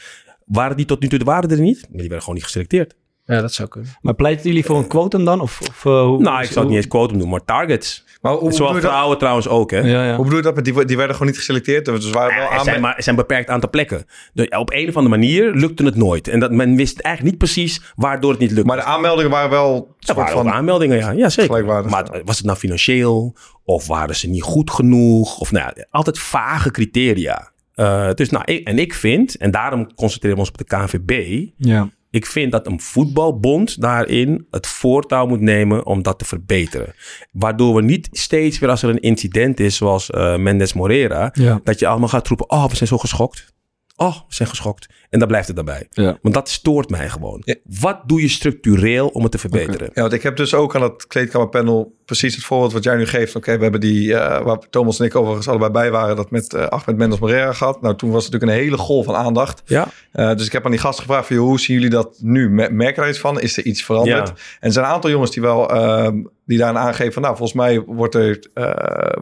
Waren 0.51 0.77
die 0.77 0.87
tot 0.87 1.01
nu 1.01 1.09
toe 1.09 1.19
de 1.19 1.25
waarde 1.25 1.55
er 1.55 1.61
niet? 1.61 1.81
Maar 1.81 1.91
die 1.91 2.01
werden 2.01 2.21
gewoon 2.21 2.35
niet 2.35 2.45
geselecteerd. 2.45 2.95
Ja, 3.25 3.41
dat 3.41 3.53
zou 3.53 3.69
kunnen. 3.69 3.91
Maar 4.01 4.15
pleiten 4.15 4.47
jullie 4.47 4.65
voor 4.65 4.77
een 4.77 4.87
quotum 4.87 5.25
dan? 5.25 5.41
Of, 5.41 5.61
of 5.61 5.85
uh, 5.85 6.03
hoe, 6.03 6.21
nou, 6.21 6.43
ik 6.43 6.47
zou 6.47 6.59
het 6.59 6.69
niet 6.69 6.77
eens 6.77 6.89
quotum 6.89 7.19
doen, 7.19 7.29
maar 7.29 7.45
targets. 7.45 8.05
Maar 8.21 8.33
hoe, 8.33 8.53
Zoals 8.53 8.79
vrouwen 8.79 9.19
trouwens 9.19 9.49
ook, 9.49 9.71
hè? 9.71 9.79
Ja, 9.79 10.05
ja. 10.05 10.15
Hoe 10.15 10.25
bedoel 10.25 10.39
je 10.39 10.53
dat? 10.53 10.65
Die, 10.65 10.85
die 10.85 10.97
werden 10.97 11.17
gewoon 11.17 11.31
niet 11.31 11.39
geselecteerd? 11.39 11.85
Dus 11.85 12.11
waren 12.11 12.39
wel 12.39 12.51
er, 12.53 12.61
zijn 12.61 12.81
maar, 12.81 12.97
er 12.97 13.03
zijn 13.03 13.17
een 13.17 13.23
beperkt 13.27 13.49
aantal 13.49 13.71
plekken. 13.71 14.05
De, 14.33 14.49
op 14.59 14.73
een 14.73 14.89
of 14.89 14.97
andere 14.97 15.17
manier 15.17 15.55
lukte 15.55 15.85
het 15.85 15.97
nooit. 15.97 16.29
En 16.29 16.41
dat, 16.41 16.53
men 16.53 16.77
wist 16.77 17.01
eigenlijk 17.01 17.35
niet 17.35 17.51
precies 17.51 17.93
waardoor 17.97 18.31
het 18.31 18.41
niet 18.41 18.51
lukte. 18.51 18.67
Maar 18.67 18.77
de 18.77 18.83
aanmeldingen 18.83 19.31
waren 19.31 19.51
wel... 19.51 19.97
Er 19.99 20.15
waren 20.15 20.33
van 20.33 20.51
aanmeldingen, 20.51 20.97
ja. 20.97 21.11
ja 21.11 21.29
zeker. 21.29 21.65
Maar 21.65 22.23
was 22.25 22.37
het 22.37 22.47
nou 22.47 22.59
financieel? 22.59 23.37
Of 23.65 23.87
waren 23.87 24.17
ze 24.17 24.29
niet 24.29 24.43
goed 24.43 24.71
genoeg? 24.71 25.39
Of 25.39 25.53
nou 25.53 25.73
ja, 25.75 25.87
altijd 25.91 26.19
vage 26.19 26.71
criteria. 26.71 27.53
Uh, 27.81 28.11
dus 28.15 28.31
nou, 28.31 28.45
ik, 28.45 28.67
en 28.67 28.79
ik 28.79 28.95
vind, 28.95 29.37
en 29.37 29.51
daarom 29.51 29.95
concentreren 29.95 30.37
we 30.37 30.43
ons 30.43 30.51
op 30.51 30.59
de 30.59 30.65
KNVB. 30.65 31.47
Ja. 31.57 31.89
Ik 32.11 32.27
vind 32.27 32.53
dat 32.53 32.67
een 32.67 32.81
voetbalbond 32.81 33.81
daarin 33.81 34.47
het 34.51 34.67
voortouw 34.67 35.27
moet 35.27 35.41
nemen 35.41 35.87
om 35.87 36.03
dat 36.03 36.19
te 36.19 36.25
verbeteren. 36.25 36.95
Waardoor 37.33 37.75
we 37.75 37.83
niet 37.83 38.09
steeds 38.13 38.59
weer 38.59 38.71
als 38.71 38.83
er 38.83 38.89
een 38.89 39.01
incident 39.01 39.61
is 39.61 39.77
zoals 39.77 40.11
uh, 40.11 40.37
Mendes 40.37 40.73
Morera, 40.73 41.33
dat 41.65 41.79
je 41.79 41.87
allemaal 41.87 42.09
gaat 42.09 42.29
roepen, 42.29 42.51
oh 42.51 42.69
we 42.69 42.77
zijn 42.77 42.89
zo 42.89 42.99
geschokt. 42.99 43.55
Oh, 44.03 44.15
we 44.15 44.35
zijn 44.35 44.49
geschokt. 44.49 44.89
En 45.11 45.19
dan 45.19 45.29
blijft 45.29 45.47
het 45.47 45.57
daarbij. 45.57 45.87
Ja. 45.91 46.19
Want 46.23 46.35
dat 46.35 46.49
stoort 46.49 46.91
mij 46.91 47.09
gewoon. 47.09 47.43
Ja. 47.45 47.55
Wat 47.81 48.01
doe 48.07 48.21
je 48.21 48.29
structureel 48.29 49.09
om 49.09 49.23
het 49.23 49.33
te 49.33 49.39
verbeteren? 49.39 49.91
Ja, 49.95 50.01
want 50.01 50.13
ik 50.13 50.23
heb 50.23 50.37
dus 50.37 50.55
ook 50.55 50.75
aan 50.75 50.83
het 50.83 51.07
kleedkamerpanel 51.07 51.95
precies 52.05 52.35
het 52.35 52.45
voorbeeld 52.45 52.73
wat 52.73 52.85
jij 52.85 52.97
nu 52.97 53.07
geeft. 53.07 53.37
Oké, 53.37 53.57
we 53.57 53.63
hebben 53.63 53.81
die, 53.81 54.15
eh, 54.15 54.45
waar 54.45 54.59
Thomas 54.71 54.99
en 54.99 55.05
ik 55.07 55.17
overigens 55.17 55.49
allebei 55.49 55.71
bij 55.71 55.91
waren, 55.91 56.17
dat 56.17 56.31
met 56.31 56.55
uh, 56.55 56.67
Ahmed 56.67 56.97
Mendes 56.97 57.19
Moreira 57.19 57.53
gehad. 57.53 57.81
Nou, 57.81 57.97
toen 57.97 58.11
was 58.11 58.25
het 58.25 58.33
natuurlijk 58.33 58.59
een 58.59 58.65
hele 58.67 58.83
golf 58.83 59.05
van 59.05 59.15
aandacht. 59.15 59.63
Ja. 59.65 59.89
Uh, 60.13 60.35
dus 60.35 60.47
ik 60.47 60.53
heb 60.53 60.65
aan 60.65 60.71
die 60.71 60.81
gasten 60.81 61.05
gevraagd 61.05 61.27
van, 61.27 61.37
joh, 61.37 61.47
hoe 61.47 61.61
zien 61.61 61.77
jullie 61.77 61.91
dat 61.91 62.19
nu? 62.21 62.51
Merken 62.71 63.03
er 63.03 63.09
iets 63.09 63.19
van? 63.19 63.41
Is 63.41 63.57
er 63.57 63.65
iets 63.65 63.85
veranderd? 63.85 64.29
Ja. 64.29 64.35
En 64.35 64.67
er 64.67 64.73
zijn 64.73 64.85
een 64.85 64.91
aantal 64.91 65.11
jongens 65.11 65.31
die 65.31 65.43
wel, 65.43 65.71
ehm, 65.71 66.23
die 66.47 66.59
daarin 66.59 66.79
aangeven 66.79 67.13
van, 67.13 67.23
nou, 67.23 67.37
volgens 67.37 67.59
mij 67.59 67.81
wordt 67.81 68.15
er 68.15 68.51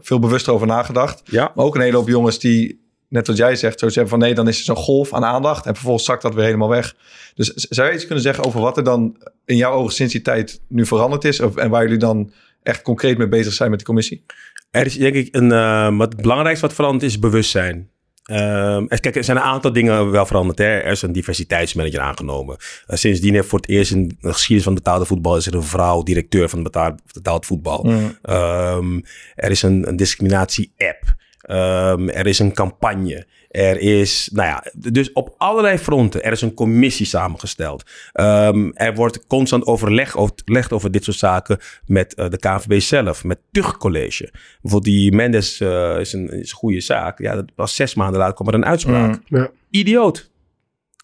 veel 0.01 0.19
bewuster 0.19 0.53
over 0.53 0.67
nagedacht. 0.67 1.23
Ja. 1.25 1.53
Maar 1.55 1.65
ook 1.65 1.75
een 1.75 1.81
hele 1.81 1.97
hoop 1.97 2.09
jongens 2.09 2.39
die 2.39 2.87
net 3.09 3.27
wat 3.27 3.37
jij 3.37 3.57
zegt, 3.57 3.79
zo 3.79 3.89
zeggen 3.89 4.09
van 4.09 4.19
nee, 4.19 4.35
dan 4.35 4.49
is 4.49 4.59
er 4.59 4.65
zo'n 4.65 4.77
golf 4.77 5.15
aan 5.15 5.25
aandacht 5.25 5.67
en 5.67 5.75
vervolgens 5.75 6.05
zakt 6.05 6.23
dat 6.23 6.35
weer 6.35 6.45
helemaal 6.45 6.69
weg. 6.69 6.97
Dus 7.35 7.53
zou 7.55 7.89
je 7.89 7.95
iets 7.95 8.07
kunnen 8.07 8.25
zeggen 8.25 8.45
over 8.45 8.61
wat 8.61 8.77
er 8.77 8.85
dan 8.85 9.17
in 9.45 9.57
jouw 9.57 9.73
ogen 9.73 9.95
sinds 9.95 10.13
die 10.13 10.23
tijd 10.23 10.61
nu 10.69 10.87
veranderd 10.87 11.25
is 11.25 11.41
of, 11.41 11.57
en 11.57 11.71
waar 11.71 11.83
jullie 11.83 11.99
dan 11.99 12.33
echt 12.63 12.83
concreet 12.83 13.19
mee 13.19 13.29
bezig 13.29 13.53
zijn 13.53 13.71
met 13.71 13.79
de 13.79 13.85
commissie? 13.85 14.25
Er 14.71 14.87
is 14.87 14.97
denk 14.97 15.15
ik 15.15 15.37
een, 15.37 15.51
uh, 15.51 15.97
wat 15.97 16.13
het 16.13 16.23
belangrijkste 16.23 16.67
wat 16.67 16.75
veranderd 16.75 17.05
is, 17.05 17.19
bewustzijn. 17.19 17.91
Uh, 18.31 18.83
kijk, 18.87 19.17
er 19.17 19.25
zijn 19.25 19.37
een 19.37 19.43
aantal 19.43 19.73
dingen 19.73 20.11
wel 20.11 20.27
veranderd. 20.27 20.59
Hè. 20.59 20.65
Er 20.65 20.91
is 20.91 21.03
een 21.03 21.13
diversiteitsmanager 21.13 22.01
aangenomen. 22.01 22.57
Uh, 22.59 22.97
sindsdien 22.97 23.35
heeft 23.35 23.49
voor 23.49 23.59
het 23.59 23.69
eerst 23.69 23.91
in 23.91 24.09
de 24.09 24.33
geschiedenis 24.33 24.65
van 24.65 24.75
betaalde 24.75 25.05
voetbal... 25.05 25.37
is 25.37 25.47
er 25.47 25.55
een 25.55 25.63
vrouw 25.63 26.03
directeur 26.03 26.49
van 26.49 26.63
betaald, 26.63 27.01
betaald 27.13 27.47
voetbal. 27.47 27.83
Mm. 27.83 28.19
Um, 28.35 29.03
er 29.35 29.51
is 29.51 29.63
een, 29.63 29.89
een 29.89 29.97
discriminatie-app. 29.97 31.17
Um, 31.51 32.09
er 32.09 32.27
is 32.27 32.39
een 32.39 32.53
campagne. 32.53 33.27
Er 33.49 33.81
is, 33.81 34.31
nou 34.33 34.49
ja, 34.49 34.65
dus 34.93 35.13
op 35.13 35.35
allerlei 35.39 35.79
fronten. 35.79 36.25
Er 36.25 36.33
is 36.33 36.43
een 36.43 36.55
commissie 36.55 37.07
samengesteld. 37.07 37.83
Um, 38.15 38.73
er 38.75 38.95
wordt 38.95 39.27
constant 39.27 39.67
overleg 39.67 40.17
overlegd 40.17 40.73
over 40.73 40.91
dit 40.91 41.05
soort 41.05 41.17
zaken 41.17 41.59
met 41.87 42.15
uh, 42.19 42.29
de 42.29 42.39
KNVB 42.39 42.81
zelf, 42.81 43.25
met 43.25 43.39
Tuchtcollege. 43.51 44.33
Bijvoorbeeld 44.63 44.95
die 44.95 45.13
Mendes 45.13 45.61
uh, 45.61 45.99
is, 45.99 46.13
een, 46.13 46.29
is 46.31 46.51
een 46.51 46.57
goede 46.57 46.81
zaak. 46.81 47.19
Ja, 47.19 47.35
dat 47.35 47.51
was 47.57 47.75
zes 47.75 47.95
maanden 47.95 48.19
later 48.19 48.35
kwam 48.35 48.49
er 48.49 48.55
een 48.55 48.65
uitspraak. 48.65 49.09
Mm, 49.09 49.39
ja. 49.39 49.51
Idioot. 49.71 50.31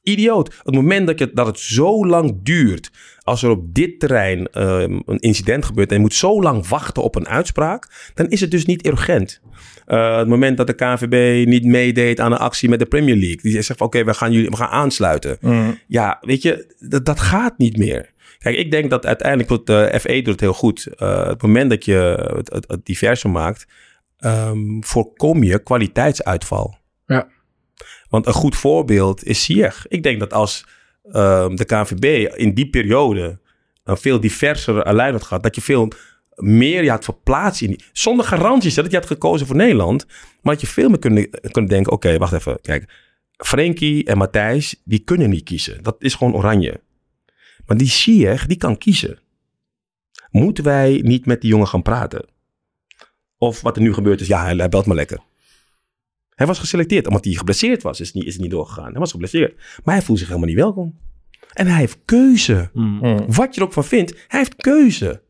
Idioot. 0.05 0.55
Het 0.63 0.75
moment 0.75 1.07
dat, 1.07 1.19
je, 1.19 1.31
dat 1.35 1.47
het 1.47 1.59
zo 1.59 2.07
lang 2.07 2.39
duurt. 2.43 2.91
Als 3.23 3.43
er 3.43 3.51
op 3.51 3.75
dit 3.75 4.01
terrein 4.01 4.63
um, 4.63 5.03
een 5.07 5.19
incident 5.19 5.65
gebeurt 5.65 5.89
en 5.91 5.97
je 5.97 6.03
moet 6.03 6.15
zo 6.15 6.43
lang 6.43 6.69
wachten 6.69 7.03
op 7.03 7.15
een 7.15 7.29
uitspraak, 7.29 8.11
dan 8.15 8.29
is 8.29 8.41
het 8.41 8.51
dus 8.51 8.65
niet 8.65 8.87
urgent. 8.87 9.41
Uh, 9.87 10.17
het 10.17 10.29
moment 10.29 10.57
dat 10.57 10.67
de 10.67 10.75
KNVB 10.75 11.47
niet 11.47 11.65
meedeed 11.65 12.21
aan 12.21 12.33
een 12.33 12.39
actie 12.39 12.69
met 12.69 12.79
de 12.79 12.87
Premier 12.87 13.17
League. 13.17 13.41
Die 13.43 13.53
zegt 13.53 13.67
van 13.67 13.87
oké, 13.87 13.97
okay, 13.97 14.05
we 14.05 14.19
gaan 14.19 14.33
jullie 14.33 14.51
we 14.51 14.57
gaan 14.57 14.69
aansluiten. 14.69 15.37
Mm. 15.41 15.79
Ja, 15.87 16.19
weet 16.21 16.43
je, 16.43 16.75
dat, 16.79 17.05
dat 17.05 17.21
gaat 17.21 17.59
niet 17.59 17.77
meer. 17.77 18.13
Kijk, 18.39 18.57
ik 18.57 18.71
denk 18.71 18.91
dat 18.91 19.07
uiteindelijk 19.07 19.49
doet 19.49 19.67
de 19.67 19.99
FE 20.01 20.23
doet 20.23 20.27
het 20.27 20.41
heel 20.41 20.53
goed. 20.53 20.89
Uh, 20.99 21.27
het 21.27 21.43
moment 21.43 21.71
dat 21.71 21.85
je 21.85 22.31
het, 22.37 22.53
het, 22.53 22.65
het 22.69 22.87
diverser 22.87 23.31
maakt, 23.31 23.67
um, 24.21 24.85
voorkom 24.85 25.43
je 25.43 25.63
kwaliteitsuitval. 25.63 26.79
Want 28.15 28.27
een 28.27 28.33
goed 28.33 28.57
voorbeeld 28.57 29.25
is 29.25 29.45
Sieg. 29.45 29.87
Ik 29.89 30.03
denk 30.03 30.21
dat 30.21 30.33
als 30.33 30.67
um, 31.07 31.57
de 31.57 31.65
KNVB 31.65 32.35
in 32.37 32.55
die 32.55 32.71
periode 32.71 33.39
een 33.85 33.97
veel 33.97 34.21
diverser 34.21 34.95
lijn 34.95 35.13
had 35.13 35.23
gehad, 35.23 35.43
dat 35.43 35.55
je 35.55 35.61
veel 35.61 35.89
meer 36.35 36.83
je 36.83 36.91
had 36.91 37.05
verplaatst 37.05 37.63
in 37.63 37.81
zonder 37.93 38.27
garanties 38.27 38.75
dat 38.75 38.91
je 38.91 38.97
had 38.97 39.07
gekozen 39.07 39.47
voor 39.47 39.57
Nederland, 39.57 40.07
maar 40.43 40.53
dat 40.53 40.61
je 40.61 40.67
veel 40.67 40.89
meer 40.89 40.99
kunnen, 40.99 41.31
kunnen 41.31 41.71
denken, 41.71 41.93
oké, 41.93 42.19
wacht 42.19 42.33
even, 42.33 42.61
kijk, 42.61 42.93
Frenkie 43.37 44.05
en 44.05 44.19
Matthijs, 44.19 44.81
die 44.85 44.99
kunnen 44.99 45.31
niet 45.31 45.45
kiezen. 45.45 45.83
Dat 45.83 45.97
is 45.99 46.15
gewoon 46.15 46.35
oranje. 46.35 46.81
Maar 47.67 47.77
die 47.77 47.89
Sieg, 47.89 48.47
die 48.47 48.57
kan 48.57 48.79
kiezen. 48.79 49.19
Moeten 50.31 50.65
wij 50.65 51.01
niet 51.03 51.27
met 51.27 51.41
die 51.41 51.51
jongen 51.51 51.69
gaan 51.69 51.83
praten? 51.83 52.27
Of 53.39 53.61
wat 53.61 53.77
er 53.77 53.83
nu 53.83 53.95
gebeurt 53.95 54.21
is, 54.21 54.27
ja, 54.27 54.45
hij 54.45 54.69
belt 54.69 54.87
me 54.87 54.95
lekker. 54.95 55.19
Hij 56.35 56.47
was 56.47 56.59
geselecteerd, 56.59 57.07
omdat 57.07 57.25
hij 57.25 57.35
geblesseerd 57.35 57.83
was, 57.83 58.01
is 58.01 58.07
het 58.07 58.17
niet, 58.17 58.25
is 58.25 58.33
het 58.33 58.43
niet 58.43 58.51
doorgegaan. 58.51 58.91
Hij 58.91 59.01
was 59.01 59.11
geblesseerd. 59.11 59.81
Maar 59.85 59.95
hij 59.95 60.05
voelt 60.05 60.19
zich 60.19 60.29
helemaal 60.29 60.49
niet 60.49 60.59
welkom. 60.59 60.99
En 61.53 61.67
hij 61.67 61.79
heeft 61.79 61.99
keuze. 62.05 62.71
Mm. 62.73 63.25
Wat 63.27 63.55
je 63.55 63.61
er 63.61 63.67
ook 63.67 63.73
van 63.73 63.85
vindt, 63.85 64.11
hij 64.29 64.39
heeft 64.39 64.57
keuze. 64.57 65.23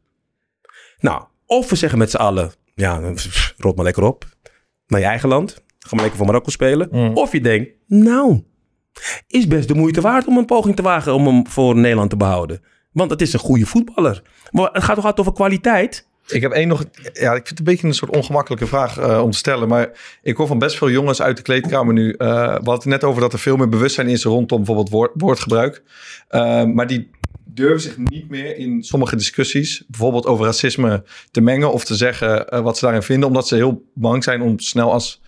Nou, 0.98 1.24
of 1.46 1.70
we 1.70 1.76
zeggen 1.76 1.98
met 1.98 2.10
z'n 2.10 2.16
allen, 2.16 2.52
ja, 2.74 3.14
rot 3.56 3.76
maar 3.76 3.84
lekker 3.84 4.02
op. 4.02 4.26
Naar 4.86 5.00
je 5.00 5.06
eigen 5.06 5.28
land. 5.28 5.64
Ga 5.78 5.90
maar 5.90 6.00
lekker 6.00 6.16
voor 6.16 6.26
Marokko 6.26 6.50
spelen. 6.50 6.88
Mm. 6.90 7.16
Of 7.16 7.32
je 7.32 7.40
denkt, 7.40 7.70
nou, 7.86 8.42
is 9.26 9.46
best 9.46 9.68
de 9.68 9.74
moeite 9.74 10.00
waard 10.00 10.26
om 10.26 10.36
een 10.36 10.44
poging 10.44 10.76
te 10.76 10.82
wagen 10.82 11.14
om 11.14 11.26
hem 11.26 11.46
voor 11.46 11.76
Nederland 11.76 12.10
te 12.10 12.16
behouden. 12.16 12.62
Want 12.92 13.10
het 13.10 13.20
is 13.20 13.32
een 13.32 13.38
goede 13.38 13.66
voetballer. 13.66 14.22
Maar 14.50 14.70
het 14.72 14.82
gaat 14.82 14.94
toch 14.94 15.04
altijd 15.04 15.20
over 15.20 15.32
kwaliteit? 15.32 16.08
Ik 16.26 16.42
heb 16.42 16.52
één 16.52 16.68
nog. 16.68 16.84
Ja, 17.12 17.34
ik 17.34 17.46
vind 17.46 17.48
het 17.48 17.58
een 17.58 17.64
beetje 17.64 17.86
een 17.86 17.94
soort 17.94 18.16
ongemakkelijke 18.16 18.66
vraag 18.66 18.98
uh, 18.98 19.22
om 19.22 19.30
te 19.30 19.38
stellen. 19.38 19.68
Maar 19.68 19.90
ik 20.22 20.36
hoor 20.36 20.46
van 20.46 20.58
best 20.58 20.76
veel 20.76 20.90
jongens 20.90 21.22
uit 21.22 21.36
de 21.36 21.42
kleedkamer 21.42 21.94
nu. 21.94 22.08
Uh, 22.08 22.16
we 22.18 22.44
hadden 22.44 22.74
het 22.74 22.84
net 22.84 23.04
over 23.04 23.20
dat 23.20 23.32
er 23.32 23.38
veel 23.38 23.56
meer 23.56 23.68
bewustzijn 23.68 24.08
is 24.08 24.24
rondom 24.24 24.58
bijvoorbeeld 24.58 24.90
woord, 24.90 25.10
woordgebruik. 25.14 25.82
Uh, 26.30 26.64
maar 26.64 26.86
die 26.86 27.10
durven 27.44 27.80
zich 27.80 27.96
niet 27.96 28.28
meer 28.30 28.56
in 28.56 28.82
sommige 28.82 29.16
discussies, 29.16 29.84
bijvoorbeeld 29.88 30.26
over 30.26 30.44
racisme, 30.44 31.04
te 31.30 31.40
mengen 31.40 31.72
of 31.72 31.84
te 31.84 31.94
zeggen 31.94 32.62
wat 32.62 32.78
ze 32.78 32.84
daarin 32.84 33.02
vinden, 33.02 33.28
omdat 33.28 33.48
ze 33.48 33.54
heel 33.54 33.84
bang 33.94 34.24
zijn 34.24 34.42
om 34.42 34.58
snel 34.58 34.92
als 34.92 35.22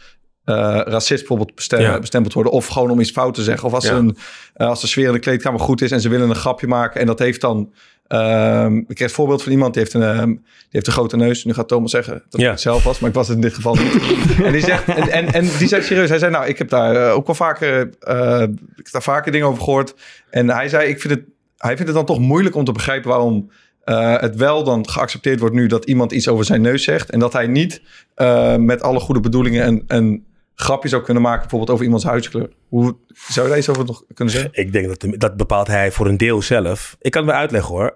uh, 0.44 0.80
racist 0.84 1.18
bijvoorbeeld 1.18 1.54
bestem, 1.54 1.80
ja. 1.80 1.98
bestempeld 1.98 2.34
worden, 2.34 2.52
of 2.52 2.66
gewoon 2.66 2.90
om 2.90 3.00
iets 3.00 3.10
fout 3.10 3.34
te 3.34 3.42
zeggen. 3.42 3.68
Of 3.68 3.74
als, 3.74 3.84
Ja. 3.84 3.94
een, 3.94 4.16
uh, 4.56 4.68
als 4.68 4.80
de 4.80 4.86
sfeer 4.86 5.06
in 5.06 5.12
de 5.12 5.18
kleedkamer 5.18 5.60
goed 5.60 5.82
is 5.82 5.90
en 5.90 6.00
ze 6.00 6.08
willen 6.08 6.28
een 6.28 6.34
grapje 6.34 6.66
maken 6.66 7.00
en 7.00 7.06
dat 7.06 7.18
heeft 7.18 7.40
dan. 7.40 7.72
Um, 8.08 8.78
ik 8.78 8.84
kreeg 8.94 8.98
het 8.98 9.12
voorbeeld 9.12 9.42
van 9.42 9.52
iemand 9.52 9.74
die 9.74 9.82
heeft, 9.82 9.94
een, 9.94 10.18
um, 10.18 10.34
die 10.34 10.68
heeft 10.70 10.86
een 10.86 10.92
grote 10.92 11.16
neus. 11.16 11.44
Nu 11.44 11.52
gaat 11.54 11.68
Thomas 11.68 11.90
zeggen 11.90 12.22
dat 12.30 12.40
Ja. 12.40 12.46
ik 12.46 12.52
het 12.52 12.60
zelf 12.60 12.84
was, 12.84 12.98
maar 12.98 13.08
ik 13.08 13.14
was 13.14 13.26
het 13.28 13.36
in 13.36 13.42
dit 13.42 13.54
geval 13.54 13.74
niet. 13.74 13.92
en, 14.44 14.52
die 14.52 14.60
zegt, 14.60 14.88
en, 14.88 15.10
en, 15.10 15.32
en 15.32 15.48
die 15.58 15.68
zegt 15.68 15.86
serieus, 15.86 16.08
hij 16.08 16.18
zei 16.18 16.30
nou, 16.30 16.46
ik 16.46 16.58
heb 16.58 16.68
daar 16.68 16.94
uh, 16.94 17.14
ook 17.14 17.26
wel 17.26 17.34
vaker, 17.34 17.90
uh, 18.08 18.42
ik 18.42 18.84
heb 18.84 18.90
daar 18.90 19.02
vaker 19.02 19.32
dingen 19.32 19.46
over 19.46 19.62
gehoord. 19.62 19.94
En 20.30 20.50
hij 20.50 20.68
zei, 20.68 20.88
ik 20.88 21.00
vind 21.00 21.14
het, 21.14 21.22
hij 21.56 21.76
vindt 21.76 21.86
het 21.86 21.94
dan 21.94 22.16
toch 22.16 22.18
moeilijk 22.18 22.54
om 22.54 22.64
te 22.64 22.72
begrijpen 22.72 23.10
waarom 23.10 23.50
uh, 23.84 24.20
het 24.20 24.36
wel 24.36 24.64
dan 24.64 24.88
geaccepteerd 24.88 25.40
wordt 25.40 25.54
nu 25.54 25.66
dat 25.66 25.84
iemand 25.84 26.12
iets 26.12 26.28
over 26.28 26.44
zijn 26.44 26.60
neus 26.60 26.84
zegt. 26.84 27.10
En 27.10 27.18
dat 27.18 27.32
hij 27.32 27.46
niet 27.46 27.82
uh, 28.16 28.56
met 28.56 28.82
alle 28.82 29.00
goede 29.00 29.20
bedoelingen 29.20 29.64
en, 29.64 29.84
en 29.86 30.24
grapjes 30.56 30.90
zou 30.90 31.02
kunnen 31.02 31.22
maken, 31.22 31.40
bijvoorbeeld 31.40 31.70
over 31.70 31.84
iemands 31.84 32.04
huidskleur. 32.04 32.50
Hoe 32.68 32.96
zou 33.08 33.42
je 33.42 33.48
daar 33.48 33.58
iets 33.58 33.68
over 33.68 33.84
nog 33.84 34.04
kunnen 34.14 34.34
zeggen? 34.34 34.50
Ik 34.54 34.72
denk 34.72 35.00
dat 35.00 35.20
dat 35.20 35.36
bepaalt 35.36 35.66
hij 35.66 35.92
voor 35.92 36.06
een 36.06 36.16
deel 36.16 36.42
zelf. 36.42 36.96
Ik 37.00 37.10
kan 37.10 37.22
het 37.22 37.30
wel 37.30 37.40
uitleggen 37.40 37.74
hoor. 37.74 37.92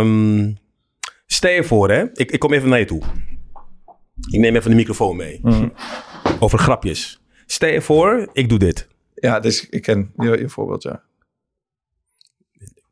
Um, 0.00 0.56
stel 1.26 1.50
je 1.50 1.64
voor, 1.64 1.90
hè. 1.90 2.04
Ik, 2.12 2.30
ik 2.30 2.38
kom 2.38 2.52
even 2.52 2.68
naar 2.68 2.78
je 2.78 2.84
toe. 2.84 3.02
Ik 4.30 4.40
neem 4.40 4.56
even 4.56 4.70
de 4.70 4.76
microfoon 4.76 5.16
mee. 5.16 5.40
Mm. 5.42 5.72
Over 6.40 6.58
grapjes. 6.58 7.22
Stel 7.46 7.68
je 7.68 7.80
voor, 7.80 8.28
ik 8.32 8.48
doe 8.48 8.58
dit. 8.58 8.88
Ja, 9.14 9.40
dus 9.40 9.68
ik 9.68 9.82
ken 9.82 10.12
je, 10.16 10.38
je 10.38 10.48
voorbeeld, 10.48 10.82
ja. 10.82 11.02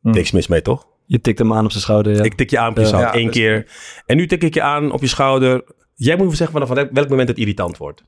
Mm. 0.00 0.12
Niks 0.12 0.30
mis 0.30 0.46
mee, 0.46 0.62
toch? 0.62 0.86
Je 1.06 1.20
tikt 1.20 1.38
hem 1.38 1.52
aan 1.52 1.64
op 1.64 1.70
zijn 1.70 1.82
schouder, 1.82 2.16
ja. 2.16 2.22
Ik 2.22 2.34
tik 2.34 2.50
je 2.50 2.58
aan 2.58 2.70
op 2.70 2.76
je 2.76 2.86
schouder, 2.86 3.12
Ja, 3.12 3.18
één 3.18 3.26
dus- 3.26 3.34
keer. 3.34 3.66
En 4.06 4.16
nu 4.16 4.26
tik 4.26 4.42
ik 4.42 4.54
je 4.54 4.62
aan 4.62 4.92
op 4.92 5.00
je 5.00 5.06
schouder. 5.06 5.64
Jij 5.94 6.16
moet 6.16 6.28
me 6.28 6.34
zeggen 6.34 6.66
vanaf 6.66 6.88
welk 6.90 7.08
moment 7.08 7.28
het 7.28 7.38
irritant 7.38 7.76
wordt. 7.76 8.04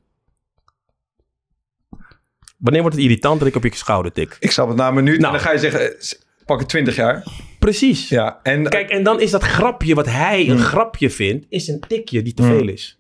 Wanneer 2.63 2.81
wordt 2.81 2.97
het 2.97 3.05
irritant 3.05 3.39
dat 3.39 3.49
ik 3.49 3.57
op 3.57 3.63
je 3.63 3.77
schouder 3.77 4.13
tik? 4.13 4.37
Ik 4.41 4.51
snap 4.51 4.69
het 4.69 4.77
na 4.77 4.89
een 4.89 4.95
minuut 4.95 5.21
Nou. 5.21 5.27
en 5.27 5.33
dan 5.33 5.49
ga 5.49 5.53
je 5.53 5.59
zeggen, 5.59 5.99
eh, 5.99 6.11
pak 6.47 6.59
het 6.59 6.69
20 6.69 6.97
jaar. 6.97 7.25
Precies. 7.59 8.09
Ja, 8.09 8.41
en 8.43 8.69
Kijk, 8.69 8.91
en 8.91 9.03
dan 9.03 9.21
is 9.21 9.31
dat 9.31 9.43
grapje 9.43 9.95
wat 9.95 10.07
hij 10.07 10.49
een 10.49 10.59
grapje 10.59 11.11
vindt, 11.11 11.47
is 11.49 11.69
een 11.69 11.81
tikje 11.89 12.23
die 12.23 12.35
te 12.35 12.43
veel 12.43 12.69
is. 12.69 12.99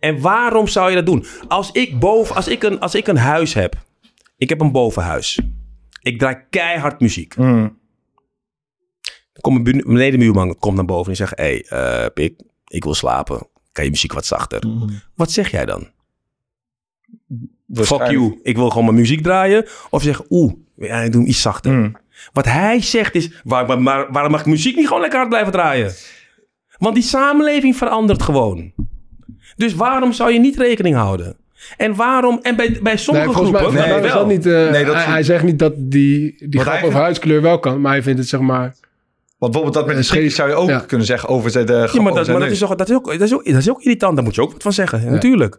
En 0.00 0.20
waarom 0.20 0.66
zou 0.66 0.88
je 0.88 0.94
dat 0.94 1.06
doen? 1.06 1.24
Als 1.48 1.72
ik 1.72 1.98
boven, 1.98 2.36
als 2.36 2.48
ik 2.48 2.62
een, 2.62 2.80
als 2.80 2.94
ik 2.94 3.06
een 3.06 3.16
huis 3.16 3.54
heb, 3.54 3.74
ik 4.36 4.48
heb 4.48 4.60
een 4.60 4.72
bovenhuis. 4.72 5.38
Ik 6.02 6.18
draai 6.18 6.36
keihard 6.50 7.00
muziek. 7.00 7.36
Mm. 7.36 7.78
Dan 9.32 9.40
komt 9.40 9.62
mijn 9.62 9.82
benedenbuurman 9.86 10.58
komt 10.58 10.76
naar 10.76 10.84
boven 10.84 11.10
en 11.10 11.16
zegt, 11.16 11.38
hé, 11.38 11.62
hey, 11.68 12.04
uh, 12.04 12.06
Pik, 12.14 12.40
ik 12.66 12.84
wil 12.84 12.94
slapen. 12.94 13.46
Kan 13.72 13.84
je 13.84 13.90
muziek 13.90 14.12
wat 14.12 14.26
zachter? 14.26 14.62
Wat 15.14 15.30
zeg 15.30 15.50
jij 15.50 15.64
dan? 15.64 15.90
Fuck 17.74 18.06
you, 18.10 18.38
ik 18.42 18.56
wil 18.56 18.68
gewoon 18.68 18.84
mijn 18.84 18.96
muziek 18.96 19.22
draaien. 19.22 19.66
Of 19.90 20.02
zeg, 20.02 20.22
oeh, 20.30 20.52
ja, 20.76 21.00
ik 21.00 21.12
doe 21.12 21.20
hem 21.20 21.30
iets 21.30 21.40
zachter. 21.42 21.72
Mm. 21.72 21.96
Wat 22.32 22.44
hij 22.44 22.80
zegt 22.80 23.14
is, 23.14 23.30
waar, 23.44 23.66
waar- 23.66 23.82
maar, 23.82 24.06
waarom 24.12 24.30
mag 24.32 24.40
ik 24.40 24.46
muziek 24.46 24.76
niet 24.76 24.86
gewoon 24.86 25.00
lekker 25.00 25.18
hard 25.18 25.30
blijven 25.30 25.52
draaien? 25.52 25.92
Want 26.78 26.94
die 26.94 27.04
samenleving 27.04 27.76
verandert 27.76 28.22
gewoon. 28.22 28.72
Dus 29.56 29.74
waarom 29.74 30.12
zou 30.12 30.32
je 30.32 30.38
niet 30.38 30.56
rekening 30.56 30.96
houden? 30.96 31.36
En 31.76 31.94
waarom, 31.94 32.38
en 32.42 32.56
bij, 32.56 32.78
bij 32.82 32.96
sommige 32.96 33.26
Nee, 33.26 33.34
groepen 33.34 33.72
mij 33.74 33.88
nee, 33.90 34.00
dat 34.00 34.12
wel. 34.12 34.26
niet... 34.26 34.46
eh, 34.46 34.70
Nee, 34.70 34.84
dat 34.84 34.94
hij, 34.94 35.04
hij 35.04 35.22
zegt 35.22 35.44
niet 35.44 35.58
dat 35.58 35.72
die, 35.76 36.48
die 36.48 36.60
grap 36.60 36.82
over 36.82 37.00
huidskleur 37.00 37.42
wel 37.42 37.58
kan. 37.58 37.80
Maar 37.80 37.92
hij 37.92 38.02
vindt 38.02 38.18
het 38.18 38.28
zeg 38.28 38.40
maar... 38.40 38.74
Want 39.38 39.52
bijvoorbeeld 39.52 39.74
dat 39.74 39.86
met 39.86 39.94
de 39.94 40.00
Eh, 40.00 40.06
strikjes 40.08 40.34
zou 40.34 40.48
je 40.48 40.54
ook 40.54 40.68
ja. 40.68 40.78
kunnen 40.78 41.06
zeggen 41.06 41.28
over 41.28 41.52
de, 41.52 41.58
Ja, 41.58 41.76
maar, 41.76 41.82
over 41.84 41.92
dat, 41.92 42.24
zijn 42.24 42.38
maar 42.38 42.46
dat, 42.46 42.54
is 42.54 42.60
neus. 42.60 42.70
ook, 42.70 42.78
dat, 42.78 42.88
is 42.88 42.94
ook, 42.96 43.04
dat, 43.04 43.20
is 43.20 43.34
ook, 43.34 43.44
dat 43.44 43.56
is 43.56 43.70
ook 43.70 43.82
irritant. 43.82 44.14
Daar 44.14 44.24
moet 44.24 44.34
je 44.34 44.40
ook 44.42 44.52
wat 44.52 44.62
van 44.62 44.72
zeggen. 44.72 45.10
Natuurlijk. 45.12 45.58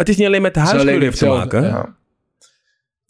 Het 0.00 0.08
is 0.08 0.16
niet 0.16 0.26
alleen 0.26 0.42
met 0.42 0.54
de 0.54 0.60
huidskleur 0.60 1.00
heeft 1.00 1.18
te 1.18 1.26
maken. 1.26 1.62
Ja. 1.62 1.94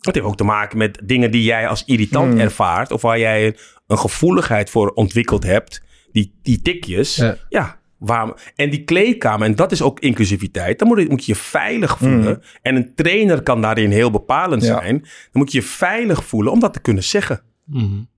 Dat 0.01 0.15
heeft 0.15 0.27
ook 0.27 0.37
te 0.37 0.45
maken 0.45 0.79
met 0.79 1.01
dingen 1.05 1.31
die 1.31 1.43
jij 1.43 1.69
als 1.69 1.85
irritant 1.85 2.31
Hmm. 2.33 2.41
ervaart. 2.41 2.91
Of 2.91 3.03
waar 3.03 3.19
jij 3.19 3.57
een 3.87 3.99
gevoeligheid 3.99 4.71
voor 4.71 4.91
ontwikkeld 4.91 5.45
hebt. 5.45 5.83
Die, 6.13 6.39
die 6.43 6.63
tikjes. 6.63 7.17
Ja. 7.17 7.37
Ja. 7.49 7.79
waarom, 7.99 8.35
en 8.57 8.71
die 8.71 8.85
kleedkamer, 8.85 9.47
en 9.47 9.55
dat 9.55 9.73
is 9.73 9.83
ook 9.83 10.01
inclusiviteit. 10.01 10.79
Dan 10.79 10.89
moet 10.89 10.99
je, 11.01 11.07
moet 11.09 11.25
je 11.25 11.33
je 11.33 11.39
veilig 11.39 11.99
voelen. 11.99 12.43
En 12.63 12.77
een 12.77 12.95
trainer 12.95 13.43
kan 13.43 13.61
daarin 13.61 13.91
heel 13.91 14.11
bepalend 14.11 14.63
Hmm. 14.63 14.71
Ja. 14.73 14.81
zijn. 14.81 14.99
Dan 15.01 15.09
moet 15.33 15.53
je 15.53 15.59
je 15.59 15.65
veilig 15.67 16.25
voelen 16.25 16.53
om 16.53 16.61
dat 16.61 16.73
te 16.73 16.81
kunnen 16.81 17.05
zeggen. 17.05 17.41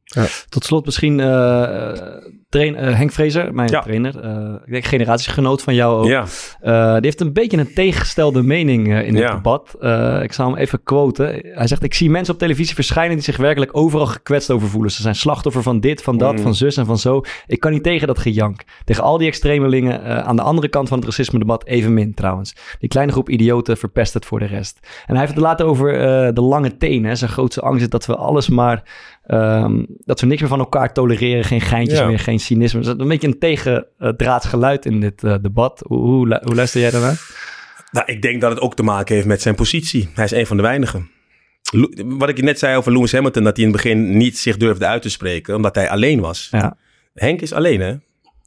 Ja. 0.04 0.26
Tot 0.48 0.64
slot 0.64 0.84
misschien 0.84 1.20
eh, 1.20 1.92
train, 2.52 2.76
eh, 2.76 2.96
Henk 2.96 3.12
Vrezer, 3.12 3.54
mijn 3.54 3.70
Ja. 3.70 3.80
trainer. 3.80 4.20
eh, 4.20 4.54
ik 4.64 4.72
denk 4.72 4.84
generatiegenoot 4.84 5.62
van 5.62 5.74
jou 5.74 5.98
ook. 6.00 6.06
Ja. 6.06 6.24
Eh, 6.60 6.92
die 6.92 7.00
heeft 7.04 7.20
een 7.20 7.32
beetje 7.32 7.58
een 7.58 7.72
tegengestelde 7.74 8.42
mening 8.42 9.02
in 9.02 9.14
Ja. 9.16 9.34
debat. 9.34 9.76
Ik 10.22 10.32
zal 10.32 10.46
hem 10.48 10.56
even 10.56 10.82
quoten. 10.82 11.26
Hij 11.54 11.66
zegt, 11.66 11.82
ik 11.82 11.94
zie 11.94 12.10
mensen 12.10 12.34
op 12.34 12.40
televisie 12.40 12.74
verschijnen 12.74 13.14
die 13.14 13.24
zich 13.24 13.36
werkelijk 13.36 13.76
overal 13.76 14.06
gekwetst 14.06 14.50
over 14.50 14.68
voelen. 14.68 14.90
Ze 14.90 15.02
zijn 15.02 15.14
slachtoffer 15.14 15.62
van 15.62 15.80
dit, 15.80 16.02
van 16.02 16.18
dat, 16.18 16.32
Mm. 16.32 16.38
van 16.42 16.54
zus 16.54 16.76
en 16.76 16.86
van 16.86 16.98
zo. 16.98 17.20
Ik 17.46 17.60
kan 17.60 17.72
niet 17.72 17.82
tegen 17.82 18.06
dat 18.06 18.18
gejank. 18.18 18.62
Tegen 18.84 19.02
al 19.02 19.18
die 19.18 19.26
extremelingen 19.28 20.24
aan 20.24 20.36
de 20.36 20.42
andere 20.42 20.68
kant 20.68 20.88
van 20.88 20.98
het 20.98 21.06
racisme-debat 21.06 21.64
evenmin 21.66 22.14
trouwens. 22.14 22.54
Die 22.78 22.88
kleine 22.88 23.12
groep 23.12 23.28
idioten 23.28 23.76
verpest 23.76 24.14
het 24.14 24.24
voor 24.24 24.38
de 24.38 24.46
rest. 24.46 24.78
En 24.82 25.14
hij 25.14 25.18
heeft 25.20 25.34
het 25.34 25.42
later 25.42 25.66
over 25.66 25.92
de 26.34 26.40
lange 26.40 26.76
tenen. 26.76 27.16
Zijn 27.16 27.30
grootste 27.30 27.60
angst 27.60 27.82
is 27.82 27.88
dat 27.88 28.06
we 28.06 28.16
alles 28.16 28.48
maar... 28.48 28.82
ehm, 29.26 29.84
dat 30.04 30.20
we 30.20 30.26
niks 30.26 30.40
meer 30.40 30.50
van 30.50 30.58
elkaar 30.58 30.92
tolereren. 30.92 31.44
Geen 31.44 31.60
geintjes 31.60 31.98
Ja. 31.98 32.06
meer, 32.06 32.18
geen 32.18 32.40
cynisme. 32.40 32.78
Dus 32.78 32.88
dat 32.88 32.96
is 32.96 33.02
een 33.02 33.08
beetje 33.08 33.26
een 33.26 33.38
tegendraads 33.38 34.46
geluid 34.46 34.86
in 34.86 35.00
dit 35.00 35.24
eh, 35.24 35.34
debat. 35.42 35.82
Hoe, 35.86 35.98
hoe, 35.98 36.28
lu- 36.28 36.40
hoe 36.42 36.54
luister 36.54 36.80
jij 36.80 36.90
daarnaar? 36.90 37.20
Nou, 37.90 38.06
ik 38.12 38.22
denk 38.22 38.40
dat 38.40 38.50
het 38.50 38.60
ook 38.60 38.74
te 38.76 38.82
maken 38.82 39.14
heeft 39.14 39.26
met 39.26 39.42
zijn 39.42 39.54
positie. 39.54 40.08
Hij 40.14 40.24
is 40.24 40.30
een 40.30 40.46
van 40.46 40.56
de 40.56 40.62
weinigen. 40.62 41.10
Lo- 41.70 41.88
Wat 42.18 42.28
ik 42.28 42.42
net 42.42 42.58
zei 42.58 42.76
over 42.76 42.92
Lewis 42.92 43.12
Hamilton, 43.12 43.42
dat 43.44 43.56
hij 43.56 43.66
in 43.66 43.72
het 43.72 43.82
begin 43.82 44.16
niet 44.16 44.38
zich 44.38 44.56
durfde 44.56 44.86
uit 44.86 45.02
te 45.02 45.10
spreken, 45.10 45.54
omdat 45.56 45.74
hij 45.74 45.90
alleen 45.90 46.20
was. 46.20 46.48
Ja. 46.50 46.76
Henk 47.14 47.40
is 47.40 47.52
alleen, 47.52 47.80
hè? 47.80 47.94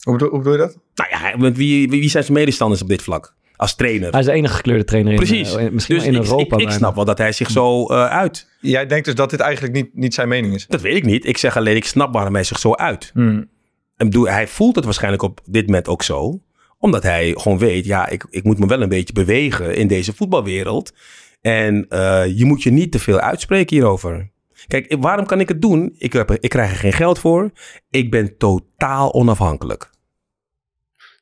Hoe 0.02 0.14
bedoel, 0.14 0.30
hoe 0.30 0.38
bedoel 0.38 0.54
je 0.54 0.60
dat? 0.60 0.78
Nou 0.96 1.10
ja, 1.10 1.52
wie 1.54 1.90
wie 1.90 2.10
zijn 2.10 2.24
zijn 2.24 2.38
medestanders 2.38 2.82
op 2.82 2.88
dit 2.88 3.02
vlak? 3.02 3.34
Als 3.58 3.76
trainer. 3.76 4.12
Hij 4.12 4.20
is 4.20 4.26
de 4.26 4.32
enige 4.32 4.54
gekleurde 4.54 4.84
trainer 4.84 5.12
in, 5.12 5.18
Precies. 5.18 5.56
eh, 5.56 5.70
misschien 5.70 5.96
dus 5.96 6.06
in 6.06 6.14
ik, 6.14 6.22
Europa. 6.22 6.58
ik, 6.58 6.62
ik 6.64 6.70
snap 6.70 6.96
wel 6.96 7.06
dat 7.06 7.18
hij 7.18 7.32
zich 7.32 7.50
zo 7.50 7.86
eh, 7.86 8.06
uit. 8.08 8.48
Jij 8.62 8.86
denkt 8.86 9.06
dus 9.06 9.16
dat 9.16 9.30
dit 9.30 9.40
eigenlijk 9.40 9.74
niet, 9.74 9.90
niet 9.94 10.14
zijn 10.14 10.28
mening 10.28 10.54
is? 10.54 10.68
Dat 10.68 10.82
weet 10.82 10.96
ik 10.96 11.06
niet. 11.06 11.26
Ik 11.26 11.38
zeg 11.38 11.58
alleen, 11.58 11.76
ik 11.76 11.86
snap 11.86 12.14
waarom 12.14 12.34
hij 12.34 12.44
zich 12.44 12.60
zo 12.60 12.74
uit. 12.74 13.12
Hmm. 13.14 13.50
En 13.98 14.06
bedoel, 14.10 14.28
hij 14.30 14.48
voelt 14.48 14.76
het 14.76 14.86
waarschijnlijk 14.86 15.24
op 15.24 15.40
dit 15.46 15.66
moment 15.66 15.88
ook 15.88 16.04
zo. 16.04 16.40
Omdat 16.80 17.04
hij 17.04 17.34
gewoon 17.38 17.58
weet, 17.58 17.86
ja, 17.86 18.08
ik, 18.08 18.26
ik 18.30 18.44
moet 18.44 18.60
me 18.60 18.68
wel 18.68 18.82
een 18.82 18.90
beetje 18.90 19.14
bewegen 19.14 19.76
in 19.76 19.88
deze 19.88 20.14
voetbalwereld. 20.14 20.94
En 21.42 21.86
eh, 21.90 22.24
je 22.38 22.46
moet 22.46 22.64
je 22.64 22.72
niet 22.72 22.92
te 22.92 23.00
veel 23.00 23.20
uitspreken 23.20 23.76
hierover. 23.76 24.30
Kijk, 24.68 24.96
waarom 25.00 25.26
kan 25.26 25.40
ik 25.40 25.48
het 25.48 25.62
doen? 25.62 25.96
Ik, 25.98 26.14
heb, 26.14 26.32
ik 26.32 26.50
krijg 26.50 26.72
er 26.72 26.78
geen 26.78 26.94
geld 26.94 27.20
voor. 27.20 27.52
Ik 27.90 28.12
ben 28.12 28.38
totaal 28.38 29.14
onafhankelijk. 29.14 29.90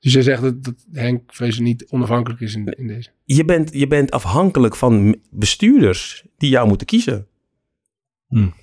Dus 0.04 0.14
jij 0.14 0.22
zegt 0.22 0.42
dat, 0.42 0.64
dat 0.64 0.76
Henk 0.92 1.34
Vrezer 1.34 1.62
niet 1.62 1.86
onafhankelijk 1.90 2.42
is 2.42 2.56
in, 2.56 2.66
in 2.66 2.88
deze. 2.88 3.10
Je 3.24 3.46
bent, 3.46 3.74
je 3.74 3.88
bent 3.88 4.12
afhankelijk 4.12 4.76
van 4.76 5.16
bestuurders 5.30 6.26
die 6.38 6.50
jou 6.50 6.68
moeten 6.68 6.88
kiezen. 6.88 7.28
Hmm. 8.28 8.54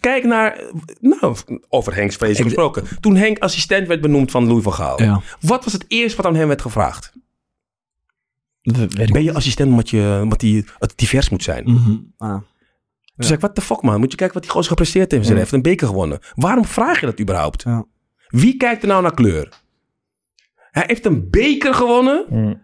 Kijk 0.00 0.24
naar, 0.24 0.60
nou, 1.00 1.36
over 1.68 1.94
Henk 1.94 2.12
Vrees 2.12 2.40
gesproken. 2.40 3.00
Toen 3.00 3.16
Henk 3.16 3.38
assistent 3.38 3.88
werd 3.88 4.00
benoemd 4.00 4.30
van 4.30 4.46
Louis 4.46 4.62
van 4.62 4.72
Gaal. 4.72 5.02
Ja. 5.02 5.22
Wat 5.40 5.64
was 5.64 5.72
het 5.72 5.84
eerste 5.88 6.16
wat 6.16 6.26
aan 6.26 6.34
hem 6.34 6.48
werd 6.48 6.62
gevraagd? 6.62 7.12
Ben 9.10 9.22
je 9.22 9.34
assistent 9.34 9.70
omdat, 9.70 9.90
je, 9.90 10.20
omdat 10.22 10.40
die, 10.40 10.64
het 10.78 10.92
divers 10.96 11.28
moet 11.28 11.42
zijn? 11.42 11.64
Mhm. 11.64 11.96
Ah. 12.16 12.42
Toen 13.14 13.24
zei 13.24 13.34
ik, 13.34 13.40
what 13.40 13.54
the 13.54 13.60
fuck 13.60 13.82
man? 13.82 14.00
Moet 14.00 14.10
je 14.10 14.16
kijken 14.16 14.34
wat 14.34 14.42
die 14.42 14.52
gozer 14.52 14.70
gepresteerd 14.70 15.10
heeft. 15.10 15.28
Hij 15.28 15.36
heeft 15.36 15.52
een 15.52 15.62
beker 15.62 15.86
gewonnen. 15.86 16.18
Waarom 16.34 16.64
vraag 16.64 17.00
je 17.00 17.06
dat 17.06 17.20
überhaupt? 17.20 17.62
Ja. 17.62 17.84
Wie 18.28 18.56
kijkt 18.56 18.82
er 18.82 18.88
nou 18.88 19.02
naar 19.02 19.14
kleur? 19.14 19.62
Hij 20.74 20.84
heeft 20.86 21.06
een 21.06 21.30
beker 21.30 21.74
gewonnen. 21.74 22.24
Hmm. 22.28 22.62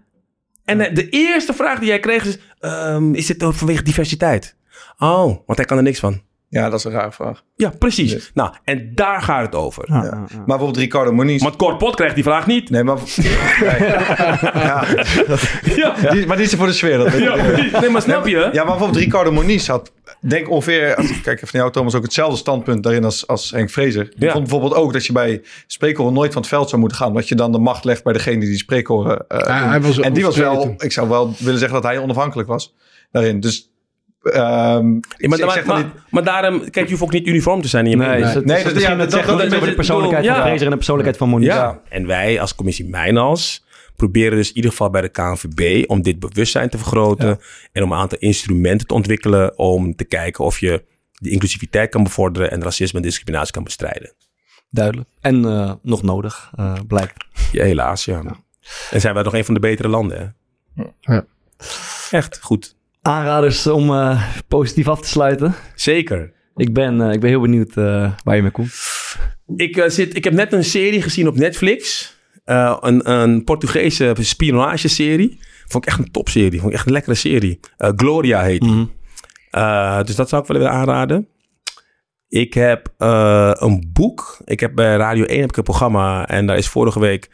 En 0.65 0.95
de 0.95 1.09
eerste 1.09 1.53
vraag 1.53 1.79
die 1.79 1.89
jij 1.89 2.01
kreeg 2.01 2.25
is... 2.25 2.39
ehm, 2.59 3.15
is 3.15 3.27
dit 3.27 3.45
vanwege 3.49 3.83
diversiteit? 3.83 4.57
Oh, 4.99 5.25
want 5.25 5.59
hij 5.59 5.65
kan 5.65 5.77
er 5.77 5.83
niks 5.83 5.99
van. 5.99 6.23
Ja, 6.53 6.70
dat 6.70 6.78
is 6.78 6.84
een 6.84 6.90
rare 6.92 7.12
vraag. 7.12 7.42
Ja, 7.57 7.72
precies. 7.78 8.30
Nou, 8.34 8.55
en 8.64 8.92
daar 8.94 9.22
gaat 9.22 9.42
het 9.46 9.55
over. 9.55 9.84
Ja, 9.88 9.96
Ja. 9.96 10.03
ja, 10.05 10.11
ja. 10.11 10.36
Maar 10.36 10.44
bijvoorbeeld 10.46 10.76
Ricardo 10.76 11.12
Moniz... 11.12 11.42
Want 11.42 11.57
Corpot 11.57 11.94
krijgt 11.94 12.14
die 12.14 12.24
vraag 12.24 12.46
niet. 12.46 12.70
Nee, 12.70 12.84
maar... 12.84 12.98
Ja, 14.55 14.84
Ja, 15.76 16.11
die, 16.11 16.26
maar 16.26 16.36
die 16.36 16.44
is 16.46 16.53
er 16.53 16.59
voor 16.59 16.66
de 16.66 16.72
sfeer. 16.72 16.98
Dat 16.98 17.12
nee, 17.80 17.90
maar 17.90 18.03
snap 18.03 18.26
je? 18.26 18.36
Ja, 18.36 18.48
maar 18.53 18.64
bijvoorbeeld 18.64 18.96
Ricardo 19.05 19.32
Moniz 19.32 19.66
had, 19.68 19.92
denk 20.20 20.51
ongeveer, 20.51 20.94
als 20.96 21.11
ik 21.11 21.22
kijk 21.22 21.38
van 21.38 21.61
jou 21.61 21.72
Thomas, 21.72 21.94
ook 21.94 22.03
hetzelfde 22.03 22.36
standpunt 22.36 22.82
daarin 22.82 23.05
als, 23.05 23.26
als 23.26 23.51
Henk 23.51 23.70
Vrezer. 23.70 24.05
Die 24.16 24.24
Ja. 24.26 24.32
vond 24.32 24.48
bijvoorbeeld 24.48 24.74
ook 24.74 24.92
dat 24.92 25.07
je 25.07 25.12
bij 25.12 25.42
spreekhoren 25.66 26.12
nooit 26.12 26.32
van 26.32 26.40
het 26.42 26.51
veld 26.51 26.68
zou 26.68 26.80
moeten 26.80 26.98
gaan, 26.98 27.09
omdat 27.09 27.28
je 27.28 27.34
dan 27.34 27.53
de 27.53 27.59
macht 27.59 27.84
legt 27.84 28.05
bij 28.05 28.12
degene 28.12 28.38
die 28.40 28.48
die 28.48 28.59
spreekhoren 28.59 29.24
eh, 29.28 29.38
Ja, 29.46 29.61
doen. 29.61 29.68
hij 29.68 29.80
was 29.80 29.98
En 29.98 30.12
die 30.12 30.24
was 30.24 30.36
wel, 30.36 30.62
toen. 30.62 30.74
ik 30.78 30.92
zou 30.92 31.09
wel 31.09 31.34
willen 31.38 31.59
zeggen 31.59 31.82
dat 31.82 31.90
hij 31.90 31.98
onafhankelijk 32.01 32.48
was 32.48 32.74
daarin. 33.11 33.40
Dus, 33.40 33.70
ehm 34.23 34.37
Ja, 34.37 35.29
maar, 35.29 35.39
maar, 35.47 35.62
maar, 35.66 35.77
niet- 35.77 35.93
maar 36.11 36.25
daarom, 36.25 36.71
kijk, 36.71 36.85
je 36.87 36.91
hoeft 36.91 37.03
ook 37.03 37.12
niet 37.12 37.27
uniform 37.27 37.62
te 37.62 37.68
zijn 37.68 37.85
in 37.85 37.91
je 37.91 37.97
Nee, 37.97 38.09
dus 38.23 38.35
Nee, 38.35 38.45
nee, 38.45 38.64
dat- 38.64 38.75
dus, 38.75 38.83
ja, 38.83 38.91
ja, 38.91 38.97
dat- 38.97 39.12
zegt 39.12 39.27
dat- 39.27 39.37
wel 39.37 39.45
iets 39.45 39.49
dat- 39.49 39.57
over 39.57 39.68
de 39.68 39.75
persoonlijkheid 39.75 40.25
ja. 40.25 40.35
van 40.35 40.43
Fraser 40.43 40.64
en 40.64 40.71
de 40.71 40.77
persoonlijkheid 40.77 41.18
van 41.18 41.29
Moniz. 41.29 41.47
Ja. 41.47 41.81
En 41.89 42.07
wij 42.07 42.41
als 42.41 42.55
commissie 42.55 42.89
Mijnals 42.89 43.64
proberen 43.97 44.37
dus 44.37 44.49
in 44.49 44.55
ieder 44.57 44.71
geval 44.71 44.91
bij 44.91 45.01
de 45.01 45.09
KNVB 45.09 45.85
om 45.91 46.03
dit 46.03 46.18
bewustzijn 46.18 46.68
te 46.68 46.79
vergroten 46.79 47.39
en 47.73 47.83
om 47.83 47.93
een 47.93 47.99
aantal 47.99 48.18
instrumenten 48.18 48.87
te 48.87 48.95
ontwikkelen 48.95 49.59
om 49.59 49.97
te 49.97 50.05
kijken 50.05 50.45
of 50.45 50.59
je 50.61 50.85
de 51.12 51.31
inclusiviteit 51.31 51.91
kan 51.91 52.03
bevorderen 52.03 52.51
en 52.51 52.62
racisme 52.62 52.99
en 52.99 53.05
discriminatie 53.05 53.53
kan 53.53 53.64
bestrijden. 53.64 54.12
Duidelijk. 54.71 55.09
En 55.21 55.45
eh, 55.45 55.73
nog 55.83 56.03
nodig, 56.03 56.51
eh, 56.57 56.73
blijkt. 56.87 57.25
Ja, 57.53 57.64
helaas, 57.64 58.05
ja. 58.05 58.23
En 58.91 59.01
zijn 59.01 59.14
wij 59.14 59.23
nog 59.23 59.35
een 59.35 59.45
van 59.45 59.55
de 59.55 59.61
betere 59.61 59.89
landen, 59.89 60.35
hè? 60.75 60.83
Ja. 61.01 61.25
Echt, 62.11 62.39
goed. 62.43 62.77
Aanraders 63.03 63.66
om 63.66 63.90
eh, 63.90 64.22
positief 64.48 64.88
af 64.88 65.01
te 65.01 65.09
sluiten. 65.09 65.55
Zeker. 65.74 66.32
Ik 66.57 66.74
ben, 66.74 67.01
eh, 67.01 67.12
ik 67.12 67.20
ben 67.20 67.30
heel 67.30 67.40
benieuwd 67.40 67.76
eh, 67.76 68.12
waar 68.24 68.36
je 68.36 68.42
mee 68.42 68.51
komt. 68.51 68.72
Ik, 69.57 69.84
zit, 69.86 70.16
ik 70.16 70.24
heb 70.24 70.32
net 70.32 70.53
een 70.53 70.64
serie 70.64 71.03
gezien 71.03 71.28
op 71.28 71.36
Netflix. 71.36 72.09
Een, 72.44 73.11
een 73.11 73.44
Portugese 73.44 74.14
spionageserie. 74.18 75.38
Vond 75.66 75.84
ik 75.84 75.90
echt 75.90 75.98
een 75.98 76.11
topserie. 76.11 76.61
Vond 76.61 76.72
ik 76.72 76.76
echt 76.76 76.86
een 76.86 76.92
lekkere 76.92 77.14
serie. 77.14 77.61
Gloria 77.76 78.42
heet 78.42 78.61
die. 78.61 78.70
Mhm. 79.51 80.05
Dus 80.05 80.16
dat 80.16 80.28
zou 80.28 80.42
ik 80.42 80.48
wel 80.48 80.59
willen 80.59 80.72
aanraden. 80.72 81.28
Ik 82.28 82.55
heb 82.55 82.94
een 83.62 83.90
boek. 83.92 84.40
Ik 84.44 84.61
heb 84.61 84.74
bij 84.74 84.96
Radio 84.96 85.24
1 85.24 85.40
heb 85.40 85.51
ik 85.51 85.57
een 85.57 85.62
programma. 85.62 86.28
En 86.28 86.46
daar 86.46 86.57
is 86.57 86.68
vorige 86.68 87.01
week 87.01 87.30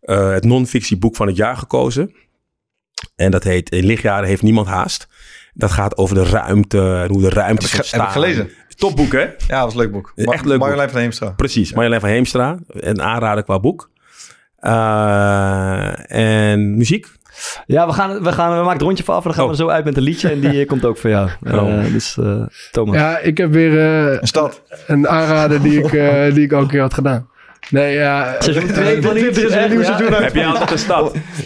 het 0.00 0.44
non-fictieboek 0.44 1.16
van 1.16 1.26
het 1.26 1.36
jaar 1.36 1.56
gekozen. 1.56 2.14
En 3.16 3.30
dat 3.30 3.44
heet 3.44 3.70
In 3.70 3.84
lichtjaren 3.84 4.28
heeft 4.28 4.42
niemand 4.42 4.66
haast. 4.66 5.08
Dat 5.54 5.70
gaat 5.70 5.96
over 5.96 6.14
de 6.14 6.24
ruimte 6.24 6.78
en 7.02 7.08
hoe 7.10 7.20
de 7.22 7.28
ruimte 7.28 7.66
ge- 7.68 7.76
ontstaan. 7.76 8.00
heb 8.00 8.08
ik 8.08 8.14
gelezen. 8.14 8.50
Topboek, 8.76 9.12
hè? 9.12 9.18
ja, 9.20 9.26
dat 9.48 9.60
was 9.62 9.72
een 9.72 9.78
leuk 9.80 9.90
boek. 9.92 10.12
Echt 10.16 10.44
leuk 10.44 10.44
boek. 10.44 10.58
Marjolein 10.58 10.90
van 10.90 11.00
Heemstra. 11.00 11.30
Precies, 11.30 11.72
Marjolein 11.72 12.00
van 12.00 12.10
Heemstra. 12.10 12.58
Een 12.68 13.02
aanrader 13.02 13.44
qua 13.44 13.60
boek. 13.60 13.90
Eh, 14.58 16.10
en 16.50 16.76
muziek. 16.76 17.06
Ja, 17.66 17.86
we, 17.86 17.92
gaan, 17.92 18.22
we, 18.22 18.32
gaan, 18.32 18.50
we 18.50 18.56
maken 18.56 18.72
het 18.72 18.82
rondje 18.82 19.04
van 19.04 19.14
af 19.14 19.20
en 19.24 19.26
dan 19.28 19.34
gaan 19.38 19.44
Oh. 19.44 19.50
we 19.50 19.56
zo 19.56 19.68
uit 19.68 19.84
met 19.84 19.96
een 19.96 20.02
liedje. 20.02 20.28
En 20.28 20.40
die 20.40 20.60
eh, 20.60 20.66
komt 20.66 20.84
ook 20.84 20.98
voor 20.98 21.10
jou. 21.10 21.28
Eh, 21.42 21.62
Oh. 21.62 21.92
Dus 21.92 22.16
eh, 22.18 22.42
Thomas. 22.70 22.94
Ja, 22.96 23.18
ik 23.18 23.38
heb 23.38 23.52
weer 23.52 23.78
eh, 23.78 24.20
Een 24.20 24.26
stad. 24.26 24.62
een 24.86 25.08
aanrader 25.08 25.62
die 25.62 25.78
ik, 25.84 25.92
eh, 25.92 26.34
die 26.34 26.44
ik 26.44 26.52
al 26.52 26.60
een 26.62 26.68
keer 26.68 26.80
had 26.80 26.94
gedaan. 26.94 27.30
Nee, 27.70 27.94
ja. 27.94 28.36
Seizoen 28.38 28.68
eh, 28.68 28.74
2 28.74 29.02
van 29.02 29.16
ja. 29.16 30.20
Heb 30.22 30.34
jij 30.34 30.46
altijd 30.46 30.70
een 30.70 30.78
stad? 30.78 31.14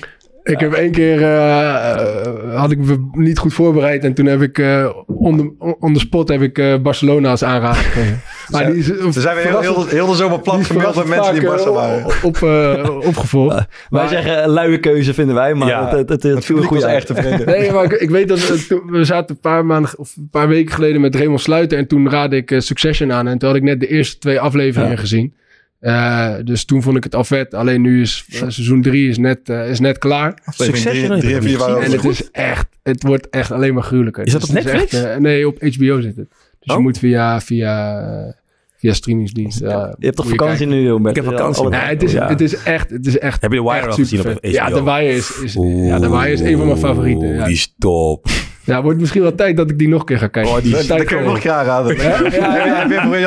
Ik 0.47 0.61
heb 0.61 0.73
één 0.73 0.91
keer, 0.91 1.23
eh, 1.23 1.91
eh, 1.91 2.55
had 2.55 2.71
ik 2.71 2.79
me 2.79 3.09
niet 3.13 3.39
goed 3.39 3.55
voorbereid. 3.55 4.05
En 4.05 4.15
toen 4.15 4.27
heb 4.27 4.43
ik, 4.43 4.59
eh 4.59 4.89
on, 5.07 5.37
the, 5.37 5.77
on 5.81 5.93
the 5.93 5.99
spot 6.01 6.29
heb 6.29 6.43
ik 6.43 6.59
eh, 6.59 6.77
Barcelona 6.83 7.31
als 7.31 7.45
aanrader 7.45 7.83
gekregen. 7.83 8.21
Maar 8.51 8.67
die 8.67 8.75
is, 8.77 8.87
Ze 8.87 9.21
zijn 9.21 9.37
weer 9.37 9.47
heel, 9.47 9.61
heel, 9.61 9.87
heel 9.87 10.07
de 10.07 10.15
zomer 10.15 10.41
plat 10.41 10.65
gemeld 10.67 10.95
met 10.97 11.07
mensen 11.09 11.33
die 11.35 11.43
in 11.43 11.73
waren. 11.73 12.05
Op, 12.23 12.37
eh, 12.43 12.97
opgevolgd. 13.07 13.55
Wij 13.57 13.65
Maar- 13.91 14.09
zeggen 14.09 14.43
een 14.43 14.51
luie 14.51 14.79
keuze 14.81 15.15
vinden 15.15 15.35
wij, 15.35 15.55
maar 15.55 15.69
Ja. 15.69 15.83
het, 15.89 15.91
het, 15.99 16.09
het, 16.09 16.23
het 16.23 16.35
Het 16.35 16.45
viel 16.45 16.73
uit. 16.73 16.85
echt 16.85 17.07
tevreden. 17.07 17.47
Nee, 17.57 17.73
maar 17.73 17.85
ik, 17.85 17.93
ik 17.93 18.11
weet 18.11 18.29
dat 18.29 18.49
we, 18.49 18.67
toen- 18.69 18.91
we 18.91 19.05
zaten 19.05 19.35
een 19.35 19.41
paar 19.41 19.65
maanden 19.67 19.91
of 19.99 20.17
een 20.17 20.29
paar 20.31 20.49
weken 20.49 20.75
geleden 20.75 21.01
met 21.01 21.15
Raymond 21.15 21.41
Sluiter. 21.41 21.79
En 21.79 21.87
toen 21.87 22.11
raadde 22.11 22.37
ik 22.37 22.55
Succession 22.59 23.13
aan. 23.13 23.29
En 23.29 23.39
toen 23.39 23.49
had 23.49 23.59
ik 23.59 23.65
net 23.65 23.81
de 23.81 23.87
eerste 23.89 24.19
twee 24.19 24.41
afleveringen 24.41 24.95
Ja. 24.95 25.01
gezien. 25.01 25.35
Eh, 25.81 26.35
dus 26.45 26.65
toen 26.65 26.83
vond 26.83 26.97
ik 26.97 27.05
het 27.05 27.15
al 27.15 27.25
vet. 27.25 27.55
Alleen 27.55 27.81
nu 27.81 28.01
is 28.01 28.25
eh, 28.29 28.37
seizoen 28.39 28.83
drie 28.83 29.09
is 29.09 29.19
net, 29.19 29.49
eh, 29.49 29.71
is 29.71 29.81
net 29.81 29.99
klaar. 29.99 30.39
Succession, 30.47 31.19
Drie, 31.21 31.39
drie 31.39 31.65
en 31.65 31.91
het 31.93 32.05
is 32.05 32.31
echt, 32.31 32.67
het 32.83 33.03
wordt 33.03 33.29
echt 33.31 33.51
alleen 33.51 33.75
maar 33.75 33.83
gruwelijker. 33.83 34.27
Is 34.27 34.33
dat 34.33 34.41
Dus 34.41 34.51
op 34.51 34.55
Netflix? 34.57 34.93
echt, 34.93 35.19
nee, 35.19 35.47
op 35.49 35.57
HBO 35.61 36.01
zit 36.01 36.17
het. 36.17 36.29
Dus 36.29 36.71
Oh. 36.71 36.77
je 36.77 36.83
moet 36.83 36.99
via, 36.99 37.41
via, 37.41 38.35
via 38.77 38.93
streamingsdienst. 38.93 39.59
Je 39.59 39.95
hebt 39.99 40.17
toch 40.17 40.29
vakantie 40.29 40.57
kijken. 40.67 40.83
nu, 40.83 40.89
Hubert? 40.91 41.17
Ik 41.17 41.25
heb 41.25 41.33
vakantie. 41.33 41.69
Nee, 41.69 41.81
het 41.81 42.03
is, 42.03 42.13
Ja. 42.13 42.29
het 42.29 42.41
is 42.41 42.63
echt, 42.63 42.91
het 42.91 43.07
is 43.07 43.19
echt. 43.19 43.43
Heb 43.43 43.53
je 43.53 43.59
The 43.59 43.63
Wire 43.71 43.87
al 43.87 43.93
gezien 43.93 44.21
op. 44.21 44.27
HBO? 44.27 44.49
Ja, 44.49 44.69
The 44.71 44.85
Wire 44.85 45.13
is, 45.15 45.41
is, 45.43 45.55
ja, 45.61 45.99
The 45.99 46.11
Wire 46.11 46.31
is 46.33 46.41
een 46.41 46.57
van 46.57 46.67
mijn 46.67 46.79
favorieten. 46.79 47.29
Ja. 47.35 47.45
Die 47.45 47.55
is 47.55 47.75
top. 47.79 48.27
Ja, 48.67 48.83
wordt 48.83 49.01
misschien 49.01 49.23
wel 49.23 49.35
tijd 49.35 49.57
dat 49.57 49.71
ik 49.71 49.79
die 49.79 49.89
nog 49.89 50.01
een 50.01 50.07
keer 50.07 50.19
ga 50.19 50.27
kijken. 50.27 50.53
Oh, 50.53 50.63
die 50.63 50.87
dat 50.87 51.05
kan 51.05 51.23
nog 51.23 51.35
een 51.35 51.41
keer 51.41 51.51
aanraden. 51.51 51.97
Ja, 51.97 52.19
ja, 52.31 53.19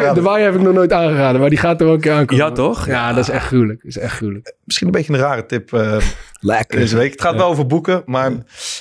ja, 0.00 0.12
de 0.12 0.22
waaier 0.22 0.44
heb 0.44 0.54
ik 0.54 0.60
nog 0.60 0.74
nooit 0.74 0.92
aangeraden, 0.92 1.40
maar 1.40 1.50
die 1.50 1.58
gaat 1.58 1.80
er 1.80 1.86
een 1.86 2.00
keer 2.00 2.12
aankomen. 2.12 2.44
Ja, 2.44 2.52
toch? 2.52 2.86
Ja, 2.86 3.12
dat 3.12 3.28
is 3.28 3.30
echt 3.30 3.46
gruwelijk. 3.46 3.82
is 3.82 3.98
echt 3.98 4.14
gruwelijk. 4.14 4.54
Misschien 4.64 4.86
een 4.86 4.92
beetje 4.92 5.12
een 5.12 5.18
rare 5.18 5.46
tip 5.46 5.72
uh, 5.72 5.96
Lekker. 6.40 6.78
deze 6.78 6.96
week. 6.96 7.10
Het 7.10 7.20
gaat 7.20 7.36
wel 7.36 7.46
over 7.46 7.66
boeken, 7.66 8.02
maar 8.06 8.32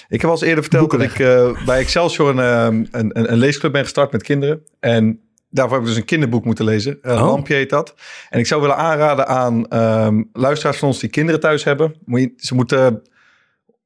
ik 0.08 0.22
heb 0.22 0.24
al 0.24 0.32
eens 0.32 0.42
eerder 0.42 0.64
verteld 0.64 0.92
dat 0.92 1.02
ik 1.02 1.20
uh, 1.20 1.66
bij 1.66 1.80
Excelsior 1.80 2.30
een, 2.30 2.38
een, 2.38 2.88
een, 2.92 3.32
een 3.32 3.38
leesclub 3.38 3.72
ben 3.72 3.84
gestart 3.84 4.12
met 4.12 4.24
kinderen. 4.24 4.62
En 4.80 5.20
daarvoor 5.50 5.74
heb 5.74 5.82
ik 5.82 5.88
dus 5.88 5.98
een 5.98 6.06
kinderboek 6.06 6.46
moeten 6.46 6.66
lezen. 6.66 7.00
Uh, 7.02 7.12
oh. 7.12 7.22
Lampje 7.22 7.54
heet 7.54 7.70
dat. 7.70 7.96
En 8.30 8.40
ik 8.40 8.48
zou 8.48 8.62
willen 8.62 8.78
aanraden 8.78 9.28
aan 9.28 9.80
um, 10.06 10.30
luisteraars 10.34 10.78
van 10.78 10.88
ons 10.88 11.00
die 11.00 11.10
kinderen 11.10 11.40
thuis 11.40 11.64
hebben. 11.64 11.96
Moet 12.06 12.20
je, 12.20 12.34
ze 12.38 12.56
moeten 12.56 13.02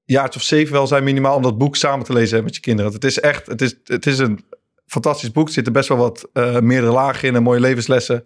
jaartje 0.06 0.40
of 0.40 0.46
zeven 0.46 0.74
wel 0.74 0.88
zijn 0.88 1.04
minimaal 1.04 1.36
om 1.36 1.42
dat 1.42 1.58
boek 1.58 1.76
samen 1.76 2.06
te 2.06 2.14
lezen 2.14 2.44
met 2.44 2.56
je 2.56 2.62
kinderen. 2.62 2.94
Het 2.94 3.04
is 3.04 3.20
echt, 3.20 3.48
het 3.48 3.62
is, 3.62 3.76
het 3.84 4.06
is 4.06 4.20
een 4.20 4.46
fantastisch 4.86 5.32
boek. 5.32 5.48
Er 5.48 5.54
zitten 5.54 5.74
best 5.74 5.90
wel 5.90 5.98
wat 5.98 6.30
uh, 6.34 6.60
meerdere 6.60 6.94
lagen 6.94 7.28
in 7.28 7.36
en 7.36 7.44
mooie 7.44 7.60
levenslessen. 7.60 8.24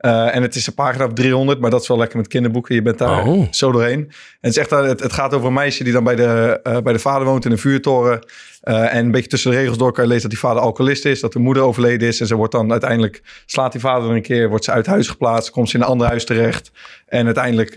Uh, 0.00 0.34
en 0.34 0.42
het 0.42 0.54
is 0.54 0.66
een 0.66 0.74
pagina 0.74 1.04
of 1.04 1.12
300, 1.12 1.60
maar 1.60 1.70
dat 1.70 1.82
is 1.82 1.88
wel 1.88 1.98
lekker 1.98 2.16
met 2.16 2.28
kinderboeken. 2.28 2.74
Je 2.74 2.82
bent 2.82 2.98
daar 2.98 3.26
oh. 3.26 3.46
zo 3.50 3.72
doorheen. 3.72 3.98
En 4.00 4.14
het, 4.40 4.50
is 4.50 4.56
echt, 4.56 4.70
het, 4.70 5.00
het 5.00 5.12
gaat 5.12 5.34
over 5.34 5.46
een 5.46 5.52
meisje 5.52 5.84
die 5.84 5.92
dan 5.92 6.04
bij 6.04 6.16
de, 6.16 6.60
uh, 6.66 6.78
bij 6.78 6.92
de 6.92 6.98
vader 6.98 7.26
woont 7.26 7.44
in 7.44 7.50
een 7.50 7.58
vuurtoren. 7.58 8.26
Uh, 8.64 8.94
en 8.94 9.04
een 9.04 9.10
beetje 9.10 9.28
tussen 9.28 9.50
de 9.50 9.56
regels 9.56 9.78
door 9.78 9.92
kan 9.92 10.04
je 10.04 10.08
lezen 10.08 10.22
dat 10.22 10.40
die 10.40 10.48
vader 10.48 10.62
alcoholist 10.62 11.04
is, 11.04 11.20
dat 11.20 11.32
de 11.32 11.38
moeder 11.38 11.62
overleden 11.62 12.08
is. 12.08 12.20
En 12.20 12.26
ze 12.26 12.34
wordt 12.34 12.52
dan 12.52 12.70
uiteindelijk, 12.70 13.22
slaat 13.46 13.72
die 13.72 13.80
vader 13.80 14.10
een 14.10 14.22
keer, 14.22 14.48
wordt 14.48 14.64
ze 14.64 14.70
uit 14.70 14.86
huis 14.86 15.08
geplaatst, 15.08 15.50
komt 15.50 15.68
ze 15.68 15.76
in 15.76 15.82
een 15.82 15.88
ander 15.88 16.06
huis 16.06 16.24
terecht. 16.24 16.70
En 17.06 17.24
uiteindelijk... 17.24 17.72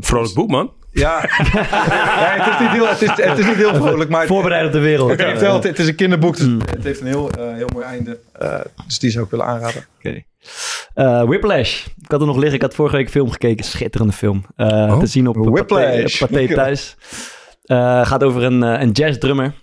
Vrolijk 0.00 0.34
boek, 0.34 0.50
man. 0.50 0.72
Ja. 0.96 1.20
ja, 2.20 2.34
het, 2.38 2.52
is 2.52 2.60
niet 2.60 2.70
heel, 2.70 2.88
het, 2.88 3.02
is, 3.02 3.08
het 3.08 3.38
is 3.38 3.46
niet 3.46 3.56
heel 3.56 3.74
vrolijk. 3.74 4.10
Maar 4.10 4.26
Voorbereid 4.26 4.66
op 4.66 4.72
de 4.72 4.78
wereld. 4.78 5.10
Het, 5.10 5.22
heeft 5.22 5.40
wel, 5.40 5.62
het, 5.62 5.78
is 5.78 5.88
een 5.88 5.94
kinderboek, 5.94 6.36
dus 6.36 6.46
mm. 6.46 6.60
het 6.60 6.84
heeft 6.84 7.00
een 7.00 7.06
heel, 7.06 7.30
uh, 7.38 7.54
heel 7.54 7.68
mooi 7.72 7.84
einde. 7.84 8.18
Uh, 8.42 8.58
dus 8.86 8.98
die 8.98 9.10
zou 9.10 9.24
ik 9.24 9.30
willen 9.30 9.46
aanraden. 9.46 9.86
Oké. 9.98 10.08
Okay. 10.08 10.24
Uh, 10.94 11.22
Whiplash. 11.22 11.86
Ik 11.86 12.10
had 12.10 12.20
er 12.20 12.26
nog 12.26 12.36
liggen. 12.36 12.54
Ik 12.54 12.62
had 12.62 12.74
vorige 12.74 12.96
week 12.96 13.04
een 13.04 13.10
film 13.10 13.30
gekeken. 13.30 13.64
Schitterende 13.64 14.12
film. 14.12 14.44
Oh. 14.56 14.98
Te 14.98 15.06
zien 15.06 15.28
op 15.28 15.36
Whiplash. 15.36 16.18
Pathé, 16.18 16.54
thuis. 16.54 16.96
gaat 18.02 18.24
over 18.24 18.42
een, 18.42 18.62
een 18.62 18.90
jazzdrummer. 18.90 19.54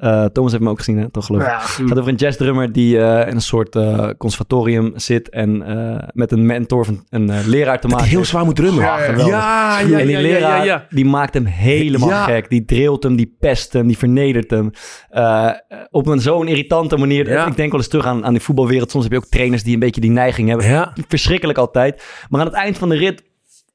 Uh, 0.00 0.24
Thomas 0.24 0.52
heeft 0.52 0.64
me 0.64 0.70
ook 0.70 0.78
gezien, 0.78 0.98
hè? 0.98 1.10
toch 1.10 1.26
geloof 1.26 1.42
ik. 1.42 1.48
Ja, 1.48 1.58
het 1.58 1.88
gaat 1.88 1.98
over 1.98 2.08
een 2.10 2.14
jazzdrummer 2.14 2.72
die 2.72 2.96
uh, 2.96 3.26
in 3.26 3.34
een 3.34 3.40
soort 3.40 3.74
uh, 3.74 4.08
conservatorium 4.18 4.92
zit 4.94 5.28
en 5.28 5.58
met 6.12 6.32
een 6.32 6.46
mentor 6.46 6.84
van 6.84 7.04
een 7.08 7.48
leraar 7.48 7.80
te 7.80 7.88
maken. 7.88 8.06
heel 8.06 8.24
zwaar 8.24 8.44
moet 8.44 8.56
drummen. 8.56 8.84
Ja, 8.84 8.98
ja, 9.04 9.16
ja, 9.16 9.80
ja, 9.80 9.98
En 9.98 10.06
die 10.06 10.20
leraar, 10.20 10.86
die 10.90 11.04
maakt 11.04 11.34
hem 11.34 11.44
helemaal 11.44 12.24
gek. 12.24 12.48
Die 12.48 12.64
drilt 12.64 13.02
hem, 13.02 13.16
die 13.16 13.36
pest 13.40 13.72
hem, 13.72 13.86
die 13.86 13.98
vernedert 13.98 14.50
hem. 14.50 14.70
op 15.90 16.06
een 16.06 16.20
zo'n 16.20 16.48
irritante 16.48 16.96
manier. 16.96 17.28
Ik 17.46 17.56
denk 17.56 17.70
wel 17.70 17.80
eens 17.80 17.88
terug 17.88 18.06
aan, 18.06 18.24
aan 18.24 18.32
die 18.32 18.42
voetbalwereld. 18.42 18.90
Soms 18.90 19.04
heb 19.04 19.12
je 19.12 19.18
ook 19.18 19.30
trainers 19.30 19.62
die 19.62 19.74
een 19.74 19.80
beetje 19.80 20.00
die 20.00 20.10
neiging 20.10 20.48
hebben. 20.48 20.92
Verschrikkelijk 21.08 21.58
altijd. 21.58 22.02
Maar 22.28 22.40
aan 22.40 22.46
het 22.46 22.56
eind 22.56 22.78
van 22.78 22.88
de 22.88 22.96
rit 22.96 23.22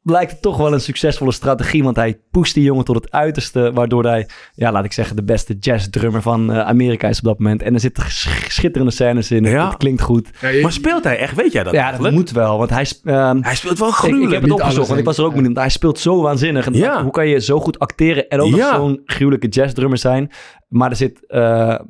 blijkt 0.05 0.31
het 0.31 0.41
toch 0.41 0.57
wel 0.57 0.73
een 0.73 0.81
succesvolle 0.81 1.31
strategie. 1.31 1.83
Want 1.83 1.95
hij 1.95 2.19
pusht 2.31 2.53
die 2.53 2.63
jongen 2.63 2.85
tot 2.85 2.95
het 2.95 3.11
uiterste. 3.11 3.71
Waardoor 3.73 4.03
hij, 4.03 4.27
ja, 4.55 4.71
laat 4.71 4.85
ik 4.85 4.91
zeggen, 4.91 5.15
de 5.15 5.23
beste 5.23 5.55
jazzdrummer 5.59 6.21
van 6.21 6.51
uh, 6.51 6.59
Amerika 6.59 7.07
is 7.07 7.17
op 7.17 7.23
dat 7.23 7.39
moment. 7.39 7.61
En 7.61 7.73
er 7.73 7.79
zitten 7.79 8.03
schitterende 8.47 8.91
scènes 8.91 9.31
in. 9.31 9.43
Ja. 9.43 9.67
Het 9.67 9.77
klinkt 9.77 10.01
goed. 10.01 10.29
Ja, 10.41 10.61
Maar 10.61 10.71
speelt 10.71 11.03
hij 11.03 11.17
echt? 11.17 11.35
Weet 11.35 11.51
jij 11.51 11.63
dat? 11.63 11.73
Ja, 11.73 11.91
dat 11.91 12.11
moet 12.11 12.31
wel. 12.31 12.57
Want 12.57 12.69
hij, 12.69 12.87
uh, 13.03 13.31
hij 13.39 13.55
speelt 13.55 13.79
wel 13.79 13.91
gruwelijk. 13.91 14.23
Ik, 14.23 14.27
ik 14.27 14.33
heb 14.33 14.43
het 14.43 14.61
opgezocht, 14.61 14.87
want 14.87 14.99
ik 14.99 15.05
was 15.05 15.17
er 15.17 15.23
ook 15.23 15.29
ja. 15.29 15.35
benieuwd. 15.35 15.57
Hij 15.57 15.69
speelt 15.69 15.99
zo 15.99 16.21
waanzinnig. 16.21 16.65
En 16.65 16.73
ja. 16.73 17.01
Hoe 17.03 17.11
kan 17.11 17.27
je 17.27 17.39
zo 17.39 17.59
goed 17.59 17.79
acteren 17.79 18.29
en 18.29 18.39
ook 18.39 18.49
nog 18.49 18.75
zo'n 18.75 19.01
gruwelijke 19.05 19.47
jazzdrummer 19.47 19.97
zijn? 19.97 20.31
Maar 20.67 20.89
er 20.89 20.95
zit, 20.95 21.23
uh, 21.27 21.39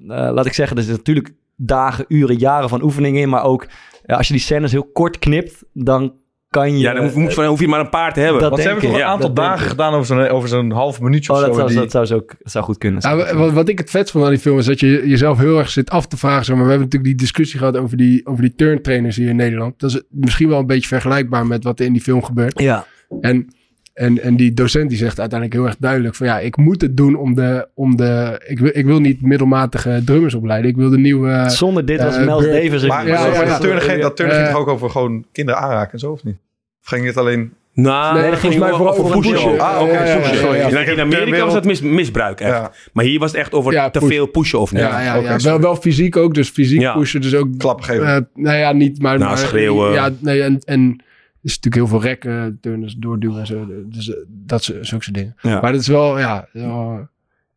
laat 0.07 0.45
ik 0.45 0.53
zeggen, 0.53 0.77
er 0.77 0.83
zit 0.83 0.97
natuurlijk 0.97 1.33
dagen, 1.55 2.05
uren, 2.07 2.37
jaren 2.37 2.69
van 2.69 2.83
oefening 2.83 3.17
in. 3.17 3.29
Maar 3.29 3.43
ook 3.43 3.67
als 4.05 4.27
je 4.27 4.33
die 4.33 4.41
scènes 4.41 4.71
heel 4.71 4.89
kort 4.93 5.19
knipt, 5.19 5.63
dan 5.73 6.13
kan 6.55 6.71
je... 6.71 6.79
Ja, 6.79 6.93
dan 6.93 7.03
hoef, 7.03 7.15
moet, 7.15 7.35
hoef 7.35 7.59
je 7.59 7.67
maar 7.67 7.79
een 7.79 7.89
paar 7.89 8.13
te 8.13 8.19
hebben. 8.19 8.41
Dat 8.41 8.49
Want 8.49 8.61
ze 8.61 8.67
hebben 8.67 8.89
toch 8.89 8.97
een 8.97 9.05
aantal 9.05 9.33
dagen 9.33 9.67
gedaan 9.67 9.93
over 9.93 10.05
zo'n, 10.05 10.27
over 10.27 10.49
zo'n 10.49 10.71
half 10.71 11.01
minuutje 11.01 11.33
oh, 11.33 11.37
of 11.37 11.45
dat 11.45 11.53
zo. 11.53 11.59
Zou, 11.59 11.69
die... 11.69 11.77
Dat 11.77 11.91
zou, 11.91 12.05
zo, 12.05 12.25
zou 12.39 12.65
goed 12.65 12.77
kunnen. 12.77 13.01
Ja, 13.01 13.35
wat, 13.35 13.51
wat, 13.51 13.69
ik 13.69 13.77
het 13.77 13.89
vet 13.89 14.11
vond 14.11 14.23
aan 14.23 14.29
die 14.29 14.39
film 14.39 14.57
is 14.57 14.65
dat 14.65 14.79
je 14.79 15.01
jezelf 15.05 15.37
heel 15.37 15.57
erg 15.57 15.69
zit 15.69 15.89
af 15.89 16.07
te 16.07 16.17
vragen. 16.17 16.45
Zeg 16.45 16.55
maar 16.55 16.65
we 16.65 16.71
hebben 16.71 16.87
natuurlijk 16.87 17.17
die 17.17 17.27
discussie 17.27 17.59
gehad 17.59 17.77
over 17.77 17.97
die, 17.97 18.25
over 18.25 18.41
die 18.41 18.55
turntrainers 18.55 19.15
hier 19.15 19.29
in 19.29 19.35
Nederland. 19.35 19.79
Dat 19.79 19.89
is 19.89 20.01
misschien 20.09 20.49
wel 20.49 20.59
een 20.59 20.67
beetje 20.67 20.87
vergelijkbaar 20.87 21.47
met 21.47 21.63
wat 21.63 21.79
er 21.79 21.85
in 21.85 21.93
die 21.93 22.01
film 22.01 22.23
gebeurt. 22.23 22.59
Ja. 22.59 22.85
En 23.21 23.47
en, 23.95 24.21
en 24.21 24.35
die 24.35 24.53
docent 24.53 24.89
die 24.89 24.97
zegt 24.97 25.19
uiteindelijk 25.19 25.59
heel 25.59 25.67
erg 25.67 25.77
duidelijk 25.79 26.15
van 26.15 26.27
ja, 26.27 26.39
ik 26.39 26.57
moet 26.57 26.81
het 26.81 26.97
doen 26.97 27.15
om 27.15 27.35
de, 27.35 27.67
om 27.73 27.95
de 27.95 28.41
ik, 28.47 28.59
wil, 28.59 28.69
ik 28.73 28.85
wil 28.85 28.99
niet 28.99 29.21
middelmatige 29.21 30.01
drummers 30.05 30.33
opleiden. 30.33 30.69
Ik 30.69 30.75
wil 30.75 30.89
de 30.89 30.97
nieuwe... 30.97 31.43
Zonder 31.47 31.85
dit 31.85 32.03
was 32.03 32.17
uh, 32.17 32.25
Mel 32.25 32.41
Davis... 32.41 32.85
Maar, 32.85 33.07
ja, 33.07 33.25
ja, 33.25 33.45
dat 33.45 33.61
turnen, 33.61 33.99
dat 33.99 34.15
turnen 34.15 34.35
ging 34.35 34.47
toch 34.47 34.57
ook 34.57 34.67
over 34.67 34.89
gewoon 34.89 35.25
kinderen 35.31 35.61
aanraken 35.61 35.91
en 35.91 35.99
zo, 35.99 36.11
of 36.11 36.23
niet? 36.23 36.37
Of 36.85 36.91
ging 36.91 37.05
het 37.05 37.17
alleen... 37.17 37.53
Nou, 37.73 38.19
nee, 38.19 38.29
dat 38.29 38.39
ging 38.39 38.59
mij 38.59 38.69
vooral 38.69 38.97
over 38.97 39.19
pushen. 39.19 39.59
Ah, 39.59 39.81
oké, 39.81 39.91
okay, 39.91 40.57
ja, 40.57 40.67
ja, 40.67 40.79
In 40.79 40.99
Amerika 40.99 41.45
was 41.45 41.53
het 41.53 41.65
mis, 41.65 41.81
misbruik 41.81 42.39
echt. 42.39 42.89
Maar 42.93 43.05
hier 43.05 43.19
was 43.19 43.31
het 43.31 43.39
echt 43.39 43.53
over 43.53 43.91
te 43.91 44.01
veel 44.01 44.25
pushen 44.25 44.59
of 44.59 44.71
niet. 44.71 44.81
Ja, 44.81 45.01
ja, 45.01 45.15
ja. 45.15 45.37
Wel, 45.37 45.59
wel 45.59 45.75
fysiek 45.75 46.17
ook, 46.17 46.33
dus 46.33 46.49
fysiek 46.49 46.93
pushen. 46.93 47.21
Dus 47.21 47.35
ook... 47.35 47.57
Klappen 47.57 47.85
geven. 47.85 48.05
Uh, 48.07 48.43
nou 48.43 48.57
ja, 48.57 48.71
niet, 48.71 49.01
maar... 49.01 49.17
Nou, 49.17 49.29
maar, 49.29 49.37
schreeuwen. 49.37 49.91
Ja, 49.91 50.09
nee, 50.19 50.41
en... 50.41 50.59
en 50.59 51.03
is 51.41 51.55
natuurlijk 51.55 51.75
heel 51.75 51.99
veel 51.99 52.09
rekken, 52.09 52.57
turners 52.61 52.95
doorduwen 52.95 53.39
en 53.39 53.45
zo. 53.45 53.67
Dus 53.85 54.07
uh, 54.07 54.15
dat 54.27 54.63
zulke 54.63 54.85
soort 54.85 55.13
dingen. 55.13 55.35
Ja. 55.41 55.61
Maar 55.61 55.71
dat 55.71 55.81
is 55.81 55.87
wel, 55.87 56.19
ja, 56.19 56.47
uh, 56.53 56.99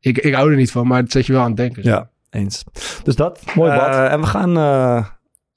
ik, 0.00 0.18
ik 0.18 0.34
hou 0.34 0.50
er 0.50 0.56
niet 0.56 0.70
van, 0.70 0.86
maar 0.86 1.02
het 1.02 1.12
zet 1.12 1.26
je 1.26 1.32
wel 1.32 1.42
aan 1.42 1.48
het 1.48 1.56
denken. 1.56 1.82
Zo. 1.82 1.88
Ja, 1.88 2.10
eens. 2.30 2.64
Dus 3.02 3.16
dat. 3.16 3.42
Mooi 3.54 3.70
bad. 3.70 3.88
Uh, 3.88 4.12
en 4.12 4.20
we 4.20 4.26
gaan 4.26 4.56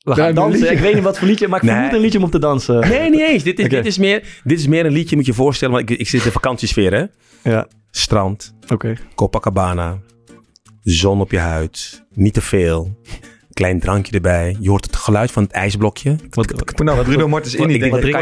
we 0.04 0.16
gaan 0.16 0.36
dansen. 0.36 0.72
Ik 0.72 0.80
weet 0.80 0.94
niet 0.94 1.04
wat 1.04 1.18
voor 1.18 1.28
liedje, 1.28 1.48
maar 1.48 1.64
ik 1.64 1.70
nee. 1.70 1.94
een 1.94 2.00
liedje 2.00 2.18
om 2.18 2.24
op 2.24 2.32
te 2.32 2.40
dansen. 2.40 2.80
Nee, 2.80 3.10
niet 3.10 3.20
eens. 3.20 3.44
Dit 3.44 3.60
is, 3.60 3.66
okay. 3.66 3.78
dit 3.78 3.88
is, 3.88 3.98
meer, 3.98 4.42
dit 4.44 4.60
is 4.60 4.68
meer 4.68 4.86
een 4.86 4.92
liedje, 4.92 5.16
moet 5.16 5.26
je 5.26 5.34
voorstellen. 5.34 5.76
Want 5.76 5.90
ik, 5.90 6.00
ik 6.00 6.08
zit 6.08 6.20
in 6.20 6.26
de 6.26 6.32
vakantiesfeer, 6.32 6.94
hè? 6.94 7.06
Ja. 7.52 7.68
Strand. 7.92 8.54
Oké. 8.64 8.74
Okay. 8.74 8.98
Copacabana. 9.16 10.00
Zon 10.84 11.22
op 11.22 11.32
je 11.32 11.38
huid. 11.38 12.04
Niet 12.14 12.34
te 12.34 12.42
veel. 12.42 13.00
Klein 13.54 13.80
drankje 13.80 14.14
erbij. 14.14 14.58
Je 14.60 14.70
hoort 14.70 14.86
het 14.86 14.96
geluid 14.96 15.32
van 15.32 15.44
het 15.44 15.52
ijsblokje. 15.52 16.16
Wat, 16.30 16.78
nou, 16.84 16.98
wat 16.98 17.06
Bruno 17.06 17.28
Martens 17.28 17.56
in 17.56 17.70
ik, 17.70 17.82
drink, 17.92 18.16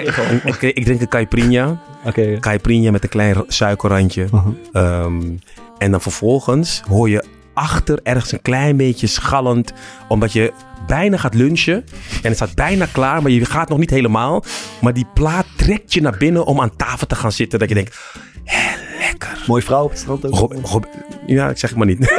ik, 0.46 0.62
ik, 0.62 0.84
drink 0.84 1.02
een 1.02 1.08
caipirinha. 1.08 1.82
Oké. 2.06 2.20
Okay. 2.20 2.40
Caipirinha 2.40 2.92
met 2.92 3.04
een 3.04 3.10
klein 3.10 3.44
suikerrandje. 3.48 4.28
Uh 4.34 4.46
-huh. 4.74 5.04
um, 5.04 5.40
en 5.78 5.92
dan 5.92 6.02
vervolgens 6.02 6.82
hoor 6.88 7.10
je 7.10 7.24
achter 7.60 8.00
ergens 8.04 8.32
een 8.32 8.42
klein 8.42 8.78
beetje 8.78 9.08
schallend. 9.08 9.74
Omdat 10.08 10.34
je 10.34 10.54
bijna 10.88 11.18
gaat 11.18 11.34
lunchen. 11.34 11.76
En 12.22 12.28
het 12.28 12.36
staat 12.36 12.56
bijna 12.56 12.86
klaar, 12.92 13.22
maar 13.22 13.32
je 13.32 13.46
gaat 13.46 13.70
nog 13.70 13.78
niet 13.78 13.90
helemaal. 13.90 14.44
Maar 14.82 14.94
die 14.94 15.08
plaat 15.14 15.46
trekt 15.56 15.94
je 15.94 16.02
naar 16.02 16.18
binnen 16.18 16.46
om 16.46 16.62
aan 16.62 16.76
tafel 16.76 17.08
te 17.08 17.16
gaan 17.16 17.32
zitten. 17.32 17.60
Dat 17.60 17.70
je 17.70 17.76
denkt, 17.76 17.98
hé, 18.44 18.70
lekker. 19.00 19.44
Mooie 19.48 19.64
vrouw 19.64 19.84
op 19.84 19.90
het 19.90 20.00
strand 20.00 20.26
ook. 20.26 20.34
Rob, 20.34 20.54
Rob, 20.66 20.84
ja, 21.26 21.50
ik 21.50 21.58
zeg 21.58 21.70
het 21.70 21.80
maar 21.80 21.88
niet. 21.88 22.14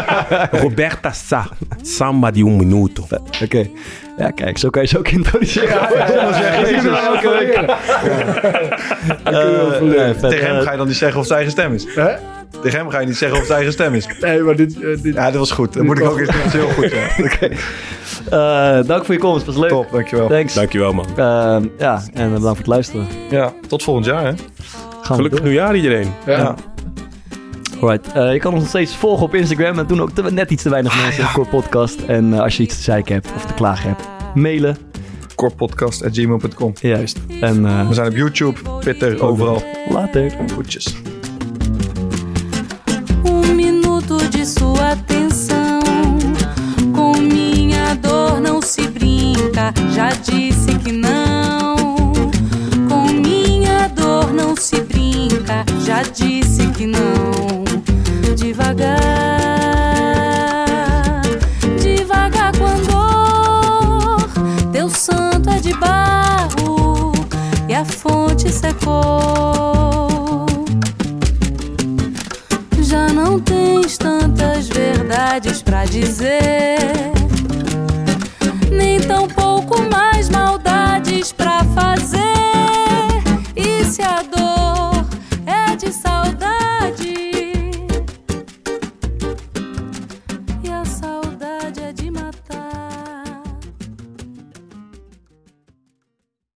Roberta 0.62 1.12
Sa. 1.12 1.48
Samba 1.82 2.30
di 2.30 2.40
un 2.40 2.56
minuto. 2.56 3.02
Oké. 3.02 3.44
Okay. 3.44 3.70
Ja, 4.18 4.30
kijk, 4.30 4.58
zo 4.58 4.70
kan 4.70 4.82
je 4.82 4.88
ze 4.88 4.98
ook 4.98 5.08
introduceren. 5.08 5.68
Ja, 5.68 5.88
ja, 5.92 6.06
ja. 7.40 7.72
Uh, 9.30 10.10
tegen 10.10 10.46
hem 10.46 10.60
ga 10.60 10.70
je 10.70 10.76
dan 10.76 10.86
niet 10.86 10.96
zeggen 10.96 11.20
of 11.20 11.26
zijn 11.26 11.38
eigen 11.38 11.58
stem 11.58 11.74
is. 11.74 11.94
Huh? 11.94 12.14
Tegen 12.62 12.78
hem 12.78 12.90
ga 12.90 13.00
je 13.00 13.06
niet 13.06 13.16
zeggen 13.16 13.38
of 13.38 13.44
zijn 13.44 13.56
eigen 13.56 13.72
stem 13.72 13.94
is. 13.94 14.06
Nee, 14.20 14.40
maar 14.40 14.56
dit... 14.56 14.76
Uh, 14.76 15.02
dit 15.02 15.14
ja, 15.14 15.24
dat 15.24 15.34
was 15.34 15.50
goed. 15.50 15.72
Dat 15.72 15.82
moet 15.82 15.98
ik 15.98 16.04
ook 16.04 16.18
eens 16.18 16.28
doen. 16.30 16.38
Dat 16.38 16.46
is 16.46 16.52
heel 16.52 16.68
goed, 16.68 16.90
ja. 16.90 17.06
Oké. 17.24 17.34
Okay. 17.34 18.78
Uh, 18.80 18.86
dank 18.86 19.04
voor 19.04 19.14
je 19.14 19.20
komst. 19.20 19.46
was 19.46 19.56
leuk. 19.56 19.68
Top, 19.68 19.90
dankjewel. 19.92 20.28
Thanks. 20.28 20.54
Dankjewel, 20.54 20.92
man. 20.92 21.06
Uh, 21.10 21.56
ja, 21.78 22.02
en 22.12 22.32
bedankt 22.32 22.42
voor 22.42 22.56
het 22.56 22.66
luisteren. 22.66 23.06
Ja, 23.30 23.52
tot 23.68 23.82
volgend 23.82 24.06
jaar, 24.06 24.24
hè. 24.24 24.32
Gaan 25.02 25.16
Gelukkig 25.16 25.42
nieuwjaar 25.42 25.76
iedereen. 25.76 26.12
Ja. 26.26 26.38
ja. 26.38 26.54
Alright. 27.80 28.16
Uh, 28.16 28.32
je 28.32 28.38
kan 28.38 28.52
ons 28.52 28.60
nog 28.60 28.68
steeds 28.68 28.96
volgen 28.96 29.26
op 29.26 29.34
Instagram. 29.34 29.78
En 29.78 29.86
doen 29.86 30.00
ook 30.00 30.10
te, 30.10 30.22
net 30.22 30.50
iets 30.50 30.62
te 30.62 30.70
weinig 30.70 30.92
ah, 30.92 31.02
mensen. 31.02 31.22
Ja. 31.22 31.44
podcast. 31.50 32.00
En 32.00 32.32
uh, 32.32 32.40
als 32.40 32.56
je 32.56 32.62
iets 32.62 32.76
te 32.76 32.82
zeiken 32.82 33.14
hebt 33.14 33.28
of 33.34 33.44
te 33.46 33.54
klagen 33.54 33.88
hebt, 33.88 34.08
mailen. 34.34 34.76
Korpodcast.gmail.com 35.34 36.72
Juist. 36.80 37.18
En, 37.40 37.64
uh, 37.64 37.88
We 37.88 37.94
zijn 37.94 38.08
op 38.08 38.16
YouTube, 38.16 38.60
Twitter, 38.80 39.22
overal. 39.22 39.62
Later. 39.88 40.32
Goedjes. 40.54 41.01
Brinca. 49.62 49.72
Já 49.92 50.08
disse 50.10 50.78
que 50.78 50.90
não. 50.92 51.76
Com 52.88 53.12
minha 53.12 53.88
dor 53.88 54.32
não 54.32 54.56
se 54.56 54.80
brinca. 54.80 55.64
Já 55.84 56.02
disse 56.02 56.66
que 56.68 56.86
não. 56.86 57.62
Devagar, 58.34 58.96
devagar 61.80 62.52
com 62.56 62.74
dor. 62.90 64.28
Teu 64.72 64.88
santo 64.90 65.50
é 65.50 65.60
de 65.60 65.74
barro 65.74 67.12
e 67.68 67.74
a 67.74 67.84
fonte 67.84 68.50
secou. 68.50 70.46
Já 72.80 73.08
não 73.08 73.38
tens 73.38 73.96
tantas 73.96 74.68
verdades 74.68 75.62
dizer. 75.92 76.81